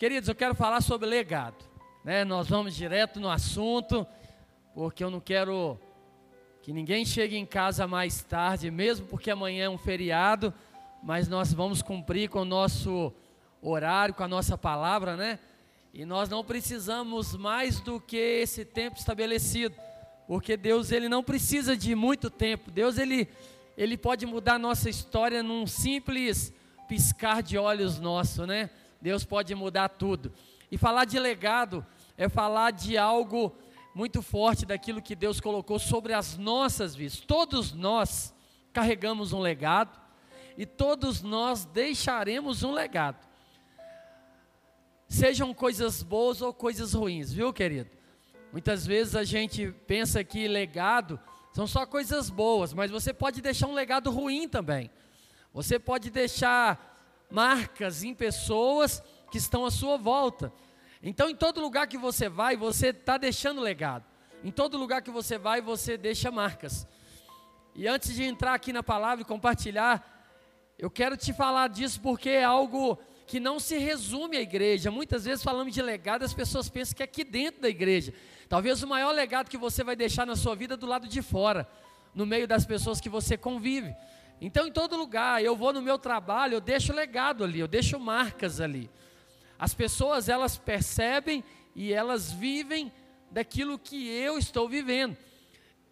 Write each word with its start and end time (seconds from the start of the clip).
Queridos, 0.00 0.30
eu 0.30 0.34
quero 0.34 0.54
falar 0.54 0.80
sobre 0.80 1.06
legado. 1.06 1.62
Né? 2.02 2.24
Nós 2.24 2.48
vamos 2.48 2.74
direto 2.74 3.20
no 3.20 3.28
assunto, 3.28 4.06
porque 4.74 5.04
eu 5.04 5.10
não 5.10 5.20
quero 5.20 5.78
que 6.62 6.72
ninguém 6.72 7.04
chegue 7.04 7.36
em 7.36 7.44
casa 7.44 7.86
mais 7.86 8.22
tarde, 8.22 8.70
mesmo 8.70 9.06
porque 9.08 9.30
amanhã 9.30 9.66
é 9.66 9.68
um 9.68 9.76
feriado, 9.76 10.54
mas 11.02 11.28
nós 11.28 11.52
vamos 11.52 11.82
cumprir 11.82 12.30
com 12.30 12.40
o 12.40 12.44
nosso 12.46 13.12
horário, 13.60 14.14
com 14.14 14.22
a 14.22 14.28
nossa 14.28 14.56
palavra, 14.56 15.18
né? 15.18 15.38
E 15.92 16.06
nós 16.06 16.30
não 16.30 16.42
precisamos 16.42 17.36
mais 17.36 17.78
do 17.80 18.00
que 18.00 18.16
esse 18.16 18.64
tempo 18.64 18.96
estabelecido, 18.96 19.74
porque 20.26 20.56
Deus 20.56 20.90
ele 20.92 21.10
não 21.10 21.22
precisa 21.22 21.76
de 21.76 21.94
muito 21.94 22.30
tempo. 22.30 22.70
Deus 22.70 22.96
ele 22.96 23.28
ele 23.76 23.98
pode 23.98 24.24
mudar 24.24 24.54
a 24.54 24.58
nossa 24.58 24.88
história 24.88 25.42
num 25.42 25.66
simples 25.66 26.54
piscar 26.88 27.42
de 27.42 27.58
olhos 27.58 28.00
nosso, 28.00 28.46
né? 28.46 28.70
Deus 29.00 29.24
pode 29.24 29.54
mudar 29.54 29.88
tudo. 29.88 30.32
E 30.70 30.76
falar 30.76 31.04
de 31.04 31.18
legado 31.18 31.84
é 32.16 32.28
falar 32.28 32.70
de 32.70 32.96
algo 32.96 33.56
muito 33.94 34.22
forte 34.22 34.64
daquilo 34.64 35.02
que 35.02 35.16
Deus 35.16 35.40
colocou 35.40 35.78
sobre 35.78 36.12
as 36.12 36.36
nossas 36.36 36.94
vidas. 36.94 37.20
Todos 37.20 37.72
nós 37.72 38.34
carregamos 38.72 39.32
um 39.32 39.40
legado 39.40 39.98
e 40.56 40.64
todos 40.64 41.22
nós 41.22 41.64
deixaremos 41.64 42.62
um 42.62 42.72
legado. 42.72 43.26
Sejam 45.08 45.52
coisas 45.52 46.02
boas 46.02 46.40
ou 46.40 46.52
coisas 46.52 46.94
ruins, 46.94 47.32
viu, 47.32 47.52
querido? 47.52 47.90
Muitas 48.52 48.86
vezes 48.86 49.16
a 49.16 49.24
gente 49.24 49.72
pensa 49.86 50.22
que 50.22 50.46
legado 50.46 51.18
são 51.52 51.66
só 51.66 51.84
coisas 51.84 52.30
boas, 52.30 52.72
mas 52.72 52.90
você 52.90 53.12
pode 53.12 53.40
deixar 53.40 53.66
um 53.66 53.74
legado 53.74 54.10
ruim 54.10 54.48
também. 54.48 54.90
Você 55.52 55.78
pode 55.78 56.10
deixar 56.10 56.89
marcas 57.30 58.02
em 58.02 58.14
pessoas 58.14 59.02
que 59.30 59.38
estão 59.38 59.64
à 59.64 59.70
sua 59.70 59.96
volta. 59.96 60.52
Então, 61.02 61.30
em 61.30 61.34
todo 61.34 61.60
lugar 61.60 61.86
que 61.86 61.96
você 61.96 62.28
vai, 62.28 62.56
você 62.56 62.88
está 62.88 63.16
deixando 63.16 63.60
legado. 63.60 64.04
Em 64.42 64.50
todo 64.50 64.76
lugar 64.76 65.02
que 65.02 65.10
você 65.10 65.38
vai, 65.38 65.60
você 65.60 65.96
deixa 65.96 66.30
marcas. 66.30 66.86
E 67.74 67.86
antes 67.86 68.14
de 68.14 68.24
entrar 68.24 68.54
aqui 68.54 68.72
na 68.72 68.82
palavra 68.82 69.22
e 69.22 69.24
compartilhar, 69.24 70.18
eu 70.78 70.90
quero 70.90 71.16
te 71.16 71.32
falar 71.32 71.68
disso 71.68 72.00
porque 72.00 72.30
é 72.30 72.44
algo 72.44 72.98
que 73.26 73.38
não 73.38 73.60
se 73.60 73.78
resume 73.78 74.36
à 74.36 74.40
igreja. 74.40 74.90
Muitas 74.90 75.24
vezes 75.24 75.44
falamos 75.44 75.72
de 75.72 75.80
legado, 75.80 76.24
as 76.24 76.34
pessoas 76.34 76.68
pensam 76.68 76.96
que 76.96 77.02
é 77.02 77.04
aqui 77.04 77.22
dentro 77.22 77.62
da 77.62 77.68
igreja. 77.68 78.12
Talvez 78.48 78.82
o 78.82 78.88
maior 78.88 79.12
legado 79.12 79.48
que 79.48 79.56
você 79.56 79.84
vai 79.84 79.94
deixar 79.94 80.26
na 80.26 80.34
sua 80.34 80.56
vida 80.56 80.74
é 80.74 80.76
do 80.76 80.86
lado 80.86 81.06
de 81.06 81.22
fora, 81.22 81.68
no 82.14 82.26
meio 82.26 82.48
das 82.48 82.66
pessoas 82.66 83.00
que 83.00 83.08
você 83.08 83.36
convive. 83.36 83.94
Então, 84.40 84.66
em 84.66 84.72
todo 84.72 84.96
lugar, 84.96 85.42
eu 85.44 85.54
vou 85.54 85.72
no 85.72 85.82
meu 85.82 85.98
trabalho, 85.98 86.54
eu 86.54 86.60
deixo 86.60 86.92
legado 86.92 87.44
ali, 87.44 87.60
eu 87.60 87.68
deixo 87.68 87.98
marcas 87.98 88.60
ali. 88.60 88.90
As 89.58 89.74
pessoas 89.74 90.28
elas 90.28 90.56
percebem 90.56 91.44
e 91.74 91.92
elas 91.92 92.32
vivem 92.32 92.90
daquilo 93.30 93.78
que 93.78 94.08
eu 94.08 94.38
estou 94.38 94.68
vivendo. 94.68 95.16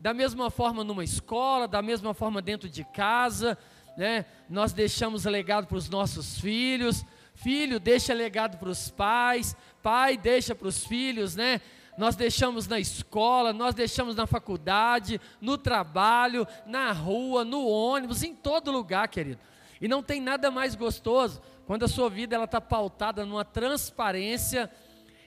Da 0.01 0.15
mesma 0.15 0.51
forma 0.51 0.83
numa 0.83 1.05
escola, 1.05 1.69
da 1.69 1.83
mesma 1.83 2.15
forma 2.15 2.41
dentro 2.41 2.69
de 2.69 2.85
casa, 2.85 3.59
né? 3.97 4.25
Nós 4.49 4.73
deixamos 4.73 5.25
legado 5.25 5.67
para 5.67 5.77
os 5.77 5.91
nossos 5.91 6.41
filhos, 6.41 7.05
filho 7.35 7.79
deixa 7.79 8.15
legado 8.15 8.57
para 8.59 8.71
os 8.71 8.91
pais, 8.91 9.57
pai 9.83 10.17
deixa 10.17 10.55
para 10.55 10.69
os 10.69 10.85
filhos, 10.85 11.37
né? 11.37 11.61
Nós 11.99 12.15
deixamos 12.15 12.69
na 12.69 12.79
escola, 12.79 13.53
nós 13.53 13.75
deixamos 13.75 14.15
na 14.15 14.25
faculdade, 14.25 15.21
no 15.41 15.59
trabalho, 15.59 16.47
na 16.65 16.93
rua, 16.93 17.45
no 17.45 17.67
ônibus, 17.67 18.23
em 18.23 18.37
todo 18.37 18.71
lugar, 18.71 19.09
querido. 19.09 19.41
E 19.81 19.89
não 19.89 20.01
tem 20.01 20.21
nada 20.21 20.49
mais 20.49 20.77
gostoso 20.77 21.43
quando 21.67 21.83
a 21.83 21.89
sua 21.89 22.09
vida 22.09 22.37
ela 22.37 22.45
está 22.45 22.61
pautada 22.61 23.27
numa 23.27 23.45
transparência 23.45 24.71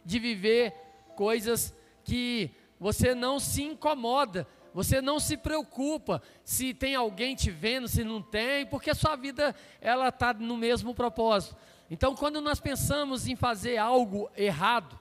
de 0.05 0.17
viver 0.17 0.73
coisas 1.13 1.75
que 2.05 2.49
você 2.79 3.13
não 3.13 3.37
se 3.37 3.63
incomoda, 3.63 4.47
você 4.73 5.01
não 5.01 5.19
se 5.19 5.35
preocupa 5.35 6.21
se 6.45 6.73
tem 6.73 6.95
alguém 6.95 7.35
te 7.35 7.51
vendo, 7.51 7.89
se 7.89 8.01
não 8.01 8.21
tem, 8.21 8.65
porque 8.65 8.91
a 8.91 8.95
sua 8.95 9.17
vida 9.17 9.53
ela 9.81 10.07
está 10.07 10.33
no 10.33 10.55
mesmo 10.55 10.95
propósito. 10.95 11.53
Então, 11.89 12.15
quando 12.15 12.39
nós 12.39 12.61
pensamos 12.61 13.27
em 13.27 13.35
fazer 13.35 13.75
algo 13.75 14.31
errado, 14.37 14.97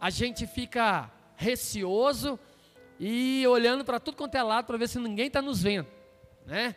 a 0.00 0.10
gente 0.10 0.46
fica 0.46 1.10
receoso 1.36 2.38
e 2.98 3.46
olhando 3.46 3.84
para 3.84 4.00
tudo 4.00 4.16
quanto 4.16 4.34
é 4.34 4.42
lado 4.42 4.66
para 4.66 4.76
ver 4.76 4.88
se 4.88 4.98
ninguém 4.98 5.28
está 5.28 5.40
nos 5.40 5.62
vendo, 5.62 5.86
né? 6.46 6.74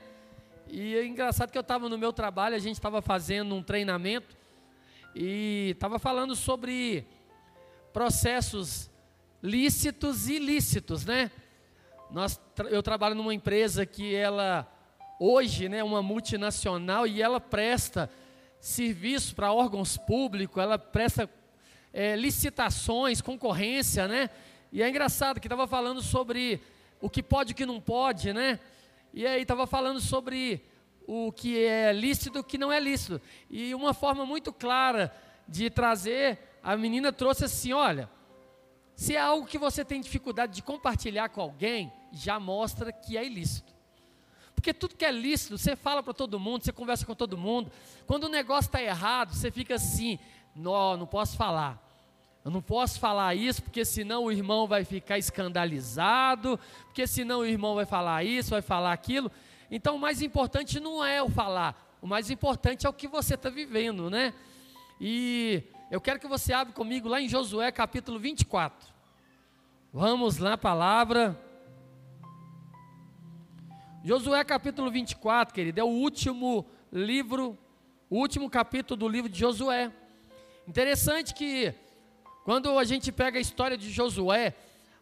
E 0.67 0.95
é 0.95 1.05
engraçado 1.05 1.51
que 1.51 1.57
eu 1.57 1.61
estava 1.61 1.89
no 1.89 1.97
meu 1.97 2.13
trabalho, 2.13 2.55
a 2.55 2.59
gente 2.59 2.75
estava 2.75 3.01
fazendo 3.01 3.53
um 3.55 3.63
treinamento 3.63 4.37
e 5.15 5.71
estava 5.71 5.99
falando 5.99 6.35
sobre 6.35 7.05
processos 7.91 8.89
lícitos 9.43 10.29
e 10.29 10.35
ilícitos, 10.35 11.05
né? 11.05 11.31
Nós, 12.11 12.39
eu 12.69 12.83
trabalho 12.83 13.15
numa 13.15 13.33
empresa 13.33 13.85
que 13.85 14.13
ela 14.15 14.67
hoje, 15.19 15.69
né, 15.69 15.83
uma 15.83 16.01
multinacional 16.01 17.05
e 17.05 17.21
ela 17.21 17.39
presta 17.39 18.09
serviço 18.59 19.35
para 19.35 19.53
órgãos 19.53 19.95
públicos, 19.97 20.61
ela 20.61 20.77
presta 20.77 21.29
é, 21.93 22.15
licitações, 22.15 23.21
concorrência, 23.21 24.07
né? 24.07 24.29
E 24.71 24.81
é 24.81 24.89
engraçado 24.89 25.39
que 25.39 25.47
estava 25.47 25.67
falando 25.67 26.01
sobre 26.01 26.61
o 27.01 27.09
que 27.09 27.21
pode 27.21 27.51
e 27.51 27.53
o 27.53 27.55
que 27.55 27.65
não 27.65 27.81
pode, 27.81 28.31
né? 28.31 28.59
E 29.13 29.27
aí 29.27 29.41
estava 29.41 29.67
falando 29.67 29.99
sobre 29.99 30.63
o 31.05 31.31
que 31.31 31.63
é 31.63 31.91
lícito 31.91 32.37
e 32.37 32.41
o 32.41 32.43
que 32.43 32.57
não 32.57 32.71
é 32.71 32.79
lícito. 32.79 33.21
E 33.49 33.75
uma 33.75 33.93
forma 33.93 34.25
muito 34.25 34.53
clara 34.53 35.13
de 35.47 35.69
trazer, 35.69 36.39
a 36.63 36.77
menina 36.77 37.11
trouxe 37.11 37.45
assim: 37.45 37.73
olha, 37.73 38.09
se 38.95 39.15
é 39.15 39.19
algo 39.19 39.47
que 39.47 39.57
você 39.57 39.83
tem 39.83 39.99
dificuldade 39.99 40.53
de 40.53 40.61
compartilhar 40.61 41.29
com 41.29 41.41
alguém, 41.41 41.91
já 42.13 42.39
mostra 42.39 42.91
que 42.91 43.17
é 43.17 43.25
ilícito. 43.25 43.73
Porque 44.53 44.73
tudo 44.73 44.95
que 44.95 45.03
é 45.03 45.11
lícito, 45.11 45.57
você 45.57 45.75
fala 45.75 46.03
para 46.03 46.13
todo 46.13 46.39
mundo, 46.39 46.63
você 46.63 46.71
conversa 46.71 47.05
com 47.05 47.15
todo 47.15 47.37
mundo. 47.37 47.71
Quando 48.05 48.25
o 48.25 48.29
negócio 48.29 48.69
está 48.69 48.81
errado, 48.81 49.33
você 49.33 49.49
fica 49.49 49.75
assim: 49.75 50.19
não, 50.55 50.97
não 50.97 51.07
posso 51.07 51.37
falar. 51.37 51.81
Eu 52.43 52.49
não 52.49 52.61
posso 52.61 52.99
falar 52.99 53.35
isso, 53.35 53.61
porque 53.61 53.85
senão 53.85 54.23
o 54.23 54.31
irmão 54.31 54.67
vai 54.67 54.83
ficar 54.83 55.17
escandalizado, 55.19 56.59
porque 56.85 57.05
senão 57.05 57.41
o 57.41 57.45
irmão 57.45 57.75
vai 57.75 57.85
falar 57.85 58.23
isso, 58.23 58.49
vai 58.49 58.61
falar 58.63 58.91
aquilo. 58.93 59.31
Então 59.69 59.95
o 59.95 59.99
mais 59.99 60.21
importante 60.21 60.79
não 60.79 61.05
é 61.05 61.21
o 61.21 61.29
falar, 61.29 61.97
o 62.01 62.07
mais 62.07 62.31
importante 62.31 62.85
é 62.85 62.89
o 62.89 62.93
que 62.93 63.07
você 63.07 63.35
está 63.35 63.49
vivendo, 63.49 64.09
né? 64.09 64.33
E 64.99 65.63
eu 65.91 66.01
quero 66.01 66.19
que 66.19 66.27
você 66.27 66.51
abra 66.51 66.73
comigo 66.73 67.07
lá 67.07 67.21
em 67.21 67.29
Josué 67.29 67.71
capítulo 67.71 68.19
24. 68.19 68.89
Vamos 69.93 70.37
lá, 70.37 70.57
palavra. 70.57 71.39
Josué 74.03 74.43
capítulo 74.43 74.89
24, 74.89 75.53
querido, 75.53 75.79
é 75.79 75.83
o 75.83 75.87
último 75.87 76.65
livro, 76.91 77.55
o 78.09 78.17
último 78.17 78.49
capítulo 78.49 78.97
do 78.97 79.07
livro 79.07 79.29
de 79.29 79.39
Josué. 79.39 79.91
Interessante 80.71 81.33
que 81.33 81.73
quando 82.45 82.79
a 82.79 82.85
gente 82.85 83.11
pega 83.11 83.37
a 83.37 83.41
história 83.41 83.77
de 83.77 83.91
Josué, 83.91 84.55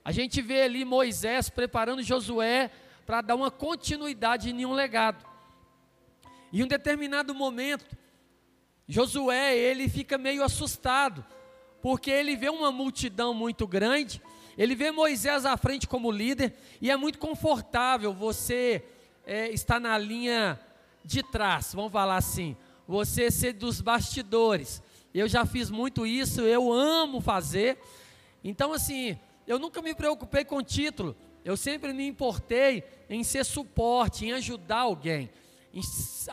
a 0.04 0.12
gente 0.12 0.42
vê 0.42 0.64
ali 0.64 0.84
Moisés 0.84 1.48
preparando 1.48 2.02
Josué 2.02 2.72
para 3.06 3.22
dar 3.22 3.36
uma 3.36 3.52
continuidade 3.52 4.50
em 4.50 4.66
um 4.66 4.74
legado. 4.74 5.24
Em 6.52 6.64
um 6.64 6.68
determinado 6.68 7.36
momento, 7.36 7.96
Josué, 8.88 9.56
ele 9.56 9.88
fica 9.88 10.18
meio 10.18 10.44
assustado, 10.44 11.24
porque 11.84 12.10
ele 12.10 12.36
vê 12.36 12.50
uma 12.50 12.72
multidão 12.72 13.32
muito 13.32 13.68
grande, 13.68 14.20
ele 14.58 14.74
vê 14.74 14.90
Moisés 14.90 15.46
à 15.46 15.56
frente 15.56 15.88
como 15.88 16.12
líder, 16.12 16.56
e 16.82 16.90
é 16.90 16.98
muito 16.98 17.20
confortável 17.20 18.12
você 18.12 18.84
é, 19.24 19.52
estar 19.52 19.80
na 19.80 20.00
linha 20.00 20.60
de 21.06 21.22
trás, 21.22 21.76
vamos 21.76 21.92
falar 21.92 22.18
assim, 22.18 22.58
você 22.88 23.30
ser 23.30 23.54
dos 23.54 23.82
bastidores, 23.82 24.82
eu 25.14 25.28
já 25.28 25.46
fiz 25.46 25.70
muito 25.70 26.06
isso, 26.06 26.42
eu 26.42 26.72
amo 26.72 27.20
fazer. 27.20 27.80
Então, 28.44 28.74
assim, 28.74 29.18
eu 29.48 29.58
nunca 29.58 29.82
me 29.82 29.96
preocupei 29.96 30.46
com 30.46 30.62
título. 30.62 31.16
Eu 31.44 31.58
sempre 31.58 31.94
me 31.94 32.06
importei 32.06 32.84
em 33.10 33.24
ser 33.24 33.44
suporte, 33.44 34.26
em 34.26 34.34
ajudar 34.34 34.82
alguém, 34.82 35.30
em 35.74 35.82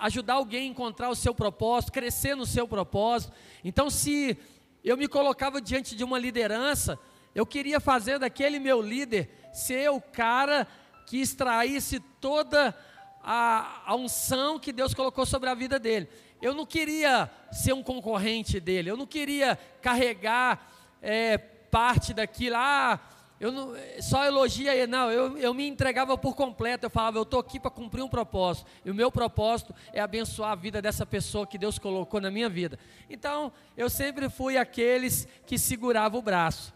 ajudar 0.01 0.35
alguém 0.35 0.65
a 0.65 0.71
encontrar 0.71 1.09
o 1.09 1.15
seu 1.15 1.35
propósito, 1.35 1.93
crescer 1.93 2.35
no 2.35 2.45
seu 2.45 2.69
propósito. 2.69 3.33
Então, 3.65 3.89
se 3.89 4.37
eu 4.85 4.97
me 4.97 5.09
colocava 5.09 5.61
diante 5.61 5.97
de 5.97 6.05
uma 6.05 6.19
liderança, 6.19 6.99
eu 7.35 7.47
queria 7.47 7.81
fazer 7.81 8.19
daquele 8.19 8.59
meu 8.59 8.83
líder 8.83 9.31
ser 9.53 9.91
o 9.91 10.01
cara 10.01 10.67
que 11.07 11.19
extraísse 11.19 12.01
toda 12.21 12.77
a, 13.23 13.83
a 13.87 13.95
unção 13.95 14.59
que 14.59 14.73
Deus 14.73 14.93
colocou 14.93 15.25
sobre 15.25 15.49
a 15.49 15.55
vida 15.55 15.79
dele 15.79 16.09
eu 16.41 16.55
não 16.55 16.67
queria 16.67 17.31
ser 17.51 17.73
um 17.73 17.83
concorrente 17.83 18.61
dele, 18.61 18.91
eu 18.91 18.97
não 18.97 19.07
queria 19.07 19.59
carregar 19.81 20.71
é, 21.01 21.39
parte 21.39 22.13
daquilo. 22.13 22.57
Ah, 22.57 23.01
eu 23.39 23.53
não, 23.53 23.75
só 24.01 24.25
elogia 24.25 24.75
ele, 24.75 24.87
não, 24.87 25.11
eu, 25.11 25.37
eu 25.37 25.53
me 25.53 25.67
entregava 25.67 26.17
por 26.17 26.35
completo, 26.35 26.87
eu 26.87 26.91
falava, 26.91 27.19
eu 27.19 27.23
estou 27.23 27.39
aqui 27.39 27.61
para 27.61 27.71
cumprir 27.71 28.03
um 28.03 28.09
propósito, 28.09 28.67
e 28.83 28.91
o 28.91 28.95
meu 28.95 29.13
propósito 29.13 29.75
é 29.93 30.01
abençoar 30.01 30.53
a 30.53 30.55
vida 30.55 30.81
dessa 30.81 31.05
pessoa 31.05 31.47
que 31.47 31.59
Deus 31.59 31.79
colocou 31.79 32.19
na 32.19 32.31
minha 32.31 32.49
vida. 32.49 32.79
Então, 33.11 33.53
eu 33.77 33.91
sempre 33.91 34.31
fui 34.31 34.57
aqueles 34.57 35.29
que 35.45 35.59
segurava 35.59 36.17
o 36.17 36.23
braço, 36.23 36.73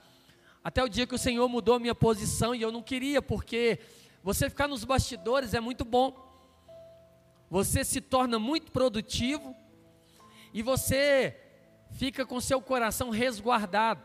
até 0.62 0.84
o 0.84 0.88
dia 0.88 1.06
que 1.06 1.14
o 1.14 1.18
Senhor 1.18 1.48
mudou 1.48 1.76
a 1.76 1.80
minha 1.80 1.94
posição, 1.94 2.54
e 2.54 2.60
eu 2.60 2.70
não 2.70 2.82
queria, 2.82 3.22
porque 3.22 3.78
você 4.22 4.50
ficar 4.50 4.68
nos 4.68 4.84
bastidores 4.84 5.54
é 5.54 5.60
muito 5.60 5.82
bom, 5.82 6.29
você 7.50 7.82
se 7.84 8.00
torna 8.00 8.38
muito 8.38 8.70
produtivo, 8.70 9.54
e 10.54 10.62
você 10.62 11.36
fica 11.92 12.24
com 12.24 12.40
seu 12.40 12.62
coração 12.62 13.10
resguardado, 13.10 14.02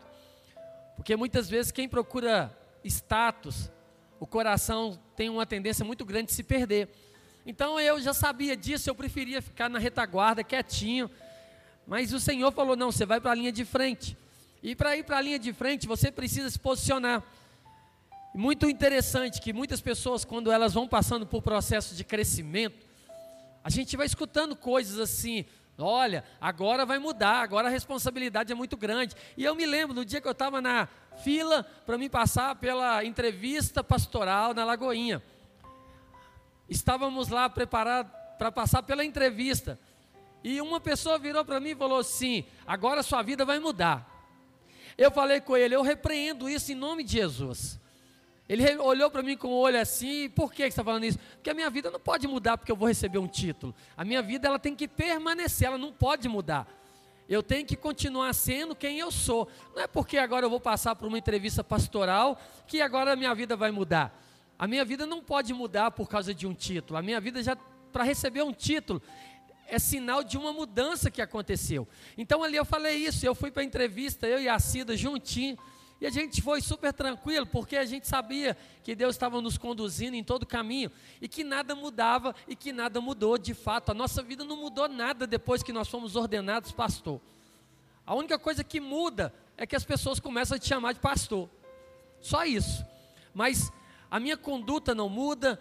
porque 0.95 1.15
muitas 1.15 1.47
vezes 1.47 1.71
quem 1.71 1.87
procura 1.87 2.57
status, 2.83 3.71
o 4.19 4.25
coração 4.25 4.99
tem 5.15 5.29
uma 5.29 5.45
tendência 5.45 5.85
muito 5.85 6.03
grande 6.03 6.27
de 6.27 6.33
se 6.33 6.43
perder. 6.43 6.89
Então 7.45 7.79
eu 7.79 7.99
já 8.01 8.13
sabia 8.13 8.57
disso, 8.57 8.89
eu 8.89 8.95
preferia 8.95 9.41
ficar 9.41 9.69
na 9.69 9.77
retaguarda, 9.77 10.43
quietinho. 10.43 11.09
Mas 11.85 12.13
o 12.13 12.19
Senhor 12.19 12.51
falou: 12.51 12.75
não, 12.75 12.91
você 12.91 13.05
vai 13.05 13.19
para 13.19 13.31
a 13.31 13.35
linha 13.35 13.51
de 13.51 13.65
frente. 13.65 14.17
E 14.63 14.75
para 14.75 14.97
ir 14.97 15.03
para 15.03 15.17
a 15.17 15.21
linha 15.21 15.37
de 15.37 15.53
frente, 15.53 15.85
você 15.85 16.11
precisa 16.11 16.49
se 16.49 16.57
posicionar. 16.57 17.23
Muito 18.33 18.67
interessante 18.67 19.39
que 19.39 19.53
muitas 19.53 19.79
pessoas, 19.79 20.25
quando 20.25 20.51
elas 20.51 20.73
vão 20.73 20.87
passando 20.87 21.25
por 21.27 21.41
processo 21.41 21.93
de 21.93 22.03
crescimento, 22.03 22.85
a 23.65 23.69
gente 23.71 23.97
vai 23.97 24.05
escutando 24.05 24.55
coisas 24.55 24.99
assim: 24.99 25.43
Olha, 25.75 26.23
agora 26.39 26.85
vai 26.85 26.99
mudar, 26.99 27.41
agora 27.41 27.67
a 27.67 27.71
responsabilidade 27.71 28.51
é 28.51 28.55
muito 28.55 28.77
grande. 28.77 29.15
E 29.35 29.43
eu 29.43 29.55
me 29.55 29.65
lembro 29.65 29.95
no 29.95 30.05
dia 30.05 30.21
que 30.21 30.27
eu 30.27 30.33
estava 30.33 30.61
na 30.61 30.87
fila 31.23 31.63
para 31.83 31.97
me 31.97 32.07
passar 32.07 32.55
pela 32.57 33.03
entrevista 33.03 33.83
pastoral 33.83 34.53
na 34.53 34.63
Lagoinha. 34.63 35.19
Estávamos 36.69 37.29
lá 37.29 37.49
preparados 37.49 38.11
para 38.37 38.51
passar 38.51 38.83
pela 38.83 39.03
entrevista. 39.03 39.79
E 40.43 40.61
uma 40.61 40.79
pessoa 40.79 41.17
virou 41.17 41.43
para 41.43 41.59
mim 41.59 41.69
e 41.69 41.75
falou 41.75 41.97
assim: 41.97 42.45
agora 42.67 43.01
sua 43.01 43.23
vida 43.23 43.43
vai 43.43 43.57
mudar. 43.57 44.07
Eu 44.95 45.09
falei 45.09 45.41
com 45.41 45.57
ele: 45.57 45.75
eu 45.75 45.81
repreendo 45.81 46.47
isso 46.47 46.71
em 46.71 46.75
nome 46.75 47.03
de 47.03 47.13
Jesus. 47.13 47.79
Ele 48.47 48.77
olhou 48.77 49.09
para 49.09 49.23
mim 49.23 49.35
com 49.35 49.47
o 49.47 49.57
olho 49.57 49.79
assim, 49.79 50.29
por 50.29 50.53
que 50.53 50.63
você 50.63 50.67
está 50.67 50.83
falando 50.83 51.03
isso? 51.03 51.17
Porque 51.17 51.49
a 51.49 51.53
minha 51.53 51.69
vida 51.69 51.89
não 51.89 51.99
pode 51.99 52.27
mudar 52.27 52.57
porque 52.57 52.71
eu 52.71 52.75
vou 52.75 52.87
receber 52.87 53.17
um 53.17 53.27
título. 53.27 53.73
A 53.97 54.05
minha 54.05 54.21
vida 54.21 54.47
ela 54.47 54.59
tem 54.59 54.75
que 54.75 54.87
permanecer, 54.87 55.67
ela 55.67 55.77
não 55.77 55.91
pode 55.91 56.29
mudar. 56.29 56.67
Eu 57.27 57.41
tenho 57.41 57.65
que 57.65 57.75
continuar 57.75 58.31
sendo 58.33 58.75
quem 58.75 58.99
eu 58.99 59.11
sou. 59.11 59.47
Não 59.73 59.81
é 59.81 59.87
porque 59.87 60.17
agora 60.19 60.45
eu 60.45 60.49
vou 60.49 60.59
passar 60.59 60.95
por 60.95 61.07
uma 61.07 61.17
entrevista 61.17 61.63
pastoral 61.63 62.39
que 62.67 62.81
agora 62.81 63.13
a 63.13 63.15
minha 63.15 63.33
vida 63.33 63.55
vai 63.55 63.71
mudar. 63.71 64.15
A 64.59 64.67
minha 64.67 64.85
vida 64.85 65.07
não 65.07 65.23
pode 65.23 65.51
mudar 65.51 65.89
por 65.89 66.07
causa 66.07 66.33
de 66.33 66.45
um 66.45 66.53
título. 66.53 66.99
A 66.99 67.01
minha 67.01 67.19
vida 67.19 67.41
já, 67.41 67.55
para 67.91 68.03
receber 68.03 68.43
um 68.43 68.53
título, 68.53 69.01
é 69.67 69.79
sinal 69.79 70.23
de 70.23 70.37
uma 70.37 70.53
mudança 70.53 71.09
que 71.09 71.21
aconteceu. 71.21 71.87
Então 72.15 72.43
ali 72.43 72.57
eu 72.57 72.65
falei 72.65 72.97
isso, 72.97 73.25
eu 73.25 73.33
fui 73.33 73.49
para 73.49 73.63
a 73.63 73.65
entrevista, 73.65 74.27
eu 74.27 74.39
e 74.39 74.47
a 74.47 74.59
Cida 74.59 74.95
juntinho. 74.95 75.57
E 75.99 76.05
a 76.05 76.09
gente 76.09 76.41
foi 76.41 76.61
super 76.61 76.91
tranquilo, 76.91 77.45
porque 77.45 77.77
a 77.77 77.85
gente 77.85 78.07
sabia 78.07 78.57
que 78.83 78.95
Deus 78.95 79.15
estava 79.15 79.41
nos 79.41 79.57
conduzindo 79.57 80.15
em 80.15 80.23
todo 80.23 80.43
o 80.43 80.47
caminho 80.47 80.91
e 81.21 81.27
que 81.27 81.43
nada 81.43 81.73
mudava 81.73 82.35
e 82.47 82.55
que 82.55 82.73
nada 82.73 82.99
mudou 82.99 83.37
de 83.37 83.53
fato. 83.53 83.91
A 83.91 83.93
nossa 83.93 84.21
vida 84.21 84.43
não 84.43 84.57
mudou 84.57 84.89
nada 84.89 85.25
depois 85.25 85.63
que 85.63 85.71
nós 85.71 85.87
fomos 85.87 86.15
ordenados 86.15 86.71
pastor. 86.71 87.21
A 88.05 88.13
única 88.13 88.37
coisa 88.37 88.63
que 88.63 88.79
muda 88.79 89.33
é 89.57 89.65
que 89.65 89.75
as 89.75 89.85
pessoas 89.85 90.19
começam 90.19 90.57
a 90.57 90.59
te 90.59 90.67
chamar 90.67 90.93
de 90.93 90.99
pastor. 90.99 91.49
Só 92.19 92.43
isso. 92.45 92.85
Mas 93.33 93.71
a 94.11 94.19
minha 94.19 94.37
conduta 94.37 94.93
não 94.93 95.09
muda, 95.09 95.59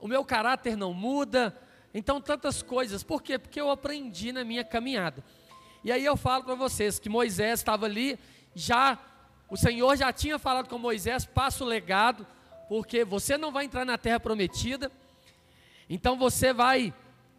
o 0.00 0.08
meu 0.08 0.24
caráter 0.24 0.76
não 0.76 0.94
muda. 0.94 1.56
Então, 1.92 2.20
tantas 2.20 2.62
coisas. 2.62 3.02
Por 3.02 3.22
quê? 3.22 3.38
Porque 3.38 3.60
eu 3.60 3.70
aprendi 3.70 4.32
na 4.32 4.44
minha 4.44 4.64
caminhada. 4.64 5.22
E 5.84 5.92
aí 5.92 6.04
eu 6.04 6.16
falo 6.16 6.42
para 6.42 6.54
vocês 6.54 6.98
que 6.98 7.08
Moisés 7.08 7.60
estava 7.60 7.84
ali 7.86 8.18
já 8.54 8.98
o 9.48 9.56
Senhor 9.56 9.96
já 9.96 10.12
tinha 10.12 10.38
falado 10.38 10.68
com 10.68 10.78
Moisés: 10.78 11.24
passa 11.24 11.64
o 11.64 11.66
legado, 11.66 12.26
porque 12.68 13.04
você 13.04 13.36
não 13.36 13.52
vai 13.52 13.64
entrar 13.64 13.84
na 13.84 13.98
terra 13.98 14.18
prometida, 14.18 14.90
então 15.88 16.16
você 16.16 16.52
vai 16.52 16.92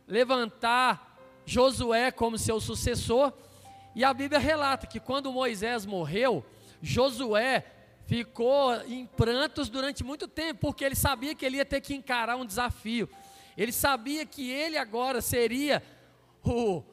levantar 0.07 1.17
Josué 1.45 2.11
como 2.11 2.37
seu 2.37 2.59
sucessor. 2.59 3.33
E 3.95 4.03
a 4.03 4.13
Bíblia 4.13 4.39
relata 4.39 4.87
que 4.87 4.99
quando 4.99 5.31
Moisés 5.31 5.85
morreu, 5.85 6.45
Josué 6.81 7.65
ficou 8.05 8.75
em 8.83 9.05
prantos 9.05 9.69
durante 9.69 10.03
muito 10.03 10.27
tempo, 10.27 10.59
porque 10.59 10.83
ele 10.83 10.95
sabia 10.95 11.33
que 11.33 11.45
ele 11.45 11.57
ia 11.57 11.65
ter 11.65 11.81
que 11.81 11.95
encarar 11.95 12.35
um 12.35 12.45
desafio. 12.45 13.09
Ele 13.57 13.71
sabia 13.71 14.25
que 14.25 14.51
ele 14.51 14.77
agora 14.77 15.21
seria 15.21 15.81
o, 16.43 16.83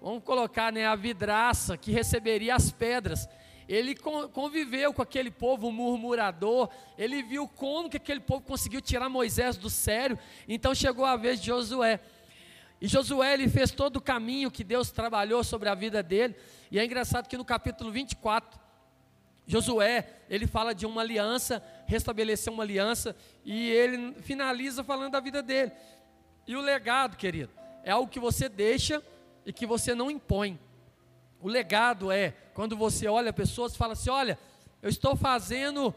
vamos 0.00 0.22
colocar, 0.22 0.72
né, 0.72 0.86
a 0.86 0.94
vidraça 0.94 1.76
que 1.76 1.90
receberia 1.90 2.54
as 2.54 2.70
pedras 2.70 3.28
ele 3.68 3.94
conviveu 3.94 4.94
com 4.94 5.02
aquele 5.02 5.30
povo 5.30 5.70
murmurador, 5.70 6.70
ele 6.96 7.22
viu 7.22 7.46
como 7.46 7.90
que 7.90 7.98
aquele 7.98 8.20
povo 8.20 8.42
conseguiu 8.42 8.80
tirar 8.80 9.08
Moisés 9.08 9.56
do 9.58 9.68
sério, 9.68 10.18
então 10.48 10.74
chegou 10.74 11.04
a 11.04 11.16
vez 11.16 11.38
de 11.40 11.48
Josué. 11.48 12.00
E 12.80 12.88
Josué 12.88 13.34
ele 13.34 13.48
fez 13.48 13.70
todo 13.70 13.96
o 13.96 14.00
caminho 14.00 14.50
que 14.50 14.64
Deus 14.64 14.90
trabalhou 14.90 15.44
sobre 15.44 15.68
a 15.68 15.74
vida 15.74 16.02
dele, 16.02 16.34
e 16.70 16.78
é 16.78 16.84
engraçado 16.84 17.28
que 17.28 17.36
no 17.36 17.44
capítulo 17.44 17.92
24, 17.92 18.58
Josué, 19.46 20.06
ele 20.30 20.46
fala 20.46 20.74
de 20.74 20.86
uma 20.86 21.02
aliança, 21.02 21.62
restabeleceu 21.86 22.52
uma 22.52 22.62
aliança, 22.62 23.16
e 23.44 23.70
ele 23.70 24.14
finaliza 24.22 24.84
falando 24.84 25.12
da 25.12 25.20
vida 25.20 25.42
dele. 25.42 25.72
E 26.46 26.56
o 26.56 26.60
legado, 26.60 27.16
querido, 27.16 27.50
é 27.82 27.90
algo 27.90 28.10
que 28.10 28.20
você 28.20 28.48
deixa 28.48 29.02
e 29.44 29.52
que 29.52 29.66
você 29.66 29.94
não 29.94 30.10
impõe. 30.10 30.58
O 31.40 31.48
legado 31.48 32.10
é 32.10 32.34
quando 32.52 32.76
você 32.76 33.06
olha 33.06 33.32
pessoas 33.32 33.74
e 33.74 33.78
fala 33.78 33.92
assim: 33.92 34.10
olha, 34.10 34.38
eu 34.82 34.88
estou 34.88 35.16
fazendo 35.16 35.94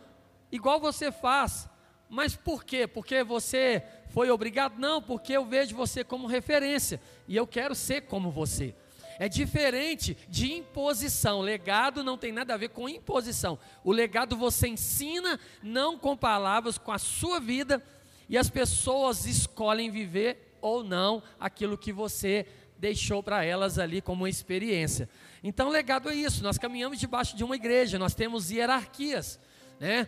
igual 0.51 0.79
você 0.79 1.11
faz. 1.11 1.69
Mas 2.09 2.35
por 2.35 2.63
quê? 2.63 2.85
Porque 2.85 3.23
você 3.23 3.83
foi 4.09 4.29
obrigado? 4.29 4.77
Não, 4.77 5.01
porque 5.01 5.31
eu 5.33 5.45
vejo 5.45 5.75
você 5.75 6.03
como 6.03 6.27
referência 6.27 7.01
e 7.27 7.35
eu 7.37 7.47
quero 7.47 7.73
ser 7.73 8.01
como 8.01 8.29
você. 8.29 8.75
É 9.17 9.29
diferente 9.29 10.17
de 10.27 10.51
imposição. 10.51 11.41
Legado 11.41 12.03
não 12.03 12.17
tem 12.17 12.31
nada 12.31 12.53
a 12.53 12.57
ver 12.57 12.69
com 12.69 12.89
imposição. 12.89 13.57
O 13.83 13.91
legado 13.91 14.35
você 14.35 14.67
ensina, 14.67 15.39
não 15.63 15.97
com 15.97 16.17
palavras, 16.17 16.77
com 16.77 16.91
a 16.91 16.97
sua 16.97 17.39
vida, 17.39 17.81
e 18.27 18.37
as 18.37 18.49
pessoas 18.49 19.25
escolhem 19.25 19.89
viver 19.89 20.57
ou 20.59 20.83
não 20.83 21.21
aquilo 21.39 21.77
que 21.77 21.93
você 21.93 22.45
deixou 22.81 23.21
para 23.21 23.45
elas 23.45 23.77
ali 23.77 24.01
como 24.01 24.23
uma 24.23 24.29
experiência. 24.29 25.07
Então, 25.43 25.69
legado 25.69 26.09
é 26.09 26.15
isso. 26.15 26.41
Nós 26.41 26.57
caminhamos 26.57 26.99
debaixo 26.99 27.37
de 27.37 27.43
uma 27.43 27.55
igreja, 27.55 27.99
nós 27.99 28.15
temos 28.15 28.49
hierarquias, 28.49 29.39
né? 29.79 30.07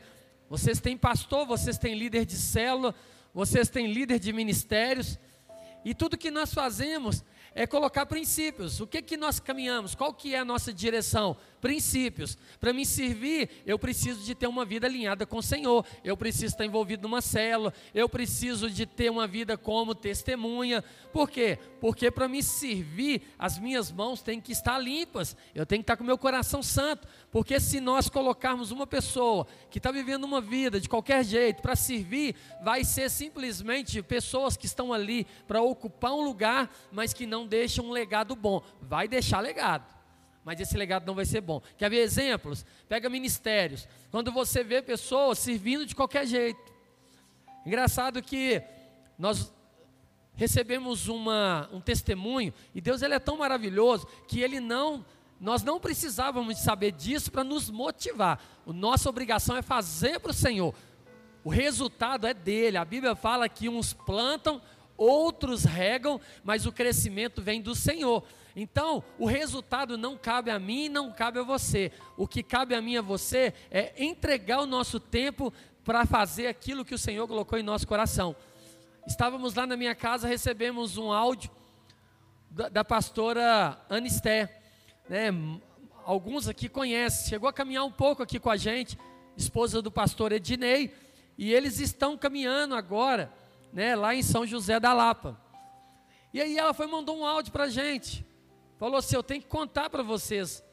Vocês 0.49 0.81
têm 0.81 0.97
pastor, 0.97 1.45
vocês 1.45 1.77
têm 1.77 1.93
líder 1.93 2.25
de 2.25 2.35
célula, 2.35 2.95
vocês 3.31 3.69
têm 3.69 3.93
líder 3.93 4.17
de 4.17 4.33
ministérios, 4.33 5.19
e 5.85 5.93
tudo 5.93 6.17
que 6.17 6.31
nós 6.31 6.51
fazemos 6.51 7.23
é 7.53 7.67
colocar 7.67 8.07
princípios. 8.07 8.79
O 8.79 8.87
que 8.87 9.03
que 9.03 9.17
nós 9.17 9.39
caminhamos? 9.39 9.93
Qual 9.93 10.11
que 10.11 10.33
é 10.33 10.39
a 10.39 10.45
nossa 10.45 10.73
direção? 10.73 11.37
Princípios. 11.63 12.37
Para 12.59 12.73
me 12.73 12.85
servir, 12.85 13.49
eu 13.65 13.77
preciso 13.77 14.23
de 14.23 14.33
ter 14.33 14.47
uma 14.47 14.65
vida 14.65 14.87
alinhada 14.87 15.25
com 15.25 15.37
o 15.37 15.43
Senhor. 15.43 15.85
Eu 16.03 16.17
preciso 16.17 16.47
estar 16.47 16.65
envolvido 16.65 17.03
numa 17.03 17.21
célula. 17.21 17.73
Eu 17.93 18.09
preciso 18.09 18.69
de 18.69 18.85
ter 18.85 19.11
uma 19.11 19.27
vida 19.27 19.55
como 19.57 19.93
testemunha. 19.93 20.83
Por 21.11 21.29
quê? 21.29 21.59
Porque 21.79 22.09
para 22.09 22.27
me 22.27 22.41
servir, 22.41 23.21
as 23.37 23.59
minhas 23.59 23.91
mãos 23.91 24.21
têm 24.21 24.41
que 24.41 24.51
estar 24.51 24.79
limpas. 24.79 25.37
Eu 25.53 25.65
tenho 25.65 25.81
que 25.81 25.83
estar 25.83 25.95
com 25.95 26.03
o 26.03 26.07
meu 26.07 26.17
coração 26.17 26.63
santo. 26.63 27.07
Porque 27.31 27.59
se 27.59 27.79
nós 27.79 28.09
colocarmos 28.09 28.71
uma 28.71 28.87
pessoa 28.87 29.45
que 29.69 29.77
está 29.77 29.91
vivendo 29.91 30.23
uma 30.23 30.41
vida 30.41 30.81
de 30.81 30.89
qualquer 30.89 31.23
jeito 31.23 31.61
para 31.61 31.75
servir, 31.75 32.35
vai 32.63 32.83
ser 32.83 33.09
simplesmente 33.11 34.01
pessoas 34.01 34.57
que 34.57 34.65
estão 34.65 34.91
ali 34.91 35.27
para 35.47 35.61
ocupar 35.61 36.13
um 36.13 36.23
lugar, 36.23 36.73
mas 36.91 37.13
que 37.13 37.27
não 37.27 37.43
não 37.43 37.47
deixa 37.47 37.81
um 37.81 37.91
legado 37.91 38.35
bom. 38.35 38.61
Vai 38.81 39.07
deixar 39.07 39.41
legado, 39.41 39.85
mas 40.43 40.59
esse 40.59 40.77
legado 40.77 41.05
não 41.05 41.15
vai 41.15 41.25
ser 41.25 41.41
bom. 41.41 41.61
Quer 41.77 41.89
ver 41.89 41.97
exemplos? 41.97 42.65
Pega 42.87 43.09
ministérios. 43.09 43.87
Quando 44.11 44.31
você 44.31 44.63
vê 44.63 44.81
pessoas 44.81 45.39
servindo 45.39 45.85
de 45.85 45.95
qualquer 45.95 46.25
jeito. 46.27 46.61
Engraçado 47.65 48.21
que 48.21 48.61
nós 49.17 49.53
recebemos 50.35 51.07
uma, 51.07 51.69
um 51.71 51.79
testemunho 51.79 52.53
e 52.73 52.81
Deus 52.81 53.01
ele 53.01 53.13
é 53.13 53.19
tão 53.19 53.37
maravilhoso 53.37 54.07
que 54.27 54.41
ele 54.41 54.59
não 54.59 55.05
nós 55.39 55.61
não 55.61 55.77
precisávamos 55.77 56.57
saber 56.59 56.93
disso 56.93 57.29
para 57.29 57.43
nos 57.43 57.69
motivar. 57.69 58.41
A 58.65 58.71
nossa 58.71 59.09
obrigação 59.09 59.57
é 59.57 59.61
fazer 59.61 60.17
para 60.21 60.31
o 60.31 60.33
Senhor. 60.33 60.73
O 61.43 61.49
resultado 61.49 62.25
é 62.25 62.33
dele. 62.33 62.77
A 62.77 62.85
Bíblia 62.85 63.13
fala 63.13 63.49
que 63.49 63.67
uns 63.67 63.91
plantam, 63.91 64.61
outros 64.95 65.65
regam, 65.65 66.21
mas 66.45 66.65
o 66.65 66.71
crescimento 66.71 67.41
vem 67.41 67.61
do 67.61 67.75
Senhor. 67.75 68.23
Então, 68.55 69.03
o 69.17 69.25
resultado 69.25 69.97
não 69.97 70.15
cabe 70.15 70.51
a 70.51 70.59
mim, 70.59 70.87
não 70.87 71.11
cabe 71.11 71.39
a 71.39 71.43
você. 71.43 71.91
O 72.15 72.27
que 72.27 72.43
cabe 72.43 72.75
a 72.75 72.81
mim 72.81 72.93
e 72.93 72.97
a 72.97 73.01
você 73.01 73.53
é 73.71 73.93
entregar 74.03 74.61
o 74.61 74.67
nosso 74.67 74.99
tempo 74.99 75.51
para 75.83 76.05
fazer 76.05 76.47
aquilo 76.47 76.85
que 76.85 76.93
o 76.93 76.99
Senhor 76.99 77.27
colocou 77.27 77.57
em 77.57 77.63
nosso 77.63 77.87
coração. 77.87 78.35
Estávamos 79.07 79.53
lá 79.55 79.65
na 79.65 79.75
minha 79.75 79.95
casa, 79.95 80.27
recebemos 80.27 80.97
um 80.97 81.11
áudio 81.11 81.51
da, 82.49 82.69
da 82.69 82.85
pastora 82.85 83.77
Anisté, 83.89 84.61
né? 85.09 85.29
Alguns 86.05 86.47
aqui 86.47 86.69
conhecem, 86.69 87.29
chegou 87.29 87.49
a 87.49 87.53
caminhar 87.53 87.85
um 87.85 87.91
pouco 87.91 88.21
aqui 88.21 88.39
com 88.39 88.49
a 88.49 88.57
gente, 88.57 88.97
esposa 89.35 89.81
do 89.81 89.91
pastor 89.91 90.31
Ednei, 90.31 90.93
e 91.37 91.51
eles 91.51 91.79
estão 91.79 92.17
caminhando 92.17 92.75
agora, 92.75 93.31
né, 93.71 93.95
lá 93.95 94.13
em 94.13 94.21
São 94.21 94.45
José 94.45 94.79
da 94.79 94.93
Lapa. 94.93 95.39
E 96.33 96.41
aí 96.41 96.57
ela 96.57 96.73
foi 96.73 96.87
mandou 96.87 97.17
um 97.17 97.25
áudio 97.25 97.51
para 97.51 97.65
a 97.65 97.69
gente, 97.69 98.25
falou 98.77 98.97
assim: 98.97 99.15
eu 99.15 99.23
tenho 99.23 99.41
que 99.41 99.47
contar 99.47 99.89
para 99.89 100.03
vocês 100.03 100.63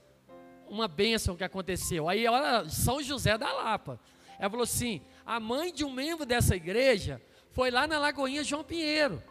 uma 0.69 0.87
bênção 0.87 1.37
que 1.37 1.45
aconteceu. 1.45 2.09
Aí 2.09 2.25
ela, 2.25 2.69
São 2.69 3.03
José 3.03 3.37
da 3.37 3.53
Lapa, 3.53 4.01
ela 4.39 4.51
falou 4.51 4.65
assim: 4.65 5.03
a 5.27 5.39
mãe 5.41 5.73
de 5.73 5.85
um 5.85 5.93
membro 5.93 6.25
dessa 6.25 6.55
igreja 6.57 7.21
foi 7.51 7.71
lá 7.71 7.87
na 7.87 7.99
Lagoinha 7.99 8.45
João 8.45 8.65
Pinheiro. 8.65 9.23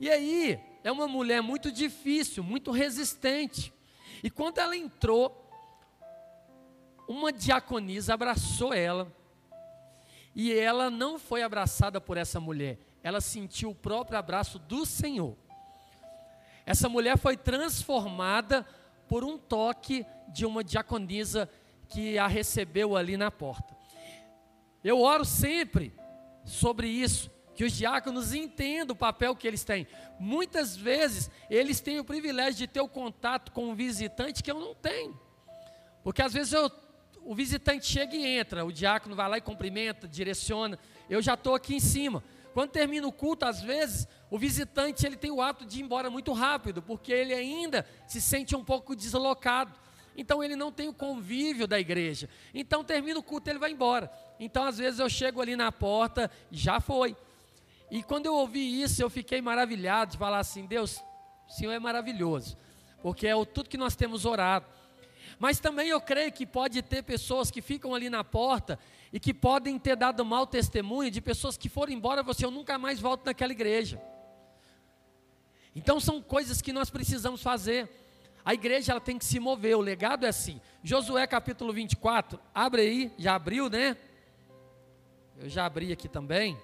E 0.00 0.08
aí, 0.08 0.58
é 0.84 0.92
uma 0.92 1.08
mulher 1.08 1.42
muito 1.42 1.72
difícil, 1.72 2.42
muito 2.42 2.70
resistente. 2.70 3.72
E 4.22 4.30
quando 4.30 4.58
ela 4.58 4.76
entrou, 4.76 5.44
uma 7.08 7.32
diaconisa 7.32 8.14
abraçou 8.14 8.72
ela. 8.72 9.12
E 10.34 10.52
ela 10.52 10.88
não 10.88 11.18
foi 11.18 11.42
abraçada 11.42 12.00
por 12.00 12.16
essa 12.16 12.38
mulher, 12.38 12.78
ela 13.02 13.20
sentiu 13.20 13.70
o 13.70 13.74
próprio 13.74 14.18
abraço 14.18 14.58
do 14.58 14.86
Senhor. 14.86 15.36
Essa 16.68 16.86
mulher 16.86 17.16
foi 17.16 17.34
transformada 17.34 18.62
por 19.08 19.24
um 19.24 19.38
toque 19.38 20.04
de 20.28 20.44
uma 20.44 20.62
diaconisa 20.62 21.48
que 21.88 22.18
a 22.18 22.26
recebeu 22.26 22.94
ali 22.94 23.16
na 23.16 23.30
porta. 23.30 23.74
Eu 24.84 25.00
oro 25.00 25.24
sempre 25.24 25.94
sobre 26.44 26.86
isso, 26.86 27.30
que 27.54 27.64
os 27.64 27.72
diáconos 27.72 28.34
entendam 28.34 28.92
o 28.92 28.98
papel 28.98 29.34
que 29.34 29.48
eles 29.48 29.64
têm. 29.64 29.86
Muitas 30.20 30.76
vezes 30.76 31.30
eles 31.48 31.80
têm 31.80 32.00
o 32.00 32.04
privilégio 32.04 32.58
de 32.58 32.66
ter 32.66 32.82
o 32.82 32.88
contato 32.88 33.50
com 33.50 33.70
um 33.70 33.74
visitante 33.74 34.42
que 34.42 34.50
eu 34.50 34.60
não 34.60 34.74
tenho. 34.74 35.18
Porque 36.04 36.20
às 36.20 36.34
vezes 36.34 36.52
eu, 36.52 36.70
o 37.22 37.34
visitante 37.34 37.86
chega 37.86 38.14
e 38.14 38.26
entra, 38.26 38.62
o 38.62 38.70
diácono 38.70 39.16
vai 39.16 39.26
lá 39.26 39.38
e 39.38 39.40
cumprimenta, 39.40 40.06
direciona. 40.06 40.78
Eu 41.08 41.22
já 41.22 41.32
estou 41.32 41.54
aqui 41.54 41.76
em 41.76 41.80
cima. 41.80 42.22
Quando 42.52 42.72
termina 42.72 43.06
o 43.06 43.12
culto, 43.12 43.46
às 43.46 43.62
vezes, 43.62 44.06
o 44.30 44.38
visitante 44.38 45.06
ele 45.06 45.16
tem 45.16 45.30
o 45.30 45.40
hábito 45.40 45.64
de 45.64 45.78
ir 45.80 45.82
embora 45.82 46.10
muito 46.10 46.32
rápido, 46.32 46.82
porque 46.82 47.12
ele 47.12 47.32
ainda 47.32 47.86
se 48.06 48.20
sente 48.20 48.54
um 48.54 48.62
pouco 48.62 48.94
deslocado. 48.94 49.72
Então 50.16 50.42
ele 50.42 50.56
não 50.56 50.70
tem 50.70 50.88
o 50.88 50.92
convívio 50.92 51.66
da 51.66 51.78
igreja. 51.78 52.28
Então 52.52 52.84
termina 52.84 53.18
o 53.18 53.22
culto, 53.22 53.48
ele 53.48 53.58
vai 53.58 53.70
embora. 53.70 54.12
Então 54.38 54.64
às 54.64 54.78
vezes 54.78 55.00
eu 55.00 55.08
chego 55.08 55.40
ali 55.40 55.56
na 55.56 55.72
porta, 55.72 56.30
já 56.50 56.80
foi. 56.80 57.16
E 57.90 58.02
quando 58.02 58.26
eu 58.26 58.34
ouvi 58.34 58.82
isso, 58.82 59.02
eu 59.02 59.08
fiquei 59.08 59.40
maravilhado 59.40 60.12
de 60.12 60.18
falar 60.18 60.40
assim: 60.40 60.66
Deus, 60.66 61.02
o 61.48 61.52
Senhor 61.52 61.72
é 61.72 61.78
maravilhoso, 61.78 62.58
porque 63.00 63.26
é 63.26 63.34
o, 63.34 63.46
tudo 63.46 63.70
que 63.70 63.78
nós 63.78 63.96
temos 63.96 64.26
orado. 64.26 64.66
Mas 65.38 65.60
também 65.60 65.88
eu 65.88 66.00
creio 66.00 66.32
que 66.32 66.44
pode 66.44 66.82
ter 66.82 67.02
pessoas 67.02 67.50
que 67.50 67.62
ficam 67.62 67.94
ali 67.94 68.10
na 68.10 68.24
porta 68.24 68.78
e 69.12 69.20
que 69.20 69.32
podem 69.32 69.78
ter 69.78 69.96
dado 69.96 70.24
mau 70.24 70.46
testemunho 70.46 71.10
de 71.10 71.20
pessoas 71.20 71.56
que 71.56 71.68
foram 71.68 71.92
embora, 71.92 72.22
você 72.22 72.44
eu 72.44 72.50
nunca 72.50 72.76
mais 72.76 73.00
volto 73.00 73.24
naquela 73.24 73.52
igreja. 73.52 74.02
Então 75.74 76.00
são 76.00 76.20
coisas 76.20 76.60
que 76.60 76.72
nós 76.72 76.90
precisamos 76.90 77.42
fazer. 77.42 77.88
A 78.44 78.54
igreja 78.54 78.92
ela 78.92 79.00
tem 79.00 79.18
que 79.18 79.24
se 79.24 79.38
mover, 79.38 79.76
o 79.76 79.80
legado 79.80 80.24
é 80.24 80.28
assim. 80.28 80.60
Josué 80.82 81.26
capítulo 81.26 81.72
24, 81.72 82.40
abre 82.54 82.82
aí, 82.82 83.12
já 83.18 83.34
abriu, 83.34 83.68
né? 83.68 83.96
Eu 85.36 85.48
já 85.48 85.66
abri 85.66 85.92
aqui 85.92 86.08
também 86.08 86.56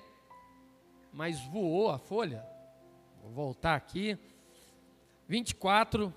mas 1.14 1.40
voou 1.46 1.90
a 1.90 1.98
folha. 1.98 2.44
Vou 3.22 3.30
voltar 3.30 3.76
aqui. 3.76 4.18
24, 5.28 6.12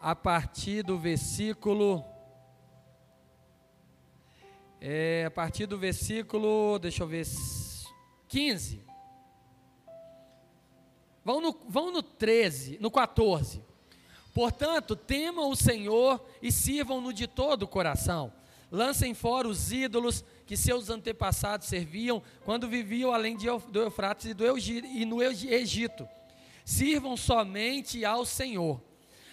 a 0.00 0.14
partir 0.14 0.84
do 0.84 0.96
versículo. 0.96 2.04
É, 4.80 5.24
a 5.26 5.30
partir 5.30 5.66
do 5.66 5.76
versículo, 5.76 6.78
deixa 6.78 7.02
eu 7.02 7.08
ver, 7.08 7.26
15. 8.28 8.82
Vão 11.24 11.40
no, 11.40 11.56
vão 11.68 11.92
no 11.92 12.02
13, 12.02 12.78
no 12.80 12.90
14. 12.90 13.62
Portanto, 14.32 14.94
temam 14.94 15.50
o 15.50 15.56
Senhor 15.56 16.24
e 16.40 16.52
sirvam-no 16.52 17.12
de 17.12 17.26
todo 17.26 17.64
o 17.64 17.68
coração. 17.68 18.32
Lancem 18.70 19.14
fora 19.14 19.48
os 19.48 19.72
ídolos 19.72 20.24
que 20.46 20.56
seus 20.56 20.88
antepassados 20.88 21.66
serviam 21.66 22.22
quando 22.44 22.68
viviam 22.68 23.12
além 23.12 23.36
de, 23.36 23.46
do 23.68 23.80
Eufrates 23.80 24.26
e, 24.26 24.34
do 24.34 24.44
e 24.56 25.04
no 25.04 25.20
Egito. 25.22 26.08
Sirvam 26.64 27.16
somente 27.16 28.04
ao 28.04 28.24
Senhor. 28.24 28.80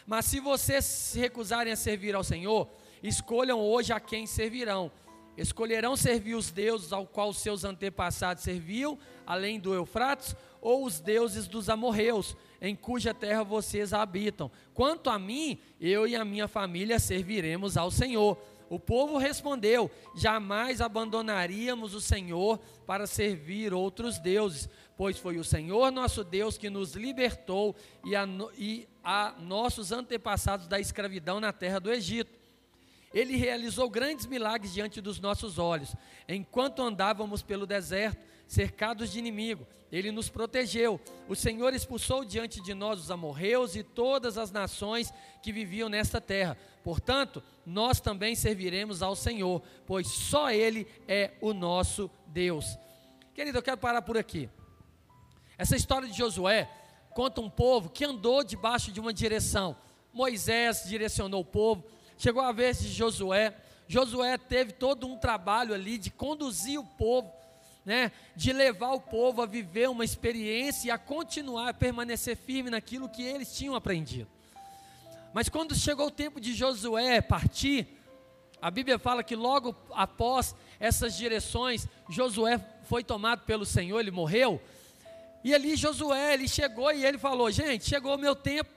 Mas 0.05 0.25
se 0.25 0.39
vocês 0.39 0.85
se 0.85 1.19
recusarem 1.19 1.71
a 1.71 1.75
servir 1.75 2.15
ao 2.15 2.23
Senhor, 2.23 2.67
escolham 3.03 3.59
hoje 3.59 3.93
a 3.93 3.99
quem 3.99 4.25
servirão. 4.25 4.91
Escolherão 5.37 5.95
servir 5.95 6.33
os 6.33 6.49
deuses 6.49 6.91
ao 6.91 7.05
qual 7.05 7.31
seus 7.31 7.63
antepassados 7.63 8.43
serviam, 8.43 8.97
além 9.25 9.59
do 9.59 9.73
Eufrates, 9.73 10.35
ou 10.59 10.83
os 10.83 10.99
deuses 10.99 11.47
dos 11.47 11.69
amorreus, 11.69 12.35
em 12.59 12.75
cuja 12.75 13.13
terra 13.13 13.43
vocês 13.43 13.93
habitam. 13.93 14.49
Quanto 14.73 15.09
a 15.09 15.19
mim, 15.19 15.59
eu 15.79 16.07
e 16.07 16.15
a 16.15 16.25
minha 16.25 16.47
família 16.47 16.99
serviremos 16.99 17.77
ao 17.77 17.91
Senhor. 17.91 18.37
O 18.69 18.79
povo 18.79 19.17
respondeu: 19.17 19.89
Jamais 20.15 20.81
abandonaríamos 20.81 21.93
o 21.93 22.01
Senhor 22.01 22.59
para 22.85 23.07
servir 23.07 23.73
outros 23.73 24.19
deuses, 24.19 24.67
pois 24.97 25.17
foi 25.17 25.37
o 25.37 25.43
Senhor 25.43 25.91
nosso 25.91 26.23
Deus 26.23 26.57
que 26.57 26.69
nos 26.69 26.95
libertou 26.95 27.75
e 28.03 28.15
a, 28.15 28.27
e 28.57 28.87
a 29.03 29.35
nossos 29.39 29.91
antepassados 29.91 30.67
da 30.67 30.79
escravidão 30.79 31.39
na 31.39 31.53
terra 31.53 31.79
do 31.79 31.91
Egito. 31.91 32.36
Ele 33.13 33.35
realizou 33.35 33.89
grandes 33.89 34.25
milagres 34.25 34.73
diante 34.73 34.99
dos 34.99 35.19
nossos 35.19 35.57
olhos, 35.57 35.95
enquanto 36.27 36.81
andávamos 36.81 37.41
pelo 37.41 37.65
deserto 37.65 38.25
cercados 38.47 39.11
de 39.11 39.19
inimigo. 39.19 39.67
Ele 39.91 40.11
nos 40.11 40.29
protegeu. 40.29 40.99
O 41.29 41.35
Senhor 41.35 41.73
expulsou 41.73 42.25
diante 42.25 42.61
de 42.61 42.73
nós 42.73 42.99
os 42.99 43.11
amorreus 43.11 43.75
e 43.75 43.83
todas 43.83 44.37
as 44.37 44.51
nações 44.51 45.13
que 45.41 45.51
viviam 45.51 45.87
nesta 45.87 46.19
terra. 46.19 46.57
Portanto, 46.83 47.41
nós 47.65 48.01
também 48.01 48.35
serviremos 48.35 49.01
ao 49.01 49.15
Senhor, 49.15 49.61
pois 49.85 50.07
só 50.07 50.51
Ele 50.51 50.87
é 51.07 51.31
o 51.39 51.53
nosso 51.53 52.09
Deus. 52.27 52.77
Querido, 53.33 53.57
eu 53.57 53.63
quero 53.63 53.77
parar 53.77 54.01
por 54.01 54.17
aqui. 54.17 54.49
Essa 55.57 55.75
história 55.75 56.07
de 56.07 56.17
Josué 56.17 56.69
conta 57.11 57.39
um 57.39 57.49
povo 57.49 57.89
que 57.89 58.05
andou 58.05 58.43
debaixo 58.43 58.91
de 58.91 58.99
uma 58.99 59.13
direção. 59.13 59.75
Moisés 60.13 60.83
direcionou 60.85 61.41
o 61.41 61.45
povo. 61.45 61.83
Chegou 62.17 62.41
a 62.41 62.51
vez 62.51 62.79
de 62.79 62.89
Josué. 62.89 63.55
Josué 63.87 64.37
teve 64.37 64.73
todo 64.73 65.07
um 65.07 65.17
trabalho 65.17 65.73
ali 65.73 65.97
de 65.97 66.09
conduzir 66.11 66.79
o 66.79 66.83
povo 66.83 67.37
né, 67.87 68.11
de 68.35 68.51
levar 68.51 68.91
o 68.91 68.99
povo 68.99 69.41
a 69.41 69.45
viver 69.45 69.89
uma 69.89 70.03
experiência 70.03 70.89
e 70.89 70.91
a 70.91 70.97
continuar 70.97 71.69
a 71.69 71.73
permanecer 71.73 72.35
firme 72.35 72.69
naquilo 72.69 73.07
que 73.07 73.23
eles 73.23 73.55
tinham 73.55 73.75
aprendido. 73.75 74.29
Mas 75.33 75.47
quando 75.47 75.73
chegou 75.73 76.07
o 76.07 76.11
tempo 76.11 76.41
de 76.41 76.53
Josué 76.53 77.21
partir, 77.21 77.87
a 78.61 78.69
Bíblia 78.69 78.99
fala 78.99 79.23
que 79.23 79.37
logo 79.37 79.73
após 79.93 80.53
essas 80.81 81.15
direções, 81.15 81.87
Josué 82.09 82.59
foi 82.83 83.05
tomado 83.05 83.45
pelo 83.45 83.65
Senhor, 83.65 84.01
ele 84.01 84.11
morreu. 84.11 84.61
E 85.41 85.55
ali 85.55 85.77
Josué, 85.77 86.33
ele 86.33 86.47
chegou 86.49 86.91
e 86.91 87.05
ele 87.05 87.17
falou: 87.17 87.49
Gente, 87.49 87.87
chegou 87.87 88.15
o 88.15 88.19
meu 88.19 88.35
tempo. 88.35 88.69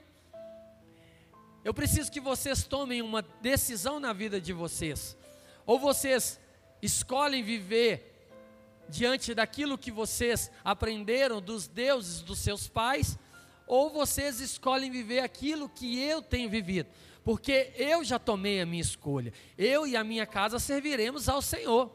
Eu 1.63 1.73
preciso 1.73 2.11
que 2.11 2.19
vocês 2.19 2.63
tomem 2.63 3.01
uma 3.01 3.21
decisão 3.21 3.99
na 3.99 4.13
vida 4.13 4.41
de 4.41 4.51
vocês. 4.51 5.15
Ou 5.65 5.79
vocês 5.79 6.39
escolhem 6.81 7.43
viver 7.43 8.11
diante 8.89 9.33
daquilo 9.33 9.77
que 9.77 9.91
vocês 9.91 10.51
aprenderam 10.63 11.39
dos 11.39 11.67
deuses 11.67 12.21
dos 12.21 12.39
seus 12.39 12.67
pais, 12.67 13.17
ou 13.65 13.89
vocês 13.89 14.41
escolhem 14.41 14.91
viver 14.91 15.19
aquilo 15.19 15.69
que 15.69 15.99
eu 15.99 16.21
tenho 16.21 16.49
vivido, 16.49 16.89
porque 17.23 17.71
eu 17.77 18.03
já 18.03 18.19
tomei 18.19 18.59
a 18.59 18.65
minha 18.65 18.81
escolha, 18.81 19.31
eu 19.57 19.87
e 19.87 19.95
a 19.95 20.03
minha 20.03 20.25
casa 20.25 20.59
serviremos 20.59 21.29
ao 21.29 21.41
Senhor. 21.41 21.89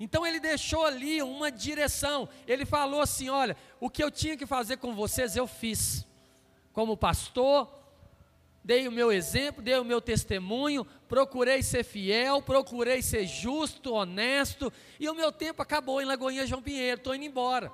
Então 0.00 0.26
ele 0.26 0.40
deixou 0.40 0.84
ali 0.86 1.20
uma 1.20 1.50
direção, 1.50 2.28
ele 2.46 2.64
falou 2.64 3.00
assim: 3.00 3.28
olha, 3.28 3.56
o 3.80 3.90
que 3.90 4.02
eu 4.02 4.10
tinha 4.10 4.36
que 4.36 4.46
fazer 4.46 4.78
com 4.78 4.94
vocês 4.94 5.36
eu 5.36 5.46
fiz, 5.46 6.06
como 6.72 6.96
pastor, 6.96 7.70
dei 8.66 8.88
o 8.88 8.92
meu 8.92 9.12
exemplo, 9.12 9.62
dei 9.62 9.78
o 9.78 9.84
meu 9.84 10.00
testemunho, 10.00 10.84
procurei 11.08 11.62
ser 11.62 11.84
fiel, 11.84 12.42
procurei 12.42 13.00
ser 13.00 13.24
justo, 13.24 13.92
honesto, 13.94 14.72
e 14.98 15.08
o 15.08 15.14
meu 15.14 15.30
tempo 15.30 15.62
acabou 15.62 16.02
em 16.02 16.04
Lagoinha 16.04 16.44
João 16.44 16.60
Pinheiro, 16.60 16.98
estou 16.98 17.14
indo 17.14 17.24
embora. 17.24 17.70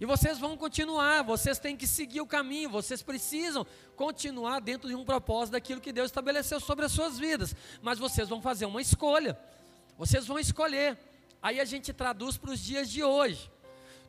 E 0.00 0.04
vocês 0.04 0.36
vão 0.36 0.56
continuar, 0.56 1.22
vocês 1.22 1.60
têm 1.60 1.76
que 1.76 1.86
seguir 1.86 2.20
o 2.20 2.26
caminho, 2.26 2.68
vocês 2.68 3.04
precisam 3.04 3.64
continuar 3.94 4.58
dentro 4.58 4.88
de 4.88 4.96
um 4.96 5.04
propósito 5.04 5.52
daquilo 5.52 5.80
que 5.80 5.92
Deus 5.92 6.06
estabeleceu 6.06 6.58
sobre 6.58 6.84
as 6.84 6.90
suas 6.90 7.16
vidas. 7.16 7.54
Mas 7.80 8.00
vocês 8.00 8.28
vão 8.28 8.42
fazer 8.42 8.66
uma 8.66 8.82
escolha, 8.82 9.38
vocês 9.96 10.26
vão 10.26 10.40
escolher. 10.40 10.98
Aí 11.40 11.60
a 11.60 11.64
gente 11.64 11.92
traduz 11.92 12.36
para 12.36 12.50
os 12.50 12.58
dias 12.58 12.90
de 12.90 13.04
hoje. 13.04 13.48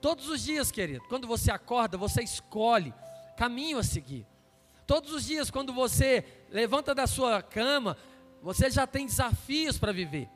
Todos 0.02 0.28
os 0.30 0.42
dias, 0.44 0.72
querido, 0.72 1.06
quando 1.08 1.28
você 1.28 1.52
acorda, 1.52 1.96
você 1.96 2.24
escolhe 2.24 2.92
caminho 3.38 3.78
a 3.78 3.84
seguir. 3.84 4.26
Todos 4.86 5.14
os 5.14 5.26
dias, 5.26 5.50
quando 5.50 5.74
você 5.74 6.26
levanta 6.50 6.94
da 6.94 7.08
sua 7.08 7.42
cama, 7.42 7.98
você 8.42 8.70
já 8.70 8.86
tem 8.86 9.06
desafios 9.06 9.78
para 9.78 9.92
viver. 9.92 10.30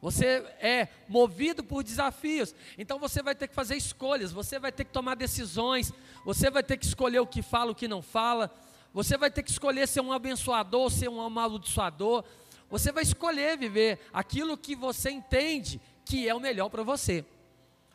Você 0.00 0.44
é 0.60 0.88
movido 1.08 1.64
por 1.64 1.82
desafios. 1.82 2.54
Então 2.76 2.98
você 2.98 3.22
vai 3.22 3.34
ter 3.34 3.48
que 3.48 3.54
fazer 3.54 3.76
escolhas, 3.76 4.30
você 4.30 4.58
vai 4.58 4.70
ter 4.70 4.84
que 4.84 4.92
tomar 4.92 5.16
decisões, 5.16 5.92
você 6.24 6.50
vai 6.50 6.62
ter 6.62 6.76
que 6.76 6.86
escolher 6.86 7.18
o 7.18 7.26
que 7.26 7.42
fala, 7.42 7.72
o 7.72 7.74
que 7.74 7.88
não 7.88 8.00
fala. 8.00 8.54
Você 8.92 9.16
vai 9.16 9.30
ter 9.30 9.42
que 9.42 9.50
escolher 9.50 9.88
ser 9.88 10.00
um 10.00 10.12
abençoador, 10.12 10.82
ou 10.82 10.90
ser 10.90 11.08
um 11.08 11.20
amaldiçoador. 11.20 12.24
Você 12.70 12.92
vai 12.92 13.02
escolher 13.02 13.58
viver 13.58 13.98
aquilo 14.12 14.56
que 14.56 14.76
você 14.76 15.10
entende 15.10 15.80
que 16.04 16.28
é 16.28 16.34
o 16.34 16.40
melhor 16.40 16.68
para 16.68 16.82
você. 16.82 17.24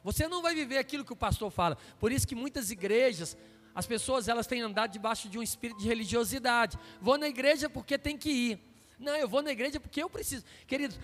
Você 0.03 0.27
não 0.27 0.41
vai 0.41 0.53
viver 0.53 0.77
aquilo 0.77 1.05
que 1.05 1.13
o 1.13 1.15
pastor 1.15 1.50
fala. 1.50 1.77
Por 2.00 2.12
isso 2.12 2.27
que 2.27 2.36
muitas 2.36 2.69
igrejas, 2.69 3.38
as 3.75 3.85
pessoas 3.85 4.27
elas 4.27 4.47
têm 4.47 4.61
andado 4.61 4.91
debaixo 4.91 5.27
de 5.27 5.37
um 5.37 5.43
espírito 5.43 5.79
de 5.79 5.87
religiosidade. 5.87 6.77
Vou 7.01 7.17
na 7.17 7.27
igreja 7.27 7.69
porque 7.69 7.97
tem 7.97 8.17
que 8.17 8.29
ir. 8.29 8.59
Não, 8.99 9.15
eu 9.15 9.27
vou 9.27 9.41
na 9.41 9.51
igreja 9.51 9.79
porque 9.79 10.01
eu 10.01 10.09
preciso. 10.09 10.45
Queridos, 10.67 10.99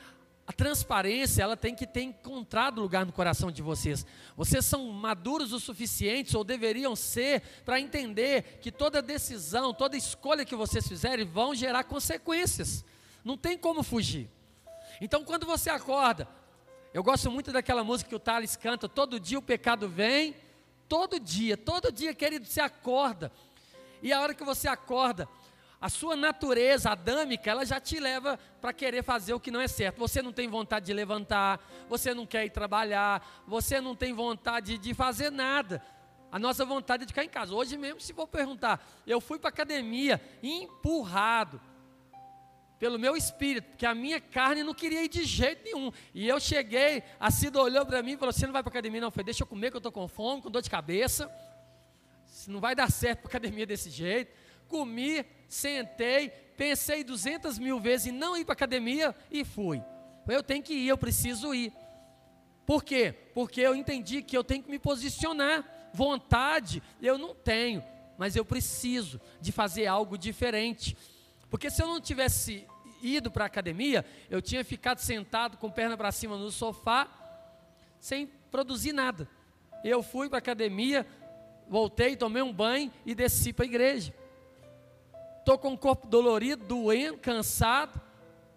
a 0.49 0.51
transparência, 0.51 1.43
ela 1.43 1.55
tem 1.55 1.75
que 1.75 1.85
ter 1.85 2.01
encontrado 2.01 2.81
lugar 2.81 3.05
no 3.05 3.11
coração 3.11 3.51
de 3.51 3.61
vocês. 3.61 4.03
Vocês 4.35 4.65
são 4.65 4.87
maduros 4.87 5.53
o 5.53 5.59
suficiente, 5.59 6.35
ou 6.35 6.43
deveriam 6.43 6.95
ser, 6.95 7.43
para 7.63 7.79
entender 7.79 8.57
que 8.59 8.71
toda 8.71 8.99
decisão, 8.99 9.75
toda 9.75 9.95
escolha 9.95 10.43
que 10.43 10.55
vocês 10.55 10.87
fizerem 10.87 11.23
vão 11.23 11.53
gerar 11.53 11.83
consequências. 11.83 12.83
Não 13.23 13.37
tem 13.37 13.59
como 13.59 13.83
fugir. 13.83 14.27
Então, 14.99 15.23
quando 15.23 15.45
você 15.45 15.69
acorda, 15.69 16.27
eu 16.95 17.03
gosto 17.03 17.29
muito 17.29 17.51
daquela 17.51 17.83
música 17.83 18.09
que 18.09 18.15
o 18.15 18.19
Thales 18.19 18.55
canta, 18.55 18.89
todo 18.89 19.19
dia 19.19 19.37
o 19.37 19.43
pecado 19.43 19.87
vem, 19.87 20.35
todo 20.89 21.19
dia, 21.19 21.55
todo 21.55 21.91
dia, 21.91 22.13
querido, 22.13 22.45
você 22.45 22.59
acorda. 22.59 23.31
E 24.01 24.11
a 24.11 24.19
hora 24.19 24.33
que 24.33 24.43
você 24.43 24.67
acorda, 24.67 25.29
a 25.79 25.87
sua 25.87 26.15
natureza 26.15 26.89
adâmica, 26.89 27.49
ela 27.49 27.65
já 27.65 27.79
te 27.79 27.99
leva 27.99 28.37
para 28.59 28.73
querer 28.73 29.03
fazer 29.03 29.33
o 29.33 29.39
que 29.39 29.51
não 29.51 29.61
é 29.61 29.67
certo. 29.67 29.97
Você 29.99 30.21
não 30.21 30.33
tem 30.33 30.47
vontade 30.49 30.87
de 30.87 30.93
levantar, 30.93 31.59
você 31.87 32.13
não 32.13 32.25
quer 32.25 32.43
ir 32.45 32.49
trabalhar, 32.49 33.43
você 33.47 33.79
não 33.79 33.95
tem 33.95 34.11
vontade 34.11 34.77
de 34.77 34.93
fazer 34.93 35.29
nada. 35.29 35.81
A 36.31 36.37
nossa 36.37 36.65
vontade 36.65 37.03
é 37.03 37.05
de 37.05 37.13
ficar 37.13 37.23
em 37.23 37.29
casa. 37.29 37.53
Hoje 37.53 37.77
mesmo, 37.77 38.01
se 38.01 38.13
for 38.13 38.27
perguntar, 38.27 38.85
eu 39.05 39.21
fui 39.21 39.39
para 39.39 39.49
a 39.49 39.53
academia 39.53 40.21
empurrado 40.43 41.61
pelo 42.79 42.97
meu 42.97 43.15
espírito, 43.17 43.65
porque 43.71 43.85
a 43.85 43.93
minha 43.93 44.21
carne 44.21 44.63
não 44.63 44.73
queria 44.73 45.03
ir 45.03 45.09
de 45.09 45.25
jeito 45.25 45.63
nenhum. 45.65 45.91
E 46.13 46.27
eu 46.27 46.39
cheguei, 46.39 47.03
a 47.19 47.29
Cida 47.29 47.61
olhou 47.61 47.85
para 47.85 48.01
mim 48.01 48.13
e 48.13 48.17
falou: 48.17 48.31
Você 48.31 48.45
não 48.45 48.53
vai 48.53 48.63
para 48.63 48.71
academia? 48.71 49.01
Não, 49.01 49.11
falei: 49.11 49.25
Deixa 49.25 49.43
eu 49.43 49.47
comer, 49.47 49.69
que 49.69 49.75
eu 49.75 49.79
estou 49.79 49.91
com 49.91 50.07
fome, 50.07 50.41
com 50.41 50.49
dor 50.49 50.61
de 50.61 50.69
cabeça. 50.69 51.29
Não 52.47 52.61
vai 52.61 52.73
dar 52.73 52.89
certo 52.89 53.19
para 53.19 53.27
a 53.27 53.31
academia 53.31 53.65
desse 53.65 53.89
jeito. 53.89 54.31
Comi, 54.67 55.25
sentei, 55.47 56.29
pensei 56.29 57.03
duzentas 57.03 57.59
mil 57.59 57.79
vezes 57.79 58.07
em 58.07 58.11
não 58.11 58.37
ir 58.37 58.45
para 58.45 58.53
a 58.53 58.55
academia 58.55 59.13
e 59.29 59.43
fui. 59.43 59.83
Eu 60.27 60.41
tenho 60.41 60.63
que 60.63 60.73
ir, 60.73 60.87
eu 60.87 60.97
preciso 60.97 61.53
ir. 61.53 61.73
Por 62.65 62.83
quê? 62.83 63.13
Porque 63.33 63.59
eu 63.59 63.75
entendi 63.75 64.21
que 64.21 64.37
eu 64.37 64.43
tenho 64.43 64.63
que 64.63 64.69
me 64.69 64.79
posicionar. 64.79 65.89
Vontade 65.91 66.83
eu 67.01 67.17
não 67.17 67.33
tenho, 67.33 67.83
mas 68.17 68.35
eu 68.35 68.45
preciso 68.45 69.19
de 69.41 69.51
fazer 69.51 69.87
algo 69.87 70.17
diferente. 70.17 70.95
Porque 71.49 71.71
se 71.71 71.81
eu 71.81 71.87
não 71.87 71.99
tivesse 71.99 72.67
ido 73.01 73.31
para 73.31 73.45
a 73.45 73.47
academia, 73.47 74.05
eu 74.29 74.41
tinha 74.41 74.63
ficado 74.63 74.99
sentado 74.99 75.57
com 75.57 75.69
perna 75.69 75.97
para 75.97 76.11
cima 76.11 76.37
no 76.37 76.51
sofá, 76.51 77.07
sem 77.99 78.27
produzir 78.51 78.93
nada. 78.93 79.27
Eu 79.83 80.03
fui 80.03 80.29
para 80.29 80.37
a 80.37 80.39
academia, 80.39 81.05
voltei, 81.67 82.15
tomei 82.15 82.41
um 82.41 82.53
banho 82.53 82.91
e 83.05 83.15
desci 83.15 83.53
para 83.53 83.65
a 83.65 83.67
igreja. 83.67 84.13
Estou 85.39 85.57
com 85.57 85.73
o 85.73 85.77
corpo 85.77 86.07
dolorido, 86.07 86.65
doendo, 86.65 87.17
cansado, 87.17 87.99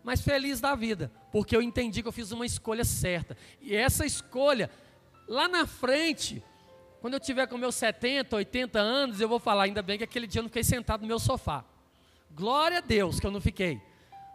mas 0.03 0.21
feliz 0.21 0.61
da 0.61 0.75
vida, 0.75 1.11
porque 1.31 1.57
eu 1.57 1.63
entendi 1.63 2.03
que 2.03 2.09
eu 2.09 2.13
fiz 2.13 2.33
uma 2.33 2.45
escolha 2.45 2.85
certa. 2.85 3.37
E 3.61 3.75
essa 3.75 4.05
escolha, 4.05 4.71
lá 5.29 5.47
na 5.49 5.67
frente, 5.67 6.43
quando 7.01 7.15
eu 7.15 7.21
tiver 7.21 7.47
com 7.47 7.57
meus 7.57 7.75
70, 7.77 8.37
80 8.37 8.79
anos, 8.79 9.21
eu 9.21 9.29
vou 9.29 9.39
falar, 9.39 9.65
ainda 9.65 9.83
bem 9.83 9.99
que 9.99 10.05
aquele 10.05 10.27
dia 10.27 10.41
eu 10.41 10.43
não 10.43 10.49
fiquei 10.49 10.65
sentado 10.65 11.03
no 11.03 11.07
meu 11.07 11.19
sofá. 11.19 11.65
Glória 12.31 12.79
a 12.79 12.81
Deus 12.81 13.21
que 13.21 13.27
eu 13.27 13.31
não 13.31 13.41
fiquei. 13.41 13.81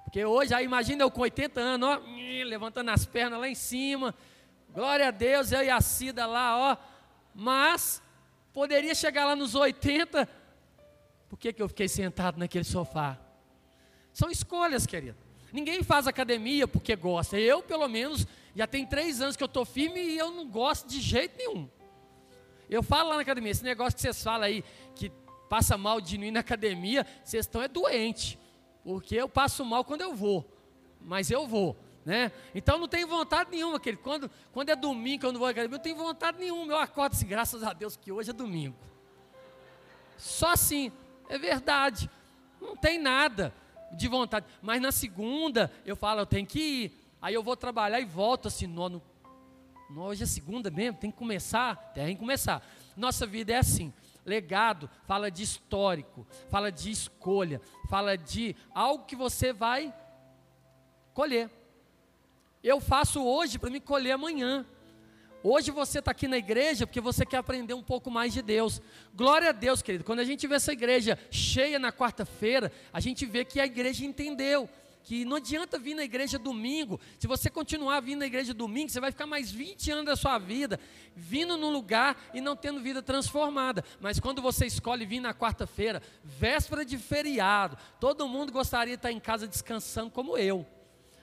Porque 0.07 0.23
hoje, 0.23 0.53
aí 0.53 0.63
imagina 0.63 1.03
eu 1.03 1.11
com 1.11 1.21
80 1.21 1.59
anos, 1.59 1.89
ó, 1.89 2.01
levantando 2.45 2.89
as 2.89 3.05
pernas 3.05 3.39
lá 3.39 3.47
em 3.47 3.55
cima. 3.55 4.15
Glória 4.73 5.09
a 5.09 5.11
Deus, 5.11 5.51
eu 5.51 5.61
e 5.61 5.69
a 5.69 5.81
Cida 5.81 6.25
lá, 6.25 6.57
ó. 6.57 6.77
Mas 7.35 8.01
poderia 8.53 8.95
chegar 8.95 9.25
lá 9.25 9.35
nos 9.35 9.53
80 9.53 10.27
por 11.29 11.37
que, 11.37 11.51
que 11.51 11.61
eu 11.61 11.67
fiquei 11.67 11.87
sentado 11.87 12.37
naquele 12.37 12.63
sofá? 12.63 13.17
São 14.13 14.29
escolhas, 14.29 14.85
querido. 14.85 15.17
Ninguém 15.51 15.83
faz 15.83 16.07
academia 16.07 16.67
porque 16.67 16.95
gosta. 16.95 17.39
Eu, 17.39 17.61
pelo 17.61 17.87
menos, 17.87 18.25
já 18.55 18.65
tem 18.65 18.85
três 18.85 19.21
anos 19.21 19.35
que 19.35 19.43
eu 19.43 19.47
estou 19.47 19.65
firme 19.65 19.99
e 20.01 20.17
eu 20.17 20.31
não 20.31 20.47
gosto 20.47 20.87
de 20.87 20.99
jeito 20.99 21.37
nenhum. 21.37 21.69
Eu 22.69 22.81
falo 22.81 23.09
lá 23.09 23.15
na 23.15 23.21
academia, 23.21 23.51
esse 23.51 23.63
negócio 23.63 23.95
que 23.95 24.01
vocês 24.01 24.21
falam 24.21 24.43
aí, 24.43 24.63
que 24.95 25.09
passa 25.49 25.77
mal 25.77 26.01
de 26.01 26.17
não 26.17 26.25
ir 26.25 26.31
na 26.31 26.41
academia, 26.41 27.05
vocês 27.23 27.45
estão 27.45 27.61
é 27.61 27.67
doente. 27.67 28.37
Porque 28.87 29.15
eu 29.15 29.27
passo 29.27 29.65
mal 29.65 29.83
quando 29.83 29.99
eu 29.99 30.15
vou. 30.15 30.49
Mas 31.01 31.29
eu 31.29 31.45
vou. 31.45 31.75
Né? 32.05 32.31
Então 32.55 32.79
não 32.79 32.87
tenho 32.87 33.05
vontade 33.05 33.51
nenhuma, 33.51 33.81
querido. 33.81 34.01
Quando, 34.01 34.31
quando 34.53 34.69
é 34.69 34.77
domingo 34.77 35.25
eu 35.25 35.33
não 35.33 35.39
vou 35.39 35.45
à 35.45 35.51
academia, 35.51 35.75
eu 35.75 35.77
não 35.77 35.83
tenho 35.83 35.97
vontade 35.97 36.39
nenhuma. 36.39 36.71
Eu 36.71 36.79
acordo 36.79 37.11
assim, 37.11 37.27
graças 37.27 37.63
a 37.63 37.73
Deus 37.73 37.97
que 37.97 38.13
hoje 38.13 38.29
é 38.29 38.33
domingo. 38.33 38.77
Só 40.17 40.53
assim. 40.53 40.89
É 41.27 41.37
verdade. 41.37 42.09
Não 42.61 42.77
tem 42.77 42.97
nada 42.97 43.53
de 43.91 44.07
vontade. 44.07 44.45
Mas 44.61 44.81
na 44.81 44.93
segunda, 44.93 45.69
eu 45.85 45.97
falo, 45.97 46.21
eu 46.21 46.25
tenho 46.25 46.47
que 46.47 46.59
ir. 46.59 47.05
Aí 47.21 47.33
eu 47.33 47.43
vou 47.43 47.57
trabalhar 47.57 47.99
e 47.99 48.05
volto 48.05 48.47
assim, 48.47 48.67
no, 48.67 48.87
no, 48.87 49.01
hoje 49.97 50.23
é 50.23 50.25
segunda 50.25 50.71
mesmo, 50.71 50.97
tem 50.97 51.11
que 51.11 51.17
começar? 51.17 51.75
Tem 51.93 52.15
que 52.15 52.21
começar. 52.21 52.65
Nossa 52.95 53.25
vida 53.25 53.51
é 53.51 53.57
assim. 53.57 53.91
Legado 54.27 54.89
fala 55.07 55.31
de 55.31 55.41
histórico, 55.41 56.27
fala 56.49 56.69
de 56.69 56.91
escolha, 56.91 57.61
fala 57.89 58.17
de 58.17 58.53
algo 58.75 59.05
que 59.05 59.15
você 59.15 59.53
vai 59.53 59.93
colher. 61.13 61.49
Eu 62.61 62.81
faço 62.81 63.23
hoje 63.23 63.57
para 63.57 63.69
me 63.69 63.79
colher 63.79 64.11
amanhã. 64.11 64.65
Hoje 65.41 65.71
você 65.71 65.99
está 65.99 66.11
aqui 66.11 66.27
na 66.27 66.37
igreja 66.37 66.85
porque 66.85 66.99
você 66.99 67.25
quer 67.25 67.37
aprender 67.37 67.73
um 67.73 67.81
pouco 67.81 68.11
mais 68.11 68.33
de 68.33 68.41
Deus. 68.41 68.81
Glória 69.15 69.49
a 69.49 69.53
Deus, 69.53 69.81
querido. 69.81 70.03
Quando 70.03 70.19
a 70.19 70.25
gente 70.25 70.45
vê 70.45 70.55
essa 70.55 70.73
igreja 70.73 71.17
cheia 71.31 71.79
na 71.79 71.93
quarta-feira, 71.93 72.69
a 72.91 72.99
gente 72.99 73.25
vê 73.25 73.45
que 73.45 73.61
a 73.61 73.65
igreja 73.65 74.05
entendeu 74.05 74.67
que 75.07 75.23
não 75.23 75.37
adianta 75.37 75.79
vir 75.79 75.95
na 75.95 76.03
igreja 76.03 76.37
domingo. 76.37 76.99
Se 77.17 77.27
você 77.27 77.49
continuar 77.49 78.01
vindo 78.01 78.19
na 78.19 78.25
igreja 78.25 78.53
domingo, 78.53 78.89
você 78.89 78.99
vai 78.99 79.09
ficar 79.09 79.25
mais 79.25 79.49
20 79.49 79.89
anos 79.89 80.05
da 80.05 80.17
sua 80.17 80.37
vida 80.37 80.77
vindo 81.15 81.55
num 81.55 81.71
lugar 81.71 82.21
e 82.33 82.41
não 82.41 82.57
tendo 82.57 82.81
vida 82.81 83.01
transformada. 83.01 83.85
Mas 84.01 84.19
quando 84.19 84.41
você 84.41 84.65
escolhe 84.65 85.05
vir 85.05 85.21
na 85.21 85.33
quarta-feira, 85.33 86.03
véspera 86.25 86.83
de 86.83 86.97
feriado, 86.97 87.77
todo 88.01 88.27
mundo 88.27 88.51
gostaria 88.51 88.95
de 88.95 88.99
estar 88.99 89.11
em 89.13 89.19
casa 89.19 89.47
descansando 89.47 90.11
como 90.11 90.37
eu. 90.37 90.67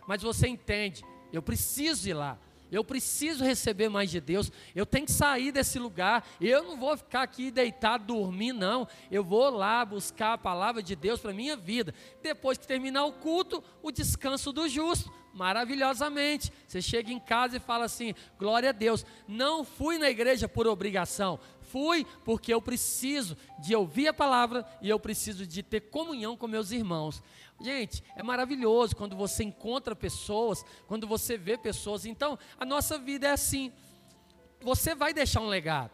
Mas 0.08 0.22
você 0.22 0.48
entende, 0.48 1.04
eu 1.30 1.42
preciso 1.42 2.08
ir 2.08 2.14
lá. 2.14 2.38
Eu 2.70 2.84
preciso 2.84 3.44
receber 3.44 3.88
mais 3.88 4.10
de 4.10 4.20
Deus. 4.20 4.50
Eu 4.74 4.84
tenho 4.84 5.06
que 5.06 5.12
sair 5.12 5.52
desse 5.52 5.78
lugar. 5.78 6.26
Eu 6.40 6.62
não 6.62 6.76
vou 6.76 6.96
ficar 6.96 7.22
aqui 7.22 7.50
deitado, 7.50 8.04
dormir, 8.04 8.52
não. 8.52 8.86
Eu 9.10 9.22
vou 9.22 9.50
lá 9.50 9.84
buscar 9.84 10.32
a 10.32 10.38
palavra 10.38 10.82
de 10.82 10.96
Deus 10.96 11.20
para 11.20 11.30
a 11.30 11.34
minha 11.34 11.56
vida. 11.56 11.94
Depois 12.22 12.58
que 12.58 12.66
terminar 12.66 13.04
o 13.04 13.12
culto, 13.12 13.62
o 13.82 13.90
descanso 13.90 14.52
do 14.52 14.68
justo. 14.68 15.12
Maravilhosamente. 15.34 16.52
Você 16.66 16.80
chega 16.80 17.12
em 17.12 17.18
casa 17.18 17.56
e 17.56 17.60
fala 17.60 17.84
assim: 17.84 18.14
glória 18.38 18.70
a 18.70 18.72
Deus. 18.72 19.04
Não 19.26 19.64
fui 19.64 19.98
na 19.98 20.08
igreja 20.08 20.48
por 20.48 20.66
obrigação. 20.66 21.40
Fui 21.60 22.06
porque 22.24 22.54
eu 22.54 22.62
preciso 22.62 23.36
de 23.58 23.74
ouvir 23.74 24.06
a 24.06 24.14
palavra 24.14 24.64
e 24.80 24.88
eu 24.88 24.98
preciso 24.98 25.44
de 25.44 25.62
ter 25.62 25.80
comunhão 25.80 26.36
com 26.36 26.46
meus 26.46 26.70
irmãos. 26.70 27.20
Gente, 27.60 28.02
é 28.14 28.22
maravilhoso 28.22 28.94
quando 28.94 29.16
você 29.16 29.42
encontra 29.42 29.96
pessoas, 29.96 30.64
quando 30.86 31.06
você 31.06 31.36
vê 31.36 31.58
pessoas. 31.58 32.06
Então, 32.06 32.38
a 32.58 32.64
nossa 32.64 32.96
vida 32.96 33.26
é 33.26 33.32
assim. 33.32 33.72
Você 34.60 34.94
vai 34.94 35.12
deixar 35.12 35.40
um 35.40 35.48
legado. 35.48 35.92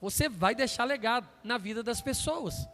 Você 0.00 0.28
vai 0.28 0.54
deixar 0.54 0.84
legado 0.84 1.28
na 1.42 1.58
vida 1.58 1.82
das 1.82 2.00
pessoas. 2.00 2.68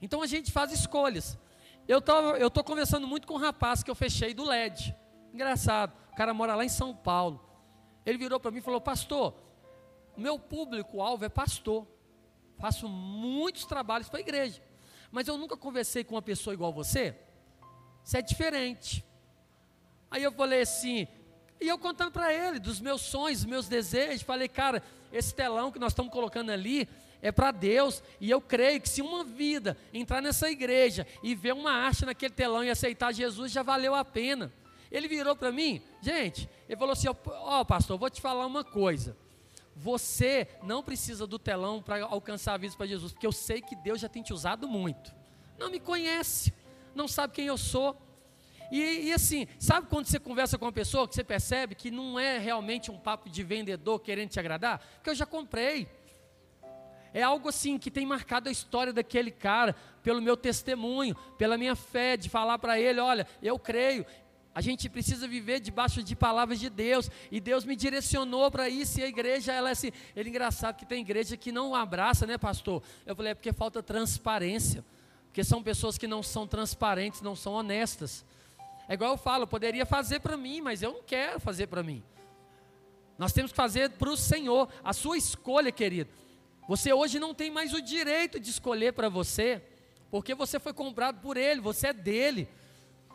Então 0.00 0.20
a 0.20 0.26
gente 0.26 0.52
faz 0.52 0.72
escolhas. 0.72 1.38
Eu 1.86 2.00
tô, 2.00 2.12
eu 2.36 2.50
tô 2.50 2.62
conversando 2.62 3.06
muito 3.06 3.26
com 3.26 3.34
um 3.34 3.38
rapaz 3.38 3.82
que 3.82 3.90
eu 3.90 3.94
fechei 3.94 4.32
do 4.32 4.44
LED. 4.44 4.94
Engraçado. 5.32 5.92
O 6.12 6.16
cara 6.16 6.32
mora 6.32 6.54
lá 6.54 6.64
em 6.64 6.68
São 6.68 6.94
Paulo. 6.94 7.40
Ele 8.04 8.18
virou 8.18 8.38
para 8.38 8.50
mim 8.50 8.58
e 8.58 8.62
falou: 8.62 8.80
"Pastor, 8.80 9.34
meu 10.16 10.38
público-alvo 10.38 11.24
é 11.24 11.28
pastor. 11.28 11.86
Faço 12.58 12.88
muitos 12.88 13.64
trabalhos 13.64 14.08
para 14.08 14.18
a 14.18 14.20
igreja. 14.20 14.62
Mas 15.10 15.28
eu 15.28 15.36
nunca 15.36 15.56
conversei 15.56 16.04
com 16.04 16.14
uma 16.14 16.22
pessoa 16.22 16.54
igual 16.54 16.72
você. 16.72 17.16
Você 18.04 18.18
é 18.18 18.22
diferente. 18.22 19.04
Aí 20.10 20.22
eu 20.22 20.32
falei 20.32 20.62
assim, 20.62 21.08
e 21.60 21.68
eu 21.68 21.78
contando 21.78 22.12
para 22.12 22.32
ele 22.32 22.58
dos 22.58 22.80
meus 22.80 23.00
sonhos, 23.00 23.40
dos 23.40 23.50
meus 23.50 23.68
desejos, 23.68 24.22
falei, 24.22 24.48
cara, 24.48 24.82
esse 25.12 25.34
telão 25.34 25.70
que 25.70 25.78
nós 25.78 25.92
estamos 25.92 26.12
colocando 26.12 26.50
ali 26.50 26.88
é 27.22 27.30
para 27.30 27.52
Deus, 27.52 28.02
e 28.20 28.28
eu 28.28 28.40
creio 28.40 28.80
que 28.80 28.88
se 28.88 29.00
uma 29.00 29.22
vida 29.22 29.78
entrar 29.94 30.20
nessa 30.20 30.50
igreja 30.50 31.06
e 31.22 31.36
ver 31.36 31.54
uma 31.54 31.70
arte 31.70 32.04
naquele 32.04 32.34
telão 32.34 32.64
e 32.64 32.70
aceitar 32.70 33.12
Jesus, 33.12 33.52
já 33.52 33.62
valeu 33.62 33.94
a 33.94 34.04
pena. 34.04 34.52
Ele 34.90 35.06
virou 35.06 35.36
para 35.36 35.52
mim, 35.52 35.80
gente, 36.02 36.50
ele 36.68 36.76
falou 36.76 36.92
assim: 36.92 37.08
Ó, 37.08 37.60
oh, 37.60 37.64
pastor, 37.64 37.96
vou 37.96 38.10
te 38.10 38.20
falar 38.20 38.44
uma 38.44 38.64
coisa. 38.64 39.16
Você 39.74 40.48
não 40.64 40.82
precisa 40.82 41.26
do 41.26 41.38
telão 41.38 41.80
para 41.80 42.04
alcançar 42.04 42.54
a 42.54 42.58
vida 42.58 42.74
para 42.76 42.86
Jesus, 42.86 43.12
porque 43.12 43.26
eu 43.26 43.32
sei 43.32 43.62
que 43.62 43.76
Deus 43.76 44.00
já 44.00 44.08
tem 44.08 44.22
te 44.22 44.32
usado 44.32 44.68
muito. 44.68 45.14
Não 45.58 45.70
me 45.70 45.78
conhece, 45.78 46.52
não 46.94 47.06
sabe 47.06 47.32
quem 47.34 47.46
eu 47.46 47.56
sou. 47.56 47.96
E, 48.70 49.08
e, 49.08 49.12
assim, 49.12 49.46
sabe 49.58 49.86
quando 49.86 50.06
você 50.06 50.18
conversa 50.18 50.58
com 50.58 50.64
uma 50.64 50.72
pessoa 50.72 51.06
que 51.06 51.14
você 51.14 51.22
percebe 51.22 51.74
que 51.74 51.90
não 51.90 52.18
é 52.18 52.38
realmente 52.38 52.90
um 52.90 52.98
papo 52.98 53.28
de 53.28 53.42
vendedor 53.42 54.00
querendo 54.00 54.30
te 54.30 54.40
agradar? 54.40 54.78
Porque 54.96 55.10
eu 55.10 55.14
já 55.14 55.26
comprei. 55.26 55.86
É 57.14 57.22
algo 57.22 57.48
assim 57.48 57.78
que 57.78 57.90
tem 57.90 58.06
marcado 58.06 58.48
a 58.48 58.52
história 58.52 58.92
daquele 58.92 59.30
cara, 59.30 59.76
pelo 60.02 60.22
meu 60.22 60.36
testemunho, 60.36 61.14
pela 61.36 61.58
minha 61.58 61.76
fé, 61.76 62.16
de 62.16 62.28
falar 62.28 62.58
para 62.58 62.80
ele: 62.80 63.00
olha, 63.00 63.26
eu 63.42 63.58
creio. 63.58 64.06
A 64.54 64.60
gente 64.60 64.88
precisa 64.88 65.26
viver 65.26 65.60
debaixo 65.60 66.02
de 66.02 66.14
palavras 66.14 66.60
de 66.60 66.68
Deus, 66.68 67.10
e 67.30 67.40
Deus 67.40 67.64
me 67.64 67.74
direcionou 67.74 68.50
para 68.50 68.68
isso, 68.68 69.00
e 69.00 69.02
a 69.02 69.08
igreja, 69.08 69.50
ela 69.50 69.70
é 69.70 69.72
assim, 69.72 69.90
ele 70.14 70.28
é 70.28 70.30
engraçado 70.30 70.76
que 70.76 70.84
tem 70.84 71.00
igreja 71.00 71.38
que 71.38 71.50
não 71.50 71.74
abraça, 71.74 72.26
né 72.26 72.36
pastor? 72.36 72.82
Eu 73.06 73.16
falei, 73.16 73.32
é 73.32 73.34
porque 73.34 73.50
falta 73.52 73.82
transparência, 73.82 74.84
porque 75.26 75.42
são 75.42 75.62
pessoas 75.62 75.96
que 75.96 76.06
não 76.06 76.22
são 76.22 76.46
transparentes, 76.46 77.22
não 77.22 77.34
são 77.34 77.54
honestas. 77.54 78.26
É 78.86 78.94
igual 78.94 79.12
eu 79.12 79.16
falo, 79.16 79.46
poderia 79.46 79.86
fazer 79.86 80.20
para 80.20 80.36
mim, 80.36 80.60
mas 80.60 80.82
eu 80.82 80.92
não 80.92 81.02
quero 81.02 81.40
fazer 81.40 81.66
para 81.66 81.82
mim. 81.82 82.02
Nós 83.16 83.32
temos 83.32 83.52
que 83.52 83.56
fazer 83.56 83.90
para 83.90 84.10
o 84.10 84.16
Senhor, 84.16 84.68
a 84.84 84.92
sua 84.92 85.16
escolha, 85.16 85.72
querido. 85.72 86.10
Você 86.68 86.92
hoje 86.92 87.18
não 87.18 87.34
tem 87.34 87.50
mais 87.50 87.72
o 87.72 87.80
direito 87.80 88.38
de 88.38 88.50
escolher 88.50 88.92
para 88.92 89.08
você, 89.08 89.62
porque 90.10 90.34
você 90.34 90.58
foi 90.58 90.72
comprado 90.72 91.20
por 91.20 91.36
Ele, 91.36 91.60
você 91.60 91.88
é 91.88 91.92
dele. 91.92 92.48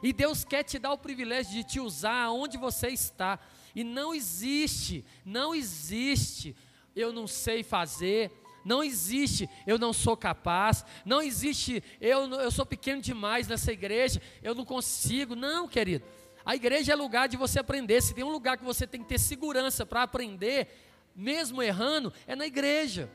E 0.04 0.14
Deus 0.14 0.44
quer 0.44 0.64
te 0.64 0.78
dar 0.78 0.92
o 0.92 0.98
privilégio 0.98 1.52
de 1.52 1.64
te 1.64 1.80
usar 1.80 2.30
onde 2.30 2.58
você 2.58 2.90
está. 2.90 3.40
E 3.74 3.84
não 3.84 4.14
existe, 4.14 5.04
não 5.26 5.56
existe, 5.56 6.56
eu 6.96 7.12
não 7.12 7.28
sei 7.28 7.64
fazer, 7.64 8.32
não 8.64 8.84
existe, 8.84 9.50
eu 9.66 9.80
não 9.80 9.94
sou 9.94 10.18
capaz. 10.18 10.84
Não 11.06 11.22
existe, 11.22 11.84
eu, 12.02 12.28
eu 12.34 12.52
sou 12.52 12.66
pequeno 12.66 13.02
demais 13.02 13.48
nessa 13.48 13.72
igreja, 13.72 14.22
eu 14.44 14.54
não 14.54 14.66
consigo. 14.66 15.36
Não, 15.36 15.68
querido. 15.68 16.06
A 16.46 16.56
igreja 16.56 16.94
é 16.94 16.96
lugar 16.96 17.28
de 17.28 17.38
você 17.38 17.60
aprender. 17.60 18.02
Se 18.02 18.14
tem 18.14 18.24
um 18.24 18.32
lugar 18.32 18.58
que 18.58 18.64
você 18.64 18.86
tem 18.86 19.02
que 19.02 19.10
ter 19.10 19.20
segurança 19.20 19.86
para 19.86 20.04
aprender, 20.04 20.68
mesmo 21.16 21.64
errando, 21.64 22.14
é 22.26 22.36
na 22.36 22.46
igreja. 22.46 23.10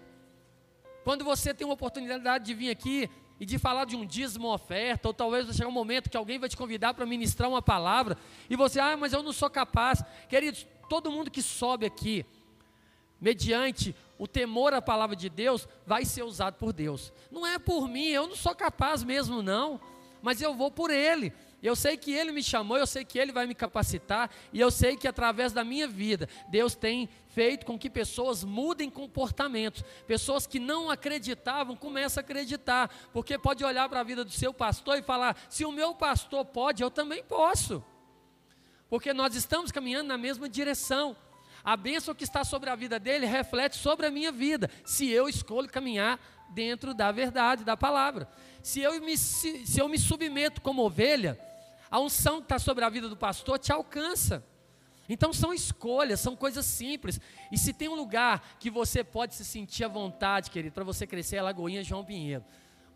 Quando 1.05 1.25
você 1.25 1.53
tem 1.53 1.67
uma 1.67 1.75
oportunidade 1.75 2.45
de 2.45 2.55
vir 2.55 2.71
aqui 2.71 3.11
e 3.41 3.45
de 3.45 3.59
falar 3.59 3.85
de 3.85 3.97
um 3.97 4.07
dízimo 4.07 4.53
oferta, 4.53 5.09
ou 5.09 5.15
talvez 5.15 5.47
vai 5.47 5.55
chegar 5.55 5.69
um 5.69 5.73
momento 5.73 6.09
que 6.09 6.17
alguém 6.17 6.39
vai 6.39 6.49
te 6.49 6.57
convidar 6.57 6.95
para 6.95 7.05
ministrar 7.05 7.49
uma 7.49 7.61
palavra, 7.61 8.17
e 8.49 8.55
você, 8.55 8.79
ah, 8.79 8.97
mas 8.97 9.13
eu 9.13 9.23
não 9.23 9.33
sou 9.33 9.51
capaz. 9.51 10.03
Queridos, 10.29 10.67
todo 10.89 11.11
mundo 11.11 11.31
que 11.31 11.43
sobe 11.43 11.85
aqui, 11.87 12.25
mediante 13.21 13.95
o 14.19 14.29
temor 14.29 14.73
à 14.75 14.81
palavra 14.81 15.17
de 15.17 15.29
Deus, 15.29 15.67
vai 15.85 16.05
ser 16.05 16.23
usado 16.23 16.55
por 16.55 16.73
Deus. 16.73 17.13
Não 17.31 17.45
é 17.47 17.59
por 17.59 17.89
mim, 17.89 18.09
eu 18.09 18.29
não 18.29 18.37
sou 18.37 18.55
capaz 18.55 19.03
mesmo, 19.03 19.43
não, 19.43 19.81
mas 20.23 20.41
eu 20.41 20.55
vou 20.55 20.71
por 20.71 20.91
Ele. 20.91 21.33
Eu 21.63 21.77
sei 21.77 21.97
que 21.97 22.13
Ele 22.13 22.33
me 22.33 22.43
chamou, 22.43 22.77
eu 22.77 22.87
sei 22.87 23.05
que 23.05 23.19
Ele 23.19 23.31
vai 23.31 23.47
me 23.47 23.55
capacitar, 23.55 24.29
e 24.53 24.59
eu 24.59 24.71
sei 24.71 24.97
que 24.97 25.07
através 25.07 25.53
da 25.53 25.63
minha 25.63 25.87
vida, 25.87 26.29
Deus 26.49 26.75
tem 26.75 27.09
feito 27.29 27.65
com 27.65 27.79
que 27.79 27.89
pessoas 27.89 28.43
mudem 28.43 28.91
comportamentos. 28.91 29.85
Pessoas 30.07 30.45
que 30.47 30.59
não 30.59 30.91
acreditavam 30.91 31.77
começam 31.77 32.21
a 32.21 32.25
acreditar, 32.25 32.91
porque 33.13 33.39
pode 33.39 33.65
olhar 33.65 33.89
para 33.89 34.01
a 34.01 34.05
vida 34.05 34.25
do 34.25 34.33
seu 34.33 34.53
pastor 34.53 34.99
e 34.99 35.03
falar: 35.03 35.37
se 35.49 35.65
o 35.65 35.71
meu 35.71 35.95
pastor 35.95 36.45
pode, 36.45 36.83
eu 36.83 36.91
também 36.91 37.23
posso. 37.23 37.83
Porque 38.91 39.15
nós 39.15 39.37
estamos 39.37 39.71
caminhando 39.71 40.09
na 40.09 40.19
mesma 40.19 40.49
direção. 40.49 41.17
A 41.65 41.77
bênção 41.77 42.13
que 42.13 42.25
está 42.25 42.43
sobre 42.43 42.71
a 42.71 42.75
vida 42.75 42.99
dele 42.99 43.25
reflete 43.25 43.77
sobre 43.77 44.07
a 44.07 44.11
minha 44.11 44.33
vida, 44.33 44.69
se 44.85 45.09
eu 45.09 45.29
escolho 45.29 45.69
caminhar 45.69 46.19
dentro 46.51 46.93
da 46.93 47.13
verdade, 47.13 47.65
da 47.65 47.77
palavra. 47.77 48.29
Se 48.63 48.81
eu 48.81 49.01
me, 49.01 49.17
se, 49.17 49.65
se 49.65 49.81
eu 49.81 49.89
me 49.89 49.97
submeto 49.97 50.61
como 50.61 50.85
ovelha, 50.85 51.39
a 51.93 52.01
unção 52.01 52.39
que 52.39 52.47
está 52.47 52.59
sobre 52.59 52.83
a 52.85 52.89
vida 52.89 53.07
do 53.07 53.17
pastor 53.17 53.59
te 53.59 53.71
alcança. 53.71 54.43
Então 55.07 55.31
são 55.31 55.53
escolhas, 55.53 56.21
são 56.21 56.35
coisas 56.35 56.65
simples. 56.65 57.21
E 57.53 57.59
se 57.59 57.75
tem 57.75 57.87
um 57.87 57.95
lugar 57.95 58.57
que 58.59 58.71
você 58.71 59.05
pode 59.05 59.35
se 59.35 59.45
sentir 59.45 59.85
à 59.85 59.89
vontade, 59.89 60.51
querido, 60.51 60.73
para 60.73 60.85
você 60.85 61.07
crescer, 61.07 61.37
é 61.37 61.43
Lagoinha 61.43 61.85
João 61.85 62.03
Pinheiro. 62.03 62.43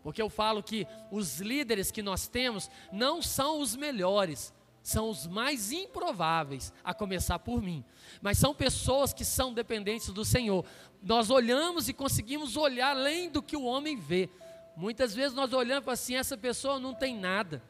Porque 0.01 0.19
eu 0.19 0.31
falo 0.31 0.63
que 0.63 0.87
os 1.11 1.39
líderes 1.39 1.91
que 1.91 2.01
nós 2.01 2.27
temos 2.27 2.71
não 2.91 3.21
são 3.21 3.61
os 3.61 3.75
melhores, 3.75 4.51
são 4.81 5.11
os 5.11 5.27
mais 5.27 5.71
improváveis, 5.71 6.73
a 6.83 6.91
começar 6.91 7.37
por 7.37 7.61
mim. 7.61 7.85
Mas 8.19 8.39
são 8.39 8.55
pessoas 8.55 9.13
que 9.13 9.23
são 9.23 9.53
dependentes 9.53 10.09
do 10.09 10.25
Senhor. 10.25 10.65
Nós 11.03 11.29
olhamos 11.29 11.87
e 11.87 11.93
conseguimos 11.93 12.57
olhar 12.57 12.95
além 12.95 13.29
do 13.29 13.43
que 13.43 13.55
o 13.55 13.63
homem 13.63 13.95
vê. 13.95 14.27
Muitas 14.75 15.13
vezes 15.13 15.35
nós 15.35 15.53
olhamos 15.53 15.87
assim, 15.87 16.15
essa 16.15 16.35
pessoa 16.35 16.79
não 16.79 16.95
tem 16.95 17.15
nada. 17.15 17.61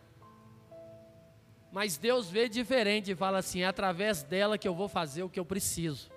Mas 1.78 1.96
Deus 1.96 2.28
vê 2.28 2.50
diferente 2.50 3.12
e 3.12 3.16
fala 3.16 3.38
assim: 3.38 3.62
é 3.62 3.68
através 3.68 4.24
dela 4.24 4.58
que 4.58 4.68
eu 4.68 4.74
vou 4.74 4.88
fazer 4.88 5.22
o 5.22 5.30
que 5.30 5.40
eu 5.40 5.46
preciso. 5.46 6.10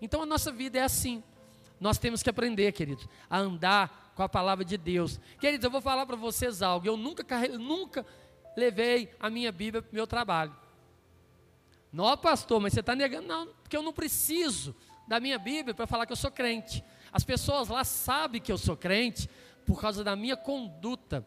Então 0.00 0.22
a 0.22 0.26
nossa 0.26 0.52
vida 0.52 0.78
é 0.78 0.82
assim. 0.82 1.20
Nós 1.80 1.98
temos 1.98 2.22
que 2.22 2.30
aprender, 2.30 2.70
queridos, 2.70 3.08
a 3.28 3.38
andar 3.38 4.12
com 4.14 4.22
a 4.22 4.28
palavra 4.28 4.64
de 4.64 4.78
Deus. 4.78 5.18
Queridos, 5.40 5.64
eu 5.64 5.70
vou 5.72 5.80
falar 5.80 6.06
para 6.06 6.14
vocês 6.14 6.62
algo. 6.62 6.86
Eu 6.86 6.96
nunca, 6.96 7.24
nunca 7.58 8.06
levei 8.56 9.12
a 9.18 9.28
minha 9.28 9.50
Bíblia 9.50 9.82
para 9.82 9.90
o 9.90 9.94
meu 9.96 10.06
trabalho. 10.06 10.54
Não, 11.92 12.16
pastor, 12.16 12.60
mas 12.60 12.72
você 12.72 12.78
está 12.78 12.94
negando? 12.94 13.26
Não, 13.26 13.48
porque 13.48 13.76
eu 13.76 13.82
não 13.82 13.92
preciso 13.92 14.76
da 15.08 15.18
minha 15.18 15.40
Bíblia 15.40 15.74
para 15.74 15.88
falar 15.88 16.06
que 16.06 16.12
eu 16.12 16.16
sou 16.16 16.30
crente. 16.30 16.84
As 17.12 17.24
pessoas 17.24 17.66
lá 17.66 17.82
sabem 17.82 18.40
que 18.40 18.52
eu 18.52 18.56
sou 18.56 18.76
crente 18.76 19.28
por 19.66 19.80
causa 19.80 20.04
da 20.04 20.14
minha 20.14 20.36
conduta. 20.36 21.26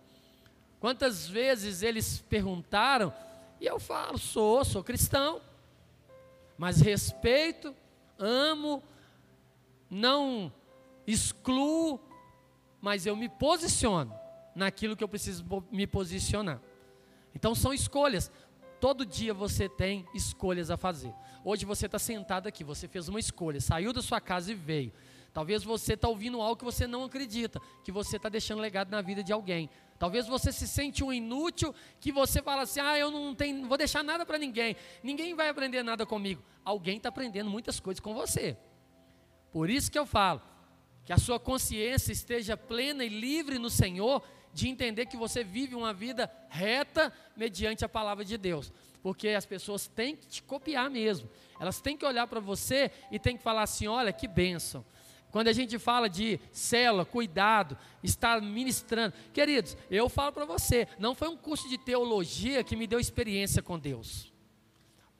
Quantas 0.79 1.27
vezes 1.27 1.81
eles 1.81 2.19
perguntaram, 2.29 3.11
e 3.59 3.65
eu 3.65 3.79
falo, 3.79 4.17
sou, 4.17 4.63
sou 4.63 4.83
cristão, 4.83 5.41
mas 6.57 6.79
respeito, 6.81 7.75
amo, 8.17 8.83
não 9.89 10.51
excluo, 11.05 11.99
mas 12.81 13.05
eu 13.05 13.15
me 13.15 13.29
posiciono 13.29 14.13
naquilo 14.55 14.95
que 14.95 15.03
eu 15.03 15.07
preciso 15.07 15.45
me 15.71 15.87
posicionar. 15.87 16.61
Então 17.33 17.53
são 17.53 17.73
escolhas. 17.73 18.31
Todo 18.79 19.05
dia 19.05 19.33
você 19.33 19.67
tem 19.67 20.05
escolhas 20.13 20.69
a 20.69 20.77
fazer. 20.77 21.13
Hoje 21.43 21.65
você 21.65 21.85
está 21.85 21.97
sentado 21.97 22.47
aqui, 22.47 22.63
você 22.63 22.87
fez 22.87 23.07
uma 23.07 23.19
escolha, 23.19 23.61
saiu 23.61 23.93
da 23.93 24.01
sua 24.01 24.19
casa 24.19 24.51
e 24.51 24.55
veio. 24.55 24.91
Talvez 25.33 25.63
você 25.63 25.93
está 25.93 26.07
ouvindo 26.07 26.41
algo 26.41 26.55
que 26.55 26.65
você 26.65 26.87
não 26.87 27.03
acredita, 27.03 27.61
que 27.83 27.91
você 27.91 28.17
está 28.17 28.27
deixando 28.29 28.59
legado 28.59 28.89
na 28.89 29.01
vida 29.01 29.23
de 29.23 29.31
alguém. 29.31 29.69
Talvez 29.99 30.27
você 30.27 30.51
se 30.51 30.67
sente 30.67 31.03
um 31.03 31.11
inútil, 31.11 31.73
que 31.99 32.11
você 32.11 32.41
fala 32.41 32.63
assim: 32.63 32.79
ah, 32.79 32.97
eu 32.97 33.09
não 33.09 33.33
tenho, 33.33 33.67
vou 33.67 33.77
deixar 33.77 34.03
nada 34.03 34.25
para 34.25 34.37
ninguém, 34.37 34.75
ninguém 35.03 35.33
vai 35.33 35.49
aprender 35.49 35.83
nada 35.83 36.05
comigo. 36.05 36.43
Alguém 36.63 36.97
está 36.97 37.09
aprendendo 37.09 37.49
muitas 37.49 37.79
coisas 37.79 37.99
com 37.99 38.13
você. 38.13 38.57
Por 39.51 39.69
isso 39.69 39.91
que 39.91 39.97
eu 39.97 40.05
falo, 40.05 40.41
que 41.05 41.13
a 41.13 41.17
sua 41.17 41.39
consciência 41.39 42.11
esteja 42.11 42.55
plena 42.55 43.03
e 43.03 43.09
livre 43.09 43.57
no 43.57 43.69
Senhor, 43.69 44.21
de 44.53 44.67
entender 44.67 45.05
que 45.05 45.17
você 45.17 45.43
vive 45.43 45.75
uma 45.75 45.93
vida 45.93 46.31
reta 46.49 47.13
mediante 47.35 47.85
a 47.85 47.89
palavra 47.89 48.25
de 48.25 48.37
Deus. 48.37 48.71
Porque 49.01 49.29
as 49.29 49.45
pessoas 49.45 49.87
têm 49.87 50.15
que 50.15 50.27
te 50.27 50.43
copiar 50.43 50.89
mesmo. 50.89 51.29
Elas 51.59 51.79
têm 51.79 51.95
que 51.95 52.05
olhar 52.05 52.27
para 52.27 52.39
você 52.39 52.91
e 53.11 53.17
têm 53.17 53.37
que 53.37 53.43
falar 53.43 53.63
assim: 53.63 53.87
olha 53.87 54.11
que 54.13 54.27
bênção. 54.27 54.85
Quando 55.37 55.49
a 55.49 55.53
gente 55.53 55.77
fala 55.77 56.09
de 56.09 56.39
célula, 56.51 57.05
cuidado, 57.05 57.77
estar 58.01 58.41
ministrando. 58.41 59.13
Queridos, 59.31 59.77
eu 59.87 60.09
falo 60.09 60.31
para 60.31 60.45
você, 60.45 60.87
não 60.97 61.13
foi 61.13 61.27
um 61.27 61.37
curso 61.37 61.69
de 61.69 61.77
teologia 61.77 62.63
que 62.63 62.75
me 62.75 62.87
deu 62.87 62.99
experiência 62.99 63.61
com 63.61 63.77
Deus. 63.77 64.33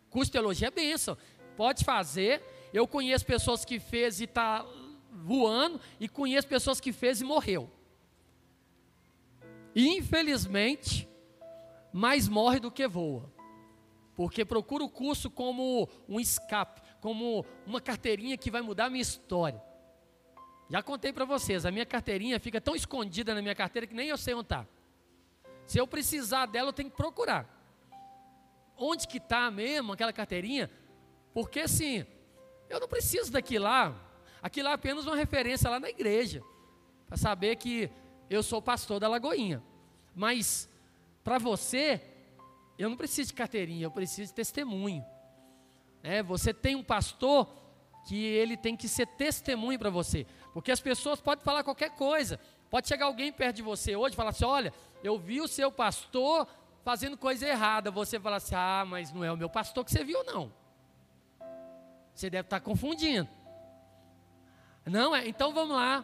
Curso 0.09 0.29
de 0.29 0.31
teologia 0.31 0.69
é 0.69 0.71
bênção. 0.71 1.15
Pode 1.55 1.85
fazer. 1.85 2.41
Eu 2.73 2.87
conheço 2.87 3.27
pessoas 3.27 3.63
que 3.63 3.79
fez 3.79 4.19
e 4.19 4.23
está 4.23 4.65
voando, 5.11 5.79
e 5.99 6.09
conheço 6.09 6.47
pessoas 6.47 6.79
que 6.79 6.91
fez 6.91 7.21
e 7.21 7.23
morreu. 7.23 7.69
Infelizmente, 9.75 11.07
mais 11.93 12.27
morre 12.27 12.59
do 12.59 12.71
que 12.71 12.87
voa. 12.87 13.31
Porque 14.15 14.43
procura 14.43 14.83
o 14.83 14.89
curso 14.89 15.29
como 15.29 15.87
um 16.09 16.19
escape, 16.19 16.81
como 17.01 17.45
uma 17.67 17.79
carteirinha 17.79 18.35
que 18.35 18.49
vai 18.49 18.63
mudar 18.63 18.85
a 18.85 18.89
minha 18.89 19.03
história. 19.03 19.66
Já 20.69 20.83
contei 20.83 21.13
para 21.13 21.23
vocês, 21.23 21.65
a 21.65 21.71
minha 21.71 21.85
carteirinha 21.85 22.39
fica 22.39 22.59
tão 22.59 22.75
escondida 22.75 23.33
na 23.33 23.41
minha 23.41 23.55
carteira 23.55 23.87
que 23.87 23.93
nem 23.93 24.09
eu 24.09 24.17
sei 24.17 24.33
onde 24.33 24.45
está. 24.45 24.67
Se 25.65 25.77
eu 25.77 25.87
precisar 25.87 26.45
dela, 26.45 26.69
eu 26.69 26.73
tenho 26.73 26.89
que 26.89 26.97
procurar. 26.97 27.45
Onde 28.77 29.07
que 29.07 29.17
está 29.17 29.49
mesmo 29.49 29.93
aquela 29.93 30.13
carteirinha? 30.13 30.69
Porque 31.33 31.61
assim, 31.61 32.05
eu 32.69 32.79
não 32.79 32.87
preciso 32.87 33.31
daquilo 33.31 33.65
lá. 33.65 33.95
Aquilo 34.41 34.65
lá 34.65 34.71
é 34.71 34.75
apenas 34.75 35.05
uma 35.05 35.15
referência 35.15 35.69
lá 35.69 35.79
na 35.79 35.89
igreja. 35.89 36.43
Para 37.07 37.17
saber 37.17 37.55
que 37.55 37.89
eu 38.29 38.43
sou 38.43 38.61
pastor 38.61 38.99
da 38.99 39.07
Lagoinha. 39.07 39.63
Mas, 40.13 40.69
para 41.23 41.37
você, 41.37 42.01
eu 42.77 42.89
não 42.89 42.97
preciso 42.97 43.29
de 43.29 43.33
carteirinha, 43.33 43.85
eu 43.85 43.91
preciso 43.91 44.29
de 44.29 44.33
testemunho. 44.35 45.05
É, 46.03 46.21
você 46.21 46.53
tem 46.53 46.75
um 46.75 46.83
pastor 46.83 47.47
que 48.07 48.15
ele 48.15 48.55
tem 48.55 48.75
que 48.75 48.87
ser 48.87 49.05
testemunho 49.05 49.77
para 49.77 49.89
você. 49.89 50.25
Porque 50.57 50.71
as 50.71 50.79
pessoas 50.79 51.21
podem 51.21 51.45
falar 51.45 51.63
qualquer 51.63 51.91
coisa. 51.91 52.39
Pode 52.67 52.87
chegar 52.87 53.05
alguém 53.05 53.31
perto 53.31 53.57
de 53.57 53.61
você 53.61 53.95
hoje 53.95 54.13
e 54.13 54.15
falar 54.15 54.31
assim: 54.31 54.43
olha, 54.43 54.73
eu 55.03 55.15
vi 55.15 55.39
o 55.39 55.47
seu 55.47 55.71
pastor 55.71 56.47
fazendo 56.83 57.15
coisa 57.15 57.47
errada. 57.47 57.91
Você 57.91 58.19
fala 58.19 58.37
assim: 58.37 58.55
ah, 58.55 58.83
mas 58.83 59.13
não 59.13 59.23
é 59.23 59.31
o 59.31 59.37
meu 59.37 59.51
pastor 59.51 59.85
que 59.85 59.91
você 59.91 60.03
viu, 60.03 60.23
não. 60.23 60.51
Você 62.11 62.27
deve 62.27 62.47
estar 62.47 62.59
confundindo. 62.59 63.29
Não 64.83 65.15
é? 65.15 65.27
Então 65.27 65.53
vamos 65.53 65.75
lá. 65.75 66.03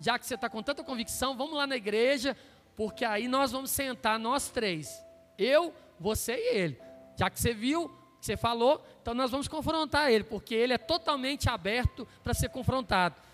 Já 0.00 0.18
que 0.18 0.24
você 0.24 0.34
está 0.34 0.48
com 0.48 0.62
tanta 0.62 0.82
convicção, 0.82 1.36
vamos 1.36 1.58
lá 1.58 1.66
na 1.66 1.76
igreja, 1.76 2.34
porque 2.74 3.04
aí 3.04 3.28
nós 3.28 3.52
vamos 3.52 3.70
sentar 3.70 4.18
nós 4.18 4.48
três. 4.48 5.04
Eu, 5.36 5.74
você 5.98 6.36
e 6.36 6.56
ele. 6.56 6.80
Já 7.18 7.28
que 7.28 7.38
você 7.38 7.52
viu, 7.52 7.90
que 8.18 8.24
você 8.24 8.34
falou, 8.34 8.82
então 9.02 9.12
nós 9.12 9.30
vamos 9.30 9.46
confrontar 9.46 10.10
ele, 10.10 10.24
porque 10.24 10.54
ele 10.54 10.72
é 10.72 10.78
totalmente 10.78 11.50
aberto 11.50 12.08
para 12.24 12.32
ser 12.32 12.48
confrontado. 12.48 13.28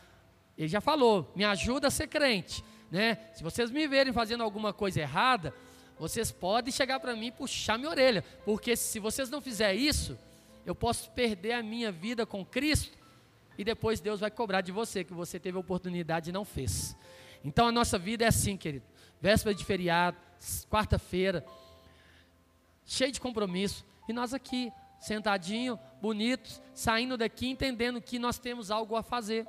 Ele 0.56 0.68
já 0.68 0.80
falou, 0.80 1.30
me 1.34 1.44
ajuda 1.44 1.88
a 1.88 1.90
ser 1.90 2.06
crente. 2.06 2.64
Né? 2.90 3.18
Se 3.34 3.42
vocês 3.42 3.70
me 3.70 3.86
verem 3.86 4.12
fazendo 4.12 4.42
alguma 4.42 4.72
coisa 4.72 5.00
errada, 5.00 5.54
vocês 5.98 6.30
podem 6.30 6.72
chegar 6.72 7.00
para 7.00 7.14
mim 7.16 7.26
e 7.26 7.32
puxar 7.32 7.78
minha 7.78 7.90
orelha, 7.90 8.22
porque 8.44 8.76
se 8.76 8.98
vocês 8.98 9.30
não 9.30 9.40
fizerem 9.40 9.80
isso, 9.80 10.18
eu 10.64 10.74
posso 10.74 11.10
perder 11.10 11.52
a 11.52 11.62
minha 11.62 11.90
vida 11.90 12.26
com 12.26 12.44
Cristo 12.44 12.96
e 13.58 13.64
depois 13.64 14.00
Deus 14.00 14.20
vai 14.20 14.30
cobrar 14.30 14.60
de 14.60 14.72
você 14.72 15.02
que 15.04 15.14
você 15.14 15.38
teve 15.38 15.56
a 15.56 15.60
oportunidade 15.60 16.30
e 16.30 16.32
não 16.32 16.44
fez. 16.44 16.96
Então 17.44 17.68
a 17.68 17.72
nossa 17.72 17.98
vida 17.98 18.24
é 18.24 18.28
assim, 18.28 18.56
querido. 18.56 18.84
Véspera 19.20 19.54
de 19.54 19.64
feriado, 19.64 20.16
quarta-feira, 20.68 21.44
cheio 22.84 23.12
de 23.12 23.20
compromisso. 23.20 23.84
E 24.08 24.12
nós 24.12 24.34
aqui, 24.34 24.70
sentadinho, 25.00 25.78
bonitos, 26.00 26.60
saindo 26.74 27.16
daqui, 27.16 27.48
entendendo 27.48 28.00
que 28.00 28.18
nós 28.18 28.38
temos 28.38 28.70
algo 28.70 28.96
a 28.96 29.02
fazer. 29.02 29.46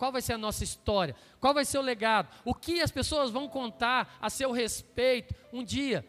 Qual 0.00 0.10
vai 0.10 0.22
ser 0.22 0.32
a 0.32 0.38
nossa 0.38 0.64
história? 0.64 1.14
Qual 1.38 1.52
vai 1.52 1.62
ser 1.62 1.76
o 1.76 1.82
legado? 1.82 2.26
O 2.42 2.54
que 2.54 2.80
as 2.80 2.90
pessoas 2.90 3.30
vão 3.30 3.46
contar 3.46 4.16
a 4.18 4.30
seu 4.30 4.50
respeito 4.50 5.34
um 5.52 5.62
dia? 5.62 6.02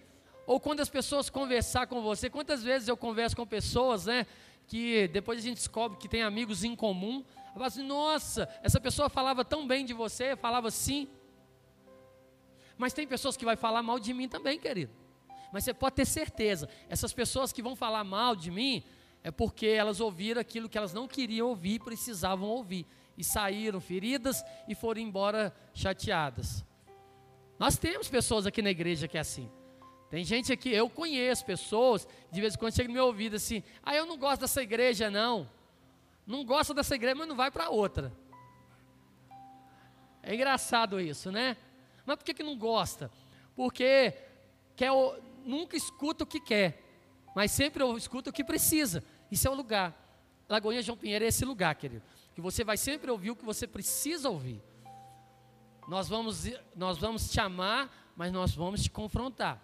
Ou 0.48 0.62
quando 0.62 0.80
as 0.80 0.88
pessoas 0.88 1.30
conversar 1.30 1.88
com 1.88 2.02
você, 2.02 2.30
quantas 2.30 2.64
vezes 2.64 2.88
eu 2.88 2.96
converso 2.96 3.36
com 3.36 3.46
pessoas, 3.46 4.06
né? 4.06 4.26
Que 4.66 5.10
depois 5.10 5.40
a 5.40 5.42
gente 5.42 5.58
descobre 5.58 5.98
que 5.98 6.08
tem 6.08 6.24
amigos 6.24 6.64
em 6.64 6.74
comum. 6.74 7.22
Eu 7.48 7.54
falo 7.56 7.66
assim, 7.66 7.84
nossa, 7.84 8.48
essa 8.64 8.80
pessoa 8.80 9.10
falava 9.10 9.44
tão 9.44 9.68
bem 9.68 9.84
de 9.84 9.92
você, 9.92 10.38
falava 10.38 10.70
assim. 10.70 11.10
Mas 12.78 12.94
tem 12.94 13.06
pessoas 13.06 13.36
que 13.36 13.44
vai 13.44 13.58
falar 13.58 13.84
mal 13.84 14.00
de 14.00 14.14
mim 14.14 14.30
também, 14.30 14.58
querido. 14.58 14.94
Mas 15.52 15.66
você 15.66 15.74
pode 15.74 15.96
ter 15.96 16.06
certeza, 16.06 16.70
essas 16.88 17.12
pessoas 17.12 17.52
que 17.52 17.62
vão 17.62 17.76
falar 17.76 18.06
mal 18.06 18.38
de 18.38 18.52
mim 18.52 18.86
é 19.22 19.32
porque 19.32 19.68
elas 19.68 20.00
ouviram 20.00 20.40
aquilo 20.40 20.70
que 20.70 20.78
elas 20.78 20.94
não 20.94 21.10
queriam 21.10 21.50
ouvir, 21.50 21.80
precisavam 21.80 22.48
ouvir 22.48 22.88
e 23.17 23.24
saíram 23.24 23.80
feridas 23.80 24.43
e 24.67 24.76
foram 24.76 25.02
embora 25.02 25.54
chateadas. 25.74 26.63
Nós 27.60 27.78
temos 27.78 28.08
pessoas 28.08 28.47
aqui 28.47 28.62
na 28.62 28.71
igreja 28.71 29.08
que 29.08 29.17
é 29.17 29.21
assim. 29.21 29.50
Tem 30.10 30.24
gente 30.26 30.52
aqui, 30.52 30.69
eu 30.69 30.89
conheço 30.89 31.45
pessoas, 31.45 32.08
de 32.32 32.41
vez 32.41 32.56
em 32.56 32.58
quando 32.58 32.76
chega 32.76 32.88
no 32.88 32.93
meu 32.93 33.06
ouvido 33.06 33.36
assim: 33.36 33.63
"Ah, 33.84 33.95
eu 33.95 34.06
não 34.06 34.17
gosto 34.17 34.41
dessa 34.41 34.62
igreja 34.62 35.10
não. 35.10 35.50
Não 36.26 36.43
gosta 36.43 36.74
dessa 36.74 36.95
igreja, 36.95 37.15
mas 37.15 37.28
não 37.28 37.36
vai 37.36 37.50
para 37.50 37.69
outra". 37.69 38.12
É 40.24 40.36
engraçado 40.36 41.00
isso, 41.00 41.32
né? 41.32 41.56
Mas 42.06 42.17
por 42.17 42.26
que, 42.26 42.34
que 42.34 42.43
não 42.43 42.58
gosta? 42.58 43.10
Porque 43.56 44.13
quer, 44.76 44.91
nunca 45.45 45.78
escuta 45.78 46.24
o 46.24 46.28
que 46.28 46.39
quer, 46.39 46.82
mas 47.36 47.52
sempre 47.52 47.84
escuta 47.95 48.30
o 48.30 48.34
que 48.34 48.43
precisa. 48.43 49.04
Isso 49.32 49.47
é 49.47 49.52
o 49.52 49.56
lugar. 49.56 49.97
Lagoinha 50.50 50.82
João 50.82 50.97
Pinheiro 50.97 51.24
é 51.24 51.28
esse 51.30 51.45
lugar, 51.45 51.74
querido. 51.76 52.04
Que 52.34 52.41
você 52.41 52.63
vai 52.63 52.78
sempre 52.78 53.12
ouvir 53.12 53.32
o 53.32 53.36
que 53.36 53.46
você 53.46 53.67
precisa 53.67 54.30
ouvir. 54.30 54.62
Nós 55.88 56.08
vamos, 56.08 56.46
nós 56.76 56.98
vamos 56.98 57.30
te 57.30 57.39
amar, 57.39 58.12
mas 58.15 58.32
nós 58.32 58.54
vamos 58.54 58.84
te 58.84 58.89
confrontar. 58.89 59.62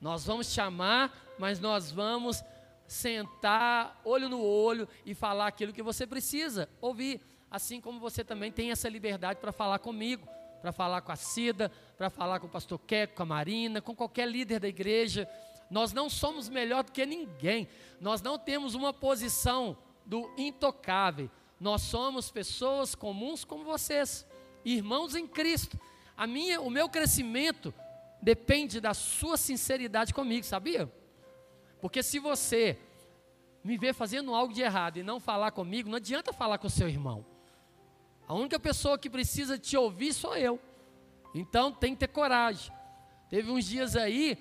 Nós 0.00 0.24
vamos 0.24 0.52
te 0.52 0.60
amar, 0.60 1.34
mas 1.38 1.60
nós 1.60 1.90
vamos 1.90 2.42
sentar 2.86 4.00
olho 4.04 4.28
no 4.28 4.42
olho 4.42 4.88
e 5.06 5.14
falar 5.14 5.46
aquilo 5.46 5.72
que 5.72 5.82
você 5.82 6.06
precisa 6.06 6.68
ouvir. 6.80 7.20
Assim 7.50 7.80
como 7.80 8.00
você 8.00 8.24
também 8.24 8.50
tem 8.50 8.70
essa 8.70 8.88
liberdade 8.88 9.40
para 9.40 9.52
falar 9.52 9.78
comigo 9.78 10.26
para 10.62 10.72
falar 10.72 11.00
com 11.00 11.10
a 11.10 11.16
Cida, 11.16 11.70
para 11.98 12.08
falar 12.08 12.38
com 12.38 12.46
o 12.46 12.50
pastor 12.50 12.78
Queco, 12.78 13.16
com 13.16 13.24
a 13.24 13.26
Marina, 13.26 13.82
com 13.82 13.96
qualquer 13.96 14.28
líder 14.28 14.60
da 14.60 14.68
igreja. 14.68 15.28
Nós 15.68 15.92
não 15.92 16.08
somos 16.08 16.48
melhor 16.48 16.84
do 16.84 16.92
que 16.92 17.04
ninguém. 17.04 17.68
Nós 18.00 18.22
não 18.22 18.38
temos 18.38 18.74
uma 18.74 18.92
posição 18.92 19.76
do 20.06 20.32
intocável. 20.38 21.28
Nós 21.62 21.82
somos 21.82 22.28
pessoas 22.28 22.92
comuns 22.92 23.44
como 23.44 23.62
vocês, 23.62 24.26
irmãos 24.64 25.14
em 25.14 25.28
Cristo. 25.28 25.78
A 26.16 26.26
minha, 26.26 26.60
o 26.60 26.68
meu 26.68 26.88
crescimento 26.88 27.72
depende 28.20 28.80
da 28.80 28.92
sua 28.92 29.36
sinceridade 29.36 30.12
comigo, 30.12 30.44
sabia? 30.44 30.92
Porque 31.80 32.02
se 32.02 32.18
você 32.18 32.76
me 33.62 33.78
ver 33.78 33.94
fazendo 33.94 34.34
algo 34.34 34.52
de 34.52 34.60
errado 34.60 34.96
e 34.96 35.04
não 35.04 35.20
falar 35.20 35.52
comigo, 35.52 35.88
não 35.88 35.98
adianta 35.98 36.32
falar 36.32 36.58
com 36.58 36.66
o 36.66 36.70
seu 36.70 36.88
irmão. 36.88 37.24
A 38.26 38.34
única 38.34 38.58
pessoa 38.58 38.98
que 38.98 39.08
precisa 39.08 39.56
te 39.56 39.76
ouvir 39.76 40.12
sou 40.12 40.36
eu. 40.36 40.58
Então 41.32 41.70
tem 41.70 41.94
que 41.94 42.00
ter 42.00 42.08
coragem. 42.08 42.72
Teve 43.30 43.52
uns 43.52 43.64
dias 43.64 43.94
aí 43.94 44.36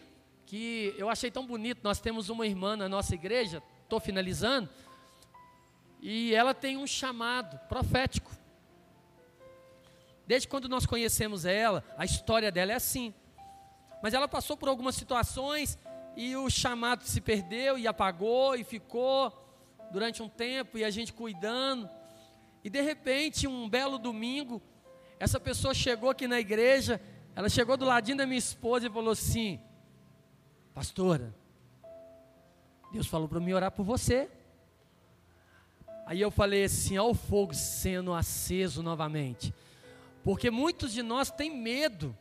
que 0.48 0.96
eu 0.98 1.08
achei 1.08 1.30
tão 1.30 1.46
bonito. 1.46 1.82
Nós 1.84 2.00
temos 2.00 2.30
uma 2.30 2.48
irmã 2.48 2.76
na 2.76 2.90
nossa 2.90 3.14
igreja, 3.14 3.62
estou 3.84 4.00
finalizando, 4.00 4.68
e 6.02 6.34
ela 6.34 6.54
tem 6.54 6.78
um 6.78 6.88
chamado 6.88 7.60
profético. 7.70 8.32
Desde 10.26 10.48
quando 10.48 10.68
nós 10.68 10.86
conhecemos 10.86 11.46
ela, 11.46 11.84
a 11.98 12.06
história 12.06 12.52
dela 12.52 12.72
é 12.72 12.76
assim. 12.76 13.14
Mas 14.02 14.14
ela 14.14 14.28
passou 14.28 14.58
por 14.58 14.68
algumas 14.68 14.96
situações 14.96 15.78
e 16.16 16.36
o 16.36 16.50
chamado 16.50 17.04
se 17.04 17.22
perdeu 17.22 17.78
e 17.78 17.88
apagou 17.88 18.56
e 18.56 18.64
ficou 18.64 19.32
durante 19.92 20.24
um 20.24 20.30
tempo 20.30 20.78
e 20.78 20.84
a 20.84 20.90
gente 20.90 21.14
cuidando. 21.14 21.88
E 22.64 22.70
de 22.70 22.82
repente, 22.82 23.48
um 23.48 23.70
belo 23.70 24.00
domingo, 24.00 24.62
essa 25.20 25.40
pessoa 25.40 25.74
chegou 25.74 26.10
aqui 26.10 26.28
na 26.28 26.40
igreja, 26.40 27.00
ela 27.36 27.50
chegou 27.50 27.78
do 27.78 27.86
ladinho 27.86 28.18
da 28.18 28.26
minha 28.26 28.40
esposa 28.40 28.88
e 28.88 28.90
falou 28.90 29.12
assim: 29.12 29.60
Pastora, 30.74 31.36
Deus 32.92 33.06
falou 33.06 33.28
para 33.28 33.40
mim 33.40 33.54
orar 33.54 33.72
por 33.72 33.84
você. 33.84 34.30
Aí 36.06 36.22
eu 36.22 36.32
falei 36.32 36.66
assim: 36.66 36.98
Olha 36.98 37.12
o 37.12 37.14
fogo 37.14 37.54
sendo 37.54 38.14
aceso 38.14 38.82
novamente. 38.82 39.54
Porque 40.24 40.52
muitos 40.52 40.94
de 40.94 41.02
nós 41.02 41.32
têm 41.32 41.56
medo 41.56 42.16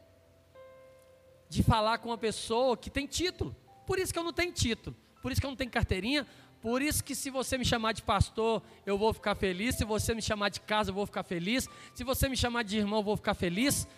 de 1.48 1.62
falar 1.62 1.98
com 1.98 2.10
uma 2.10 2.18
pessoa 2.18 2.76
que 2.76 2.88
tem 2.88 3.06
título. 3.06 3.54
Por 3.86 3.98
isso 3.98 4.12
que 4.12 4.18
eu 4.18 4.24
não 4.24 4.32
tenho 4.32 4.52
título, 4.52 4.96
por 5.20 5.32
isso 5.32 5.40
que 5.40 5.46
eu 5.46 5.50
não 5.50 5.56
tenho 5.56 5.70
carteirinha, 5.70 6.26
por 6.60 6.82
isso 6.82 7.02
que 7.02 7.14
se 7.14 7.30
você 7.30 7.56
me 7.56 7.64
chamar 7.64 7.92
de 7.92 8.02
pastor, 8.02 8.62
eu 8.84 8.98
vou 8.98 9.12
ficar 9.14 9.34
feliz. 9.34 9.76
Se 9.76 9.84
você 9.84 10.14
me 10.14 10.20
chamar 10.20 10.50
de 10.50 10.60
casa, 10.60 10.90
eu 10.90 10.94
vou 10.94 11.06
ficar 11.06 11.22
feliz. 11.22 11.68
Se 11.94 12.04
você 12.04 12.28
me 12.28 12.36
chamar 12.36 12.64
de 12.64 12.76
irmão, 12.76 12.98
eu 12.98 13.02
vou 13.02 13.16
ficar 13.16 13.34
feliz. 13.34 13.88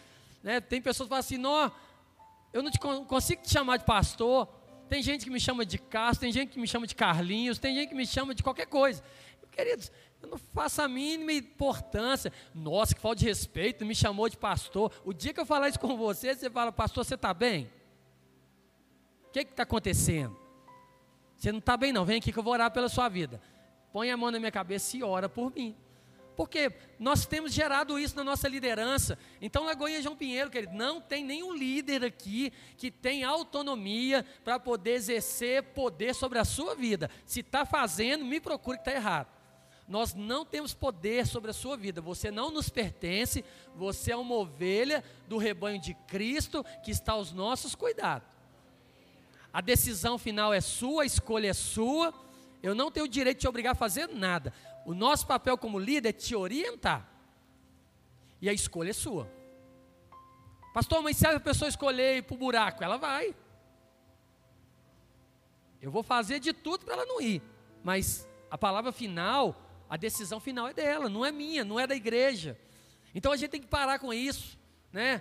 Né? 0.42 0.60
Tem 0.60 0.80
pessoas 0.80 1.08
que 1.08 1.10
falam 1.10 1.20
assim, 1.20 1.38
não, 1.38 1.72
eu 2.52 2.62
não 2.62 2.70
te, 2.70 2.78
consigo 2.78 3.42
te 3.42 3.50
chamar 3.50 3.78
de 3.78 3.84
pastor. 3.84 4.46
Tem 4.88 5.02
gente 5.02 5.24
que 5.24 5.30
me 5.30 5.40
chama 5.40 5.66
de 5.66 5.78
Castro, 5.78 6.20
tem 6.20 6.32
gente 6.32 6.50
que 6.50 6.60
me 6.60 6.68
chama 6.68 6.86
de 6.86 6.94
Carlinhos, 6.94 7.58
tem 7.58 7.74
gente 7.74 7.88
que 7.88 7.94
me 7.94 8.06
chama 8.06 8.34
de 8.34 8.42
qualquer 8.42 8.66
coisa. 8.66 9.02
Queridos, 9.52 9.92
eu 10.22 10.28
não 10.28 10.38
faço 10.38 10.80
a 10.82 10.88
mínima 10.88 11.32
importância. 11.32 12.32
Nossa, 12.54 12.94
que 12.94 13.00
falta 13.00 13.20
de 13.20 13.26
respeito, 13.26 13.84
me 13.84 13.94
chamou 13.94 14.28
de 14.28 14.36
pastor. 14.36 14.90
O 15.04 15.12
dia 15.12 15.32
que 15.32 15.38
eu 15.38 15.46
falar 15.46 15.68
isso 15.68 15.78
com 15.78 15.96
você, 15.96 16.34
você 16.34 16.50
fala, 16.50 16.72
pastor, 16.72 17.04
você 17.04 17.14
está 17.14 17.34
bem? 17.34 17.70
O 19.28 19.30
que 19.30 19.40
está 19.40 19.62
acontecendo? 19.62 20.36
Você 21.36 21.52
não 21.52 21.58
está 21.58 21.76
bem, 21.76 21.92
não. 21.92 22.04
Vem 22.04 22.18
aqui 22.18 22.32
que 22.32 22.38
eu 22.38 22.42
vou 22.42 22.52
orar 22.52 22.70
pela 22.70 22.88
sua 22.88 23.08
vida. 23.08 23.40
Põe 23.92 24.10
a 24.10 24.16
mão 24.16 24.30
na 24.30 24.38
minha 24.38 24.52
cabeça 24.52 24.96
e 24.96 25.02
ora 25.02 25.28
por 25.28 25.54
mim. 25.54 25.76
Porque 26.36 26.72
nós 26.98 27.26
temos 27.26 27.52
gerado 27.52 27.98
isso 27.98 28.16
na 28.16 28.24
nossa 28.24 28.48
liderança. 28.48 29.18
Então, 29.40 29.64
Lagoinha 29.64 30.00
João 30.00 30.16
Pinheiro, 30.16 30.50
querido, 30.50 30.72
não 30.72 31.00
tem 31.00 31.24
nenhum 31.24 31.52
líder 31.54 32.04
aqui 32.04 32.52
que 32.78 32.90
tem 32.90 33.22
autonomia 33.22 34.24
para 34.42 34.58
poder 34.58 34.92
exercer 34.92 35.62
poder 35.62 36.14
sobre 36.14 36.38
a 36.38 36.44
sua 36.44 36.74
vida. 36.74 37.10
Se 37.26 37.40
está 37.40 37.66
fazendo, 37.66 38.24
me 38.24 38.40
procure 38.40 38.78
que 38.78 38.88
está 38.88 38.92
errado. 38.92 39.41
Nós 39.88 40.14
não 40.14 40.44
temos 40.44 40.72
poder 40.72 41.26
sobre 41.26 41.50
a 41.50 41.54
sua 41.54 41.76
vida. 41.76 42.00
Você 42.00 42.30
não 42.30 42.50
nos 42.50 42.68
pertence. 42.68 43.44
Você 43.74 44.12
é 44.12 44.16
uma 44.16 44.34
ovelha 44.34 45.04
do 45.28 45.38
rebanho 45.38 45.80
de 45.80 45.94
Cristo 46.06 46.64
que 46.82 46.90
está 46.90 47.12
aos 47.12 47.32
nossos 47.32 47.74
cuidados. 47.74 48.28
A 49.52 49.60
decisão 49.60 50.16
final 50.16 50.52
é 50.52 50.60
sua, 50.60 51.02
a 51.02 51.06
escolha 51.06 51.48
é 51.48 51.52
sua. 51.52 52.14
Eu 52.62 52.74
não 52.74 52.90
tenho 52.90 53.06
o 53.06 53.08
direito 53.08 53.38
de 53.38 53.40
te 53.42 53.48
obrigar 53.48 53.72
a 53.72 53.76
fazer 53.76 54.08
nada. 54.08 54.52
O 54.86 54.94
nosso 54.94 55.26
papel 55.26 55.58
como 55.58 55.78
líder 55.78 56.08
é 56.08 56.12
te 56.12 56.34
orientar. 56.34 57.08
E 58.40 58.48
a 58.48 58.52
escolha 58.52 58.90
é 58.90 58.94
sua. 58.94 59.30
Pastor, 60.72 61.02
mas 61.02 61.16
se 61.16 61.26
a 61.26 61.38
pessoa 61.38 61.68
escolher 61.68 62.16
ir 62.16 62.22
para 62.22 62.34
o 62.34 62.38
buraco, 62.38 62.82
ela 62.82 62.96
vai. 62.96 63.34
Eu 65.82 65.90
vou 65.90 66.02
fazer 66.02 66.40
de 66.40 66.52
tudo 66.52 66.84
para 66.84 66.94
ela 66.94 67.06
não 67.06 67.20
ir. 67.20 67.42
Mas 67.84 68.26
a 68.50 68.56
palavra 68.56 68.90
final, 68.90 69.54
a 69.92 69.96
decisão 69.98 70.40
final 70.40 70.68
é 70.68 70.72
dela, 70.72 71.06
não 71.06 71.22
é 71.22 71.30
minha, 71.30 71.66
não 71.66 71.78
é 71.78 71.86
da 71.86 71.94
igreja. 71.94 72.58
Então 73.14 73.30
a 73.30 73.36
gente 73.36 73.50
tem 73.50 73.60
que 73.60 73.66
parar 73.66 73.98
com 73.98 74.10
isso, 74.10 74.58
né? 74.90 75.20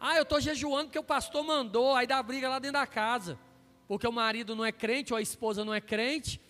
Ah, 0.00 0.16
eu 0.16 0.22
estou 0.22 0.40
jejuando 0.40 0.86
porque 0.86 0.98
o 0.98 1.04
pastor 1.04 1.44
mandou, 1.44 1.94
aí 1.94 2.06
dá 2.06 2.22
briga 2.22 2.48
lá 2.48 2.58
dentro 2.58 2.80
da 2.80 2.86
casa. 2.86 3.38
Porque 3.86 4.08
o 4.08 4.10
marido 4.10 4.56
não 4.56 4.64
é 4.64 4.72
crente 4.72 5.12
ou 5.12 5.18
a 5.18 5.20
esposa 5.20 5.62
não 5.62 5.74
é 5.74 5.80
crente, 5.80 6.40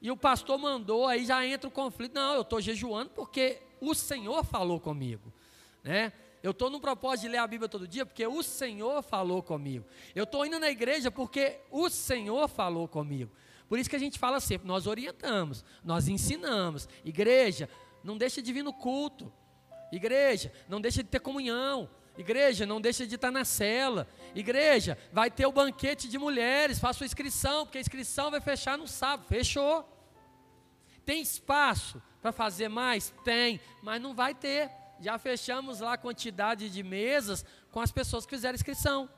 e 0.00 0.08
o 0.08 0.16
pastor 0.16 0.56
mandou, 0.56 1.08
aí 1.08 1.26
já 1.26 1.44
entra 1.44 1.66
o 1.66 1.72
conflito. 1.72 2.14
Não, 2.14 2.36
eu 2.36 2.42
estou 2.42 2.60
jejuando 2.60 3.10
porque 3.10 3.60
o 3.80 3.92
Senhor 3.92 4.44
falou 4.44 4.78
comigo, 4.78 5.32
né? 5.82 6.12
Eu 6.44 6.52
estou 6.52 6.70
no 6.70 6.78
propósito 6.78 7.22
de 7.22 7.30
ler 7.30 7.38
a 7.38 7.46
Bíblia 7.48 7.68
todo 7.68 7.88
dia 7.88 8.06
porque 8.06 8.24
o 8.24 8.40
Senhor 8.40 9.02
falou 9.02 9.42
comigo. 9.42 9.84
Eu 10.14 10.22
estou 10.22 10.46
indo 10.46 10.60
na 10.60 10.70
igreja 10.70 11.10
porque 11.10 11.58
o 11.72 11.90
Senhor 11.90 12.46
falou 12.46 12.86
comigo. 12.86 13.32
Por 13.68 13.78
isso 13.78 13.88
que 13.90 13.96
a 13.96 14.00
gente 14.00 14.18
fala 14.18 14.40
sempre, 14.40 14.68
nós 14.68 14.86
orientamos, 14.86 15.64
nós 15.82 16.08
ensinamos. 16.08 16.88
Igreja, 17.04 17.68
não 18.02 18.16
deixa 18.16 18.42
de 18.42 18.52
vir 18.52 18.62
no 18.62 18.72
culto. 18.72 19.32
Igreja, 19.90 20.52
não 20.68 20.80
deixa 20.80 21.02
de 21.02 21.08
ter 21.08 21.20
comunhão. 21.20 21.88
Igreja, 22.16 22.64
não 22.64 22.80
deixa 22.80 23.06
de 23.06 23.14
estar 23.16 23.30
na 23.30 23.44
cela. 23.44 24.06
Igreja, 24.34 24.96
vai 25.12 25.30
ter 25.30 25.46
o 25.46 25.52
banquete 25.52 26.08
de 26.08 26.18
mulheres, 26.18 26.78
faça 26.78 26.98
sua 26.98 27.06
inscrição, 27.06 27.64
porque 27.64 27.78
a 27.78 27.80
inscrição 27.80 28.30
vai 28.30 28.40
fechar 28.40 28.78
no 28.78 28.86
sábado. 28.86 29.26
Fechou. 29.26 29.88
Tem 31.04 31.20
espaço 31.20 32.00
para 32.22 32.32
fazer 32.32 32.68
mais? 32.68 33.12
Tem, 33.24 33.60
mas 33.82 34.00
não 34.00 34.14
vai 34.14 34.34
ter. 34.34 34.70
Já 35.00 35.18
fechamos 35.18 35.80
lá 35.80 35.94
a 35.94 35.98
quantidade 35.98 36.70
de 36.70 36.82
mesas 36.82 37.44
com 37.70 37.80
as 37.80 37.90
pessoas 37.90 38.24
que 38.24 38.34
fizeram 38.34 38.54
inscrição. 38.54 39.08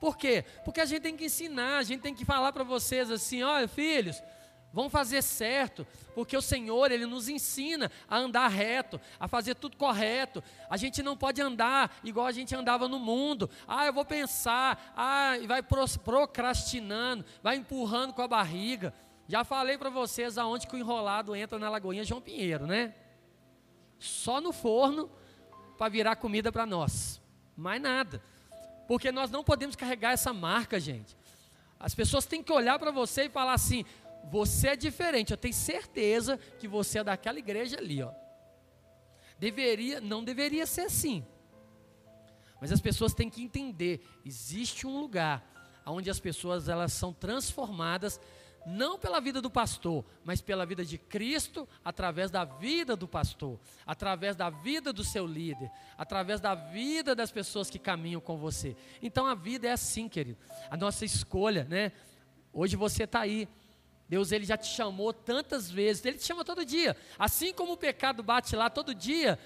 Por 0.00 0.16
quê? 0.16 0.44
Porque 0.64 0.80
a 0.80 0.84
gente 0.84 1.02
tem 1.02 1.16
que 1.16 1.24
ensinar, 1.24 1.78
a 1.78 1.82
gente 1.82 2.00
tem 2.00 2.14
que 2.14 2.24
falar 2.24 2.52
para 2.52 2.64
vocês 2.64 3.10
assim: 3.10 3.42
olha, 3.42 3.66
filhos, 3.66 4.22
Vão 4.70 4.90
fazer 4.90 5.22
certo, 5.22 5.86
porque 6.14 6.36
o 6.36 6.42
Senhor, 6.42 6.92
Ele 6.92 7.06
nos 7.06 7.28
ensina 7.28 7.90
a 8.08 8.18
andar 8.18 8.48
reto, 8.48 9.00
a 9.18 9.26
fazer 9.26 9.54
tudo 9.54 9.78
correto. 9.78 10.42
A 10.68 10.76
gente 10.76 11.02
não 11.02 11.16
pode 11.16 11.40
andar 11.40 11.98
igual 12.04 12.26
a 12.26 12.32
gente 12.32 12.54
andava 12.54 12.86
no 12.86 12.98
mundo. 12.98 13.48
Ah, 13.66 13.86
eu 13.86 13.92
vou 13.94 14.04
pensar, 14.04 14.92
ah, 14.94 15.38
e 15.38 15.46
vai 15.46 15.62
procrastinando, 15.62 17.24
vai 17.42 17.56
empurrando 17.56 18.12
com 18.12 18.20
a 18.20 18.28
barriga. 18.28 18.92
Já 19.26 19.42
falei 19.42 19.78
para 19.78 19.88
vocês 19.88 20.36
aonde 20.36 20.66
que 20.66 20.76
o 20.76 20.78
enrolado 20.78 21.34
entra 21.34 21.58
na 21.58 21.70
Lagoinha 21.70 22.04
João 22.04 22.20
Pinheiro, 22.20 22.66
né? 22.66 22.94
Só 23.98 24.38
no 24.38 24.52
forno 24.52 25.10
para 25.78 25.88
virar 25.88 26.16
comida 26.16 26.52
para 26.52 26.66
nós. 26.66 27.22
Mais 27.56 27.80
nada. 27.80 28.22
Porque 28.88 29.12
nós 29.12 29.30
não 29.30 29.44
podemos 29.44 29.76
carregar 29.76 30.12
essa 30.12 30.32
marca, 30.32 30.80
gente. 30.80 31.14
As 31.78 31.94
pessoas 31.94 32.24
têm 32.24 32.42
que 32.42 32.52
olhar 32.52 32.78
para 32.78 32.90
você 32.90 33.24
e 33.24 33.28
falar 33.28 33.52
assim: 33.52 33.84
você 34.30 34.68
é 34.68 34.76
diferente. 34.76 35.30
Eu 35.30 35.36
tenho 35.36 35.54
certeza 35.54 36.38
que 36.58 36.66
você 36.66 36.98
é 36.98 37.04
daquela 37.04 37.38
igreja 37.38 37.76
ali, 37.76 38.02
ó. 38.02 38.10
Deveria, 39.38 40.00
não 40.00 40.24
deveria 40.24 40.66
ser 40.66 40.82
assim. 40.82 41.24
Mas 42.60 42.72
as 42.72 42.80
pessoas 42.80 43.14
têm 43.14 43.30
que 43.30 43.42
entender, 43.42 44.00
existe 44.24 44.84
um 44.86 44.98
lugar 44.98 45.46
onde 45.86 46.10
as 46.10 46.18
pessoas 46.18 46.68
elas 46.68 46.92
são 46.92 47.12
transformadas 47.12 48.20
não 48.68 48.98
pela 48.98 49.20
vida 49.20 49.40
do 49.40 49.50
pastor, 49.50 50.04
mas 50.24 50.40
pela 50.40 50.66
vida 50.66 50.84
de 50.84 50.98
Cristo, 50.98 51.66
através 51.84 52.30
da 52.30 52.44
vida 52.44 52.94
do 52.94 53.08
pastor, 53.08 53.58
através 53.86 54.36
da 54.36 54.50
vida 54.50 54.92
do 54.92 55.02
seu 55.02 55.26
líder, 55.26 55.70
através 55.96 56.40
da 56.40 56.54
vida 56.54 57.14
das 57.14 57.32
pessoas 57.32 57.70
que 57.70 57.78
caminham 57.78 58.20
com 58.20 58.36
você. 58.36 58.76
Então 59.02 59.26
a 59.26 59.34
vida 59.34 59.66
é 59.66 59.72
assim, 59.72 60.08
querido. 60.08 60.38
A 60.70 60.76
nossa 60.76 61.04
escolha, 61.04 61.64
né? 61.64 61.92
Hoje 62.52 62.76
você 62.76 63.04
está 63.04 63.20
aí, 63.20 63.48
Deus 64.08 64.32
ele 64.32 64.44
já 64.44 64.56
te 64.56 64.68
chamou 64.68 65.12
tantas 65.12 65.70
vezes, 65.70 66.04
ele 66.04 66.18
te 66.18 66.24
chama 66.24 66.44
todo 66.44 66.64
dia. 66.64 66.96
Assim 67.18 67.52
como 67.52 67.72
o 67.72 67.76
pecado 67.76 68.22
bate 68.22 68.54
lá 68.54 68.68
todo 68.68 68.94
dia, 68.94 69.38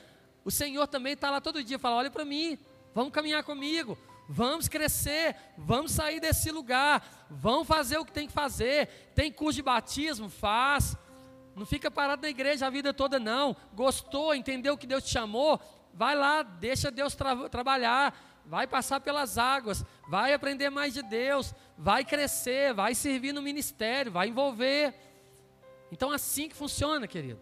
o 0.44 0.50
Senhor 0.50 0.86
também 0.88 1.12
está 1.12 1.30
lá 1.30 1.40
todo 1.40 1.62
dia, 1.62 1.78
fala: 1.78 1.96
olha 1.96 2.10
para 2.10 2.24
mim, 2.24 2.58
vamos 2.94 3.12
caminhar 3.12 3.44
comigo, 3.44 3.96
vamos 4.28 4.68
crescer, 4.68 5.36
vamos 5.56 5.92
sair 5.92 6.20
desse 6.20 6.50
lugar, 6.50 7.26
vamos 7.30 7.66
fazer 7.66 7.98
o 7.98 8.04
que 8.04 8.12
tem 8.12 8.26
que 8.26 8.32
fazer. 8.32 8.88
Tem 9.14 9.30
curso 9.30 9.56
de 9.56 9.62
batismo? 9.62 10.28
Faz. 10.28 10.96
Não 11.54 11.66
fica 11.66 11.90
parado 11.90 12.22
na 12.22 12.28
igreja 12.28 12.66
a 12.66 12.70
vida 12.70 12.94
toda, 12.94 13.18
não. 13.18 13.54
Gostou, 13.74 14.34
entendeu 14.34 14.76
que 14.76 14.86
Deus 14.86 15.04
te 15.04 15.10
chamou? 15.10 15.60
Vai 15.92 16.14
lá, 16.14 16.42
deixa 16.42 16.90
Deus 16.90 17.14
tra 17.14 17.48
trabalhar 17.48 18.14
vai 18.44 18.66
passar 18.66 19.00
pelas 19.00 19.38
águas, 19.38 19.84
vai 20.08 20.32
aprender 20.32 20.70
mais 20.70 20.94
de 20.94 21.02
Deus, 21.02 21.54
vai 21.76 22.04
crescer, 22.04 22.74
vai 22.74 22.94
servir 22.94 23.32
no 23.32 23.42
ministério, 23.42 24.10
vai 24.10 24.28
envolver. 24.28 24.94
Então, 25.90 26.10
assim 26.10 26.48
que 26.48 26.56
funciona, 26.56 27.06
querido. 27.06 27.40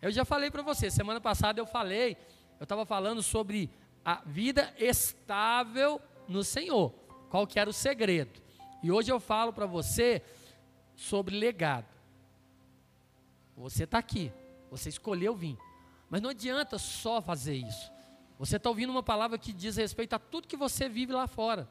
Eu 0.00 0.10
já 0.10 0.24
falei 0.24 0.50
para 0.50 0.62
você, 0.62 0.90
semana 0.90 1.20
passada 1.20 1.60
eu 1.60 1.66
falei, 1.66 2.16
eu 2.60 2.64
estava 2.64 2.86
falando 2.86 3.22
sobre 3.22 3.70
a 4.08 4.22
vida 4.24 4.74
estável 4.78 6.00
no 6.26 6.42
Senhor, 6.42 6.94
qual 7.28 7.46
que 7.46 7.60
era 7.60 7.68
o 7.68 7.74
segredo. 7.74 8.40
E 8.82 8.90
hoje 8.90 9.12
eu 9.12 9.20
falo 9.20 9.52
para 9.52 9.66
você 9.66 10.22
sobre 10.96 11.38
legado. 11.38 11.94
Você 13.54 13.84
está 13.84 13.98
aqui, 13.98 14.32
você 14.70 14.88
escolheu 14.88 15.34
vir, 15.34 15.58
mas 16.08 16.22
não 16.22 16.30
adianta 16.30 16.78
só 16.78 17.20
fazer 17.20 17.56
isso. 17.56 17.92
Você 18.38 18.56
está 18.56 18.70
ouvindo 18.70 18.88
uma 18.88 19.02
palavra 19.02 19.36
que 19.36 19.52
diz 19.52 19.76
respeito 19.76 20.14
a 20.14 20.18
tudo 20.18 20.48
que 20.48 20.56
você 20.56 20.88
vive 20.88 21.12
lá 21.12 21.26
fora. 21.26 21.68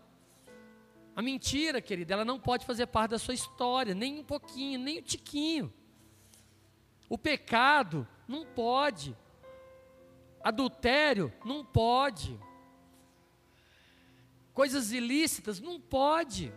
A 1.16 1.24
mentira, 1.24 1.82
querida, 1.82 2.14
ela 2.14 2.26
não 2.26 2.40
pode 2.40 2.68
fazer 2.68 2.86
parte 2.86 3.12
da 3.12 3.20
sua 3.20 3.34
história, 3.34 3.96
nem 3.96 4.20
um 4.20 4.24
pouquinho, 4.24 4.80
nem 4.80 5.00
um 5.00 5.02
tiquinho. 5.02 5.74
O 7.10 7.18
pecado 7.18 8.08
não 8.28 8.46
pode. 8.46 9.18
Adultério 10.48 11.34
não 11.44 11.62
pode. 11.62 12.40
Coisas 14.54 14.94
ilícitas 14.94 15.60
não 15.60 15.78
pode. 15.78 16.54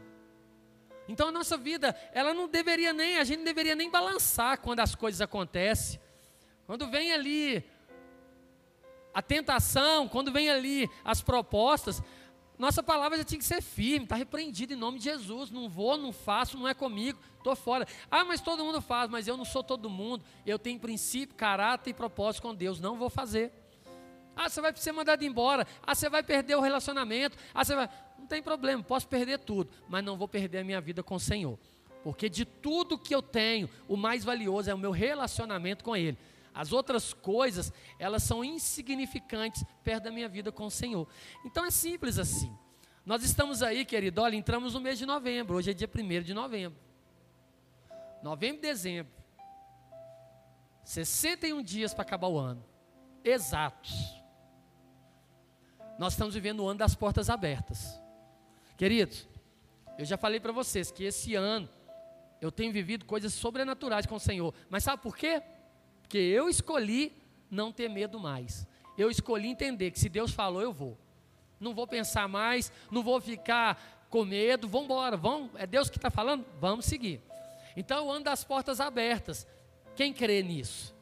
Então 1.08 1.26
a 1.26 1.32
nossa 1.32 1.56
vida, 1.56 1.88
ela 2.12 2.32
não 2.32 2.46
deveria 2.46 2.92
nem, 2.92 3.18
a 3.18 3.24
gente 3.24 3.38
não 3.38 3.44
deveria 3.44 3.74
nem 3.74 3.90
balançar 3.90 4.60
quando 4.60 4.78
as 4.78 4.94
coisas 4.94 5.20
acontecem. 5.20 6.00
Quando 6.68 6.86
vem 6.86 7.10
ali 7.10 7.64
a 9.12 9.20
tentação, 9.20 10.06
quando 10.06 10.30
vem 10.30 10.48
ali 10.48 10.88
as 11.04 11.20
propostas, 11.20 12.00
nossa 12.56 12.84
palavra 12.84 13.18
já 13.18 13.24
tinha 13.24 13.40
que 13.40 13.44
ser 13.44 13.60
firme, 13.60 14.04
está 14.04 14.14
repreendido 14.14 14.72
em 14.72 14.76
nome 14.76 14.98
de 14.98 15.04
Jesus. 15.06 15.50
Não 15.50 15.68
vou, 15.68 15.98
não 15.98 16.12
faço, 16.12 16.56
não 16.56 16.68
é 16.68 16.74
comigo, 16.74 17.18
estou 17.38 17.56
fora. 17.56 17.88
Ah, 18.08 18.24
mas 18.24 18.40
todo 18.40 18.64
mundo 18.64 18.80
faz, 18.80 19.10
mas 19.10 19.26
eu 19.26 19.36
não 19.36 19.44
sou 19.44 19.64
todo 19.64 19.90
mundo. 19.90 20.24
Eu 20.46 20.60
tenho 20.60 20.78
princípio, 20.78 21.34
caráter 21.34 21.90
e 21.90 21.94
propósito 21.94 22.42
com 22.42 22.54
Deus. 22.54 22.78
Não 22.78 22.96
vou 22.96 23.10
fazer. 23.10 23.52
Ah, 24.40 24.48
você 24.48 24.58
vai 24.62 24.74
ser 24.74 24.92
mandado 24.92 25.22
embora. 25.22 25.66
Ah, 25.82 25.94
você 25.94 26.08
vai 26.08 26.22
perder 26.22 26.54
o 26.54 26.62
relacionamento. 26.62 27.36
Ah, 27.52 27.62
você 27.62 27.74
vai. 27.74 27.90
Não 28.18 28.26
tem 28.26 28.42
problema, 28.42 28.82
posso 28.82 29.06
perder 29.06 29.38
tudo, 29.40 29.70
mas 29.86 30.02
não 30.02 30.16
vou 30.16 30.26
perder 30.26 30.60
a 30.60 30.64
minha 30.64 30.80
vida 30.80 31.02
com 31.02 31.16
o 31.16 31.20
Senhor. 31.20 31.58
Porque 32.02 32.26
de 32.26 32.46
tudo 32.46 32.98
que 32.98 33.14
eu 33.14 33.20
tenho, 33.20 33.68
o 33.86 33.98
mais 33.98 34.24
valioso 34.24 34.70
é 34.70 34.74
o 34.74 34.78
meu 34.78 34.92
relacionamento 34.92 35.84
com 35.84 35.94
Ele. 35.94 36.16
As 36.54 36.72
outras 36.72 37.12
coisas, 37.12 37.70
elas 37.98 38.22
são 38.22 38.42
insignificantes 38.42 39.62
perto 39.84 40.04
da 40.04 40.10
minha 40.10 40.28
vida 40.28 40.50
com 40.50 40.64
o 40.64 40.70
Senhor. 40.70 41.06
Então 41.44 41.66
é 41.66 41.70
simples 41.70 42.18
assim. 42.18 42.50
Nós 43.04 43.22
estamos 43.22 43.62
aí, 43.62 43.84
querido, 43.84 44.22
olha, 44.22 44.36
entramos 44.36 44.72
no 44.72 44.80
mês 44.80 44.98
de 44.98 45.04
novembro, 45.04 45.56
hoje 45.56 45.70
é 45.70 45.74
dia 45.74 45.88
1 45.94 46.22
de 46.22 46.32
novembro. 46.32 46.78
Novembro 48.22 48.56
e 48.56 48.62
dezembro. 48.62 49.12
61 50.82 51.62
dias 51.62 51.92
para 51.92 52.02
acabar 52.02 52.28
o 52.28 52.38
ano. 52.38 52.64
Exatos. 53.22 54.19
Nós 56.00 56.14
estamos 56.14 56.32
vivendo 56.32 56.60
o 56.60 56.66
ano 56.66 56.78
das 56.78 56.94
portas 56.94 57.28
abertas. 57.28 58.00
Queridos, 58.78 59.28
eu 59.98 60.04
já 60.06 60.16
falei 60.16 60.40
para 60.40 60.50
vocês 60.50 60.90
que 60.90 61.04
esse 61.04 61.34
ano 61.34 61.68
eu 62.40 62.50
tenho 62.50 62.72
vivido 62.72 63.04
coisas 63.04 63.34
sobrenaturais 63.34 64.06
com 64.06 64.14
o 64.14 64.18
Senhor. 64.18 64.54
Mas 64.70 64.82
sabe 64.82 65.02
por 65.02 65.14
quê? 65.14 65.42
Porque 66.00 66.16
eu 66.16 66.48
escolhi 66.48 67.12
não 67.50 67.70
ter 67.70 67.90
medo 67.90 68.18
mais. 68.18 68.66
Eu 68.96 69.10
escolhi 69.10 69.48
entender 69.48 69.90
que 69.90 70.00
se 70.00 70.08
Deus 70.08 70.30
falou, 70.30 70.62
eu 70.62 70.72
vou. 70.72 70.96
Não 71.60 71.74
vou 71.74 71.86
pensar 71.86 72.26
mais, 72.26 72.72
não 72.90 73.02
vou 73.02 73.20
ficar 73.20 74.08
com 74.08 74.24
medo, 74.24 74.66
vamos 74.66 74.86
embora, 74.86 75.18
vamos, 75.18 75.50
é 75.56 75.66
Deus 75.66 75.90
que 75.90 75.98
está 75.98 76.10
falando? 76.10 76.46
Vamos 76.58 76.86
seguir. 76.86 77.20
Então 77.76 78.06
eu 78.06 78.10
ando 78.10 78.24
das 78.24 78.42
portas 78.42 78.80
abertas. 78.80 79.46
Quem 79.94 80.14
crê 80.14 80.42
nisso? 80.42 80.94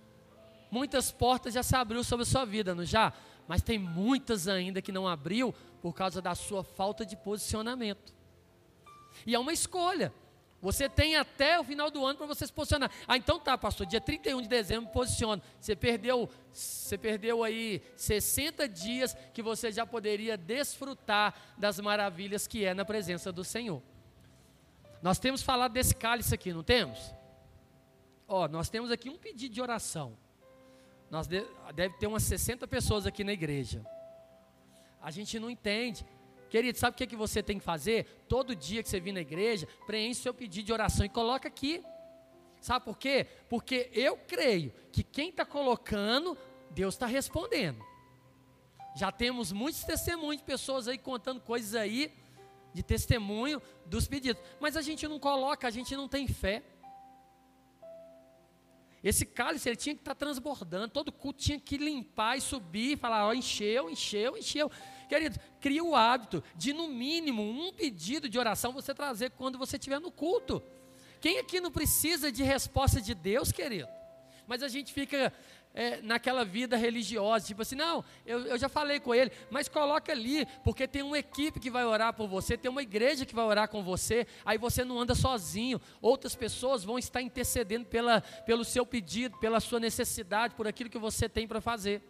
Muitas 0.73 1.13
portas 1.13 1.55
já 1.55 1.63
se 1.63 1.77
abriu 1.77 2.03
sobre 2.03 2.25
a 2.25 2.27
sua 2.27 2.45
vida, 2.45 2.75
não 2.75 2.85
já? 2.85 3.13
Mas 3.49 3.63
tem 3.63 3.79
muitas 3.79 4.47
ainda 4.47 4.83
que 4.83 4.93
não 4.93 5.09
abriu 5.09 5.55
por 5.81 5.95
causa 5.95 6.21
da 6.21 6.35
sua 6.35 6.63
falta 6.63 7.05
de 7.05 7.17
posicionamento. 7.17 8.15
E 9.27 9.35
é 9.35 9.39
uma 9.39 9.53
escolha. 9.53 10.13
Você 10.61 10.89
tem 10.89 11.17
até 11.17 11.59
o 11.59 11.65
final 11.65 11.91
do 11.91 12.05
ano 12.05 12.19
para 12.19 12.27
você 12.27 12.47
se 12.47 12.53
posicionar. 12.53 12.91
Ah, 13.07 13.17
então 13.17 13.39
tá, 13.39 13.57
pastor, 13.57 13.87
dia 13.87 14.01
31 14.01 14.43
de 14.43 14.49
dezembro 14.49 14.91
posiciona. 14.91 15.41
Você 15.59 15.75
perdeu, 15.75 16.29
você 16.53 16.99
perdeu 16.99 17.43
aí 17.43 17.81
60 17.97 18.69
dias 18.69 19.17
que 19.33 19.41
você 19.41 19.73
já 19.73 19.87
poderia 19.87 20.37
desfrutar 20.37 21.35
das 21.57 21.81
maravilhas 21.81 22.47
que 22.47 22.65
é 22.65 22.75
na 22.75 22.85
presença 22.85 23.33
do 23.33 23.45
Senhor. 23.45 23.81
Nós 25.01 25.19
temos 25.19 25.43
falado 25.43 25.73
desse 25.73 25.95
cálice 25.95 26.35
aqui, 26.35 26.53
não 26.53 26.65
temos? 26.65 27.15
Ó, 28.27 28.49
nós 28.49 28.69
temos 28.69 28.91
aqui 28.91 29.09
um 29.09 29.17
pedido 29.17 29.55
de 29.55 29.63
oração. 29.63 30.19
Nós 31.11 31.27
de, 31.27 31.45
deve 31.75 31.97
ter 31.97 32.07
umas 32.07 32.23
60 32.25 32.67
pessoas 32.67 33.07
aqui 33.07 33.25
na 33.25 33.33
igreja. 33.33 33.85
A 35.01 35.11
gente 35.11 35.39
não 35.39 35.51
entende. 35.51 36.05
Querido, 36.51 36.79
sabe 36.79 36.95
o 36.95 36.97
que, 36.97 37.05
é 37.05 37.07
que 37.07 37.17
você 37.17 37.43
tem 37.43 37.59
que 37.59 37.65
fazer? 37.65 38.25
Todo 38.29 38.55
dia 38.55 38.83
que 38.83 38.89
você 38.89 39.01
vir 39.01 39.13
na 39.13 39.21
igreja, 39.21 39.69
preenche 39.87 40.21
seu 40.21 40.35
pedido 40.35 40.67
de 40.67 40.73
oração 40.73 41.05
e 41.05 41.09
coloca 41.09 41.49
aqui. 41.49 41.83
Sabe 42.61 42.85
por 42.85 42.99
quê? 42.99 43.27
Porque 43.49 43.91
eu 43.93 44.17
creio 44.17 44.73
que 44.91 45.03
quem 45.03 45.29
está 45.29 45.45
colocando, 45.45 46.37
Deus 46.71 46.95
está 46.95 47.07
respondendo. 47.07 47.85
Já 48.97 49.13
temos 49.13 49.53
muitos 49.53 49.85
testemunhos 49.85 50.39
de 50.39 50.45
pessoas 50.45 50.89
aí 50.89 50.99
contando 50.99 51.41
coisas 51.41 51.75
aí, 51.75 52.13
de 52.75 52.83
testemunho 52.83 53.63
dos 53.87 54.09
pedidos. 54.09 54.43
Mas 54.61 54.77
a 54.77 54.83
gente 54.83 55.07
não 55.07 55.19
coloca, 55.19 55.69
a 55.69 55.71
gente 55.71 55.95
não 55.95 56.09
tem 56.09 56.27
fé. 56.27 56.63
Esse 59.03 59.25
cálice 59.25 59.69
ele 59.69 59.77
tinha 59.77 59.95
que 59.95 60.01
estar 60.01 60.15
tá 60.15 60.19
transbordando, 60.19 60.89
todo 60.89 61.13
culto 61.13 61.41
tinha 61.41 61.59
que 61.59 61.77
limpar 61.77 62.37
e 62.37 62.41
subir 62.41 62.93
e 62.93 62.97
falar: 62.97 63.27
ó, 63.27 63.33
encheu, 63.33 63.89
encheu, 63.89 64.37
encheu. 64.37 64.71
Querido, 65.09 65.39
cria 65.61 65.83
o 65.83 65.95
hábito 65.95 66.43
de, 66.57 66.73
no 66.73 66.89
mínimo, 66.89 67.43
um 67.43 67.73
pedido 67.73 68.29
de 68.29 68.39
oração 68.39 68.73
você 68.73 68.93
trazer 68.93 69.31
quando 69.31 69.57
você 69.57 69.77
estiver 69.77 70.01
no 70.01 70.11
culto. 70.11 70.63
Quem 71.21 71.39
aqui 71.39 71.61
não 71.61 71.71
precisa 71.71 72.31
de 72.31 72.43
resposta 72.43 73.01
de 73.01 73.15
Deus, 73.15 73.51
querido? 73.51 73.89
Mas 74.47 74.63
a 74.63 74.69
gente 74.69 74.93
fica 74.93 75.33
é, 75.75 76.01
naquela 76.03 76.45
vida 76.45 76.77
religiosa, 76.77 77.47
tipo 77.47 77.63
assim, 77.63 77.77
não, 77.77 78.05
eu, 78.27 78.41
eu 78.47 78.59
já 78.59 78.69
falei 78.69 78.99
com 78.99 79.15
ele, 79.15 79.31
mas 79.51 79.69
coloca 79.69 80.11
ali, 80.11 80.47
porque 80.65 80.89
tem 80.89 81.03
uma 81.03 81.19
equipe 81.19 81.61
que 81.61 81.71
vai 81.71 81.85
orar 81.85 82.13
por 82.13 82.27
você, 82.27 82.57
tem 82.57 82.71
uma 82.71 82.83
igreja 82.83 83.25
que 83.25 83.35
vai 83.35 83.45
orar 83.45 83.69
com 83.69 83.83
você, 83.83 84.27
aí 84.45 84.59
você 84.59 84.85
não 84.85 84.99
anda 85.01 85.15
sozinho, 85.15 85.81
outras 86.03 86.35
pessoas 86.35 86.83
vão 86.83 86.99
estar 86.99 87.23
intercedendo 87.23 87.87
pela, 87.87 88.21
pelo 88.21 88.65
seu 88.65 88.85
pedido, 88.85 89.39
pela 89.39 89.61
sua 89.61 89.79
necessidade, 89.79 90.55
por 90.55 90.67
aquilo 90.67 90.91
que 90.91 90.99
você 90.99 91.29
tem 91.29 91.47
para 91.47 91.61
fazer. 91.61 92.03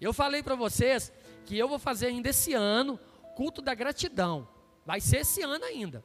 Eu 0.00 0.12
falei 0.12 0.42
para 0.42 0.54
vocês 0.54 1.12
que 1.46 1.56
eu 1.56 1.68
vou 1.68 1.78
fazer 1.78 2.06
ainda 2.06 2.28
esse 2.28 2.52
ano 2.52 2.98
culto 3.34 3.62
da 3.62 3.74
gratidão. 3.74 4.48
Vai 4.84 5.00
ser 5.00 5.18
esse 5.18 5.42
ano 5.42 5.64
ainda. 5.64 6.04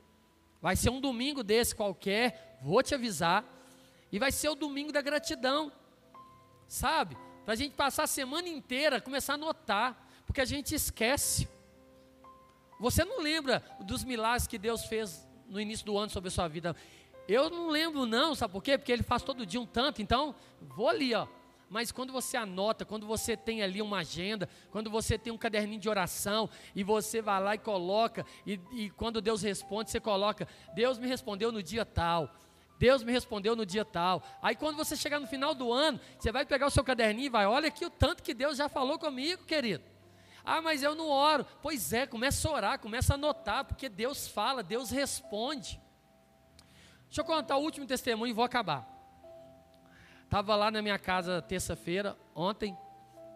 Vai 0.62 0.76
ser 0.76 0.90
um 0.90 1.02
domingo 1.02 1.44
desse 1.44 1.76
qualquer, 1.76 2.60
vou 2.62 2.84
te 2.84 2.94
avisar. 2.94 3.44
E 4.12 4.20
vai 4.20 4.32
ser 4.32 4.50
o 4.50 4.56
domingo 4.56 4.92
da 4.92 5.02
gratidão. 5.02 5.72
Sabe? 6.72 7.18
Para 7.44 7.54
a 7.54 7.58
gente 7.58 7.76
passar 7.76 8.04
a 8.04 8.08
semana 8.08 8.48
inteira, 8.48 9.02
começar 9.02 9.34
a 9.34 9.38
notar, 9.38 10.08
porque 10.26 10.40
a 10.40 10.46
gente 10.46 10.74
esquece. 10.74 11.46
Você 12.80 13.04
não 13.04 13.20
lembra 13.20 13.62
dos 13.82 14.06
milagres 14.06 14.48
que 14.48 14.58
Deus 14.58 14.86
fez 14.86 15.28
no 15.50 15.60
início 15.60 15.86
do 15.86 15.98
ano 15.98 16.10
sobre 16.10 16.30
a 16.30 16.32
sua 16.32 16.48
vida? 16.48 16.74
Eu 17.28 17.50
não 17.50 17.68
lembro, 17.68 18.06
não, 18.06 18.34
sabe 18.34 18.54
por 18.54 18.64
quê? 18.64 18.78
Porque 18.78 18.90
Ele 18.94 19.04
faz 19.04 19.22
todo 19.22 19.46
dia 19.46 19.60
um 19.60 19.66
tanto, 19.66 20.02
então 20.02 20.34
vou 20.62 20.88
ali, 20.88 21.14
ó 21.14 21.28
mas 21.72 21.90
quando 21.90 22.12
você 22.12 22.36
anota, 22.36 22.84
quando 22.84 23.08
você 23.08 23.38
tem 23.38 23.64
ali 23.64 23.82
uma 23.82 24.00
agenda, 24.00 24.50
quando 24.72 24.90
você 24.90 25.18
tem 25.18 25.32
um 25.32 25.38
caderninho 25.38 25.80
de 25.80 25.88
oração 25.88 26.50
e 26.76 26.84
você 26.84 27.22
vai 27.22 27.42
lá 27.42 27.56
e 27.56 27.58
coloca, 27.58 28.26
e, 28.46 28.60
e 28.74 28.90
quando 28.90 29.22
Deus 29.22 29.42
responde, 29.42 29.90
você 29.90 29.98
coloca: 29.98 30.46
Deus 30.76 31.00
me 31.00 31.08
respondeu 31.08 31.50
no 31.50 31.64
dia 31.64 31.86
tal. 31.86 32.30
Deus 32.82 33.04
me 33.04 33.12
respondeu 33.12 33.56
no 33.56 33.64
dia 33.64 33.86
tal. 33.86 34.24
Aí 34.42 34.56
quando 34.56 34.76
você 34.76 34.96
chegar 34.96 35.20
no 35.20 35.28
final 35.28 35.54
do 35.54 35.72
ano, 35.72 36.00
você 36.18 36.32
vai 36.32 36.44
pegar 36.44 36.66
o 36.66 36.72
seu 36.72 36.84
caderninho 36.84 37.28
e 37.28 37.30
vai, 37.30 37.46
olha 37.46 37.68
aqui 37.68 37.86
o 37.86 37.92
tanto 37.92 38.24
que 38.24 38.34
Deus 38.34 38.58
já 38.58 38.68
falou 38.68 38.98
comigo, 38.98 39.44
querido. 39.46 39.84
Ah, 40.44 40.64
mas 40.64 40.82
eu 40.82 40.96
não 40.96 41.08
oro. 41.08 41.46
Pois 41.62 41.94
é, 41.94 42.08
começa 42.08 42.50
a 42.50 42.52
orar, 42.52 42.80
começa 42.80 43.14
a 43.14 43.18
anotar, 43.18 43.66
porque 43.66 43.88
Deus 43.88 44.28
fala, 44.28 44.64
Deus 44.64 44.90
responde. 44.90 45.80
Deixa 47.06 47.22
eu 47.22 47.26
contar 47.26 47.58
o 47.58 47.62
último 47.62 47.86
testemunho 47.86 48.32
e 48.32 48.34
vou 48.34 48.44
acabar. 48.44 48.90
Estava 50.24 50.56
lá 50.56 50.72
na 50.72 50.82
minha 50.82 50.98
casa 50.98 51.40
terça-feira, 51.40 52.18
ontem, 52.34 52.76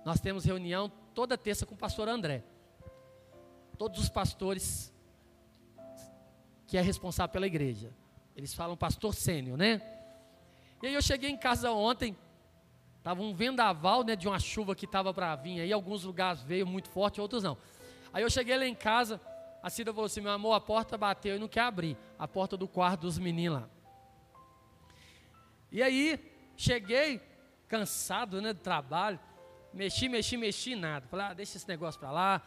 nós 0.03 0.19
temos 0.19 0.43
reunião 0.43 0.91
toda 1.13 1.37
terça 1.37 1.67
com 1.67 1.75
o 1.75 1.77
pastor 1.77 2.09
André. 2.09 2.43
Todos 3.77 3.99
os 3.99 4.09
pastores 4.09 4.91
que 6.65 6.79
é 6.79 6.81
responsável 6.81 7.31
pela 7.31 7.45
igreja. 7.45 7.93
Eles 8.35 8.53
falam 8.53 8.75
pastor 8.75 9.13
sênior, 9.13 9.57
né? 9.57 9.81
E 10.81 10.87
aí 10.87 10.93
eu 10.93 11.01
cheguei 11.01 11.29
em 11.29 11.37
casa 11.37 11.71
ontem, 11.71 12.15
estava 12.97 13.21
um 13.21 13.33
vendaval, 13.33 14.03
né, 14.03 14.15
de 14.15 14.27
uma 14.27 14.39
chuva 14.39 14.75
que 14.75 14.85
estava 14.85 15.13
para 15.13 15.35
vir 15.35 15.61
aí, 15.61 15.71
alguns 15.71 16.03
lugares 16.03 16.41
veio 16.41 16.67
muito 16.67 16.89
forte, 16.89 17.21
outros 17.21 17.43
não. 17.43 17.57
Aí 18.13 18.23
eu 18.23 18.29
cheguei 18.29 18.57
lá 18.57 18.65
em 18.65 18.75
casa, 18.75 19.21
a 19.63 19.69
Cida 19.69 19.93
falou 19.93 20.05
assim, 20.05 20.21
meu 20.21 20.31
amor, 20.31 20.53
a 20.53 20.59
porta 20.59 20.97
bateu 20.97 21.35
e 21.35 21.39
não 21.39 21.47
quer 21.47 21.61
abrir, 21.61 21.97
a 22.19 22.27
porta 22.27 22.57
do 22.57 22.67
quarto 22.67 23.01
dos 23.01 23.17
meninos 23.17 23.61
lá. 23.61 23.69
E 25.71 25.81
aí, 25.81 26.19
Cheguei 26.57 27.21
cansado 27.67 28.41
né, 28.41 28.53
do 28.53 28.59
trabalho, 28.59 29.19
mexi, 29.73 30.07
mexi, 30.07 30.37
mexi, 30.37 30.75
nada. 30.75 31.05
Falei, 31.07 31.25
ah, 31.25 31.33
deixa 31.33 31.57
esse 31.57 31.67
negócio 31.67 31.99
para 31.99 32.11
lá, 32.11 32.41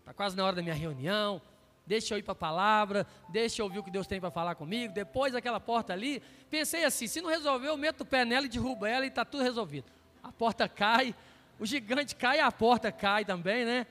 está 0.00 0.14
quase 0.14 0.36
na 0.36 0.44
hora 0.44 0.56
da 0.56 0.62
minha 0.62 0.74
reunião, 0.74 1.42
deixa 1.86 2.14
eu 2.14 2.18
ir 2.18 2.22
para 2.22 2.32
a 2.32 2.36
palavra, 2.36 3.06
deixa 3.28 3.60
eu 3.60 3.66
ouvir 3.66 3.78
o 3.78 3.82
que 3.82 3.90
Deus 3.90 4.06
tem 4.06 4.20
para 4.20 4.30
falar 4.30 4.54
comigo. 4.54 4.92
Depois 4.92 5.32
daquela 5.32 5.60
porta 5.60 5.92
ali, 5.92 6.22
pensei 6.50 6.84
assim: 6.84 7.06
se 7.06 7.20
não 7.20 7.28
resolver, 7.28 7.68
eu 7.68 7.76
meto 7.76 8.02
o 8.02 8.06
pé 8.06 8.24
nela 8.24 8.46
e 8.46 8.48
derrubo 8.48 8.86
ela 8.86 9.04
e 9.04 9.08
está 9.08 9.24
tudo 9.24 9.42
resolvido. 9.42 9.90
A 10.22 10.32
porta 10.32 10.68
cai, 10.68 11.14
o 11.58 11.66
gigante 11.66 12.16
cai, 12.16 12.40
a 12.40 12.50
porta 12.50 12.90
cai 12.90 13.24
também, 13.24 13.64
né? 13.64 13.86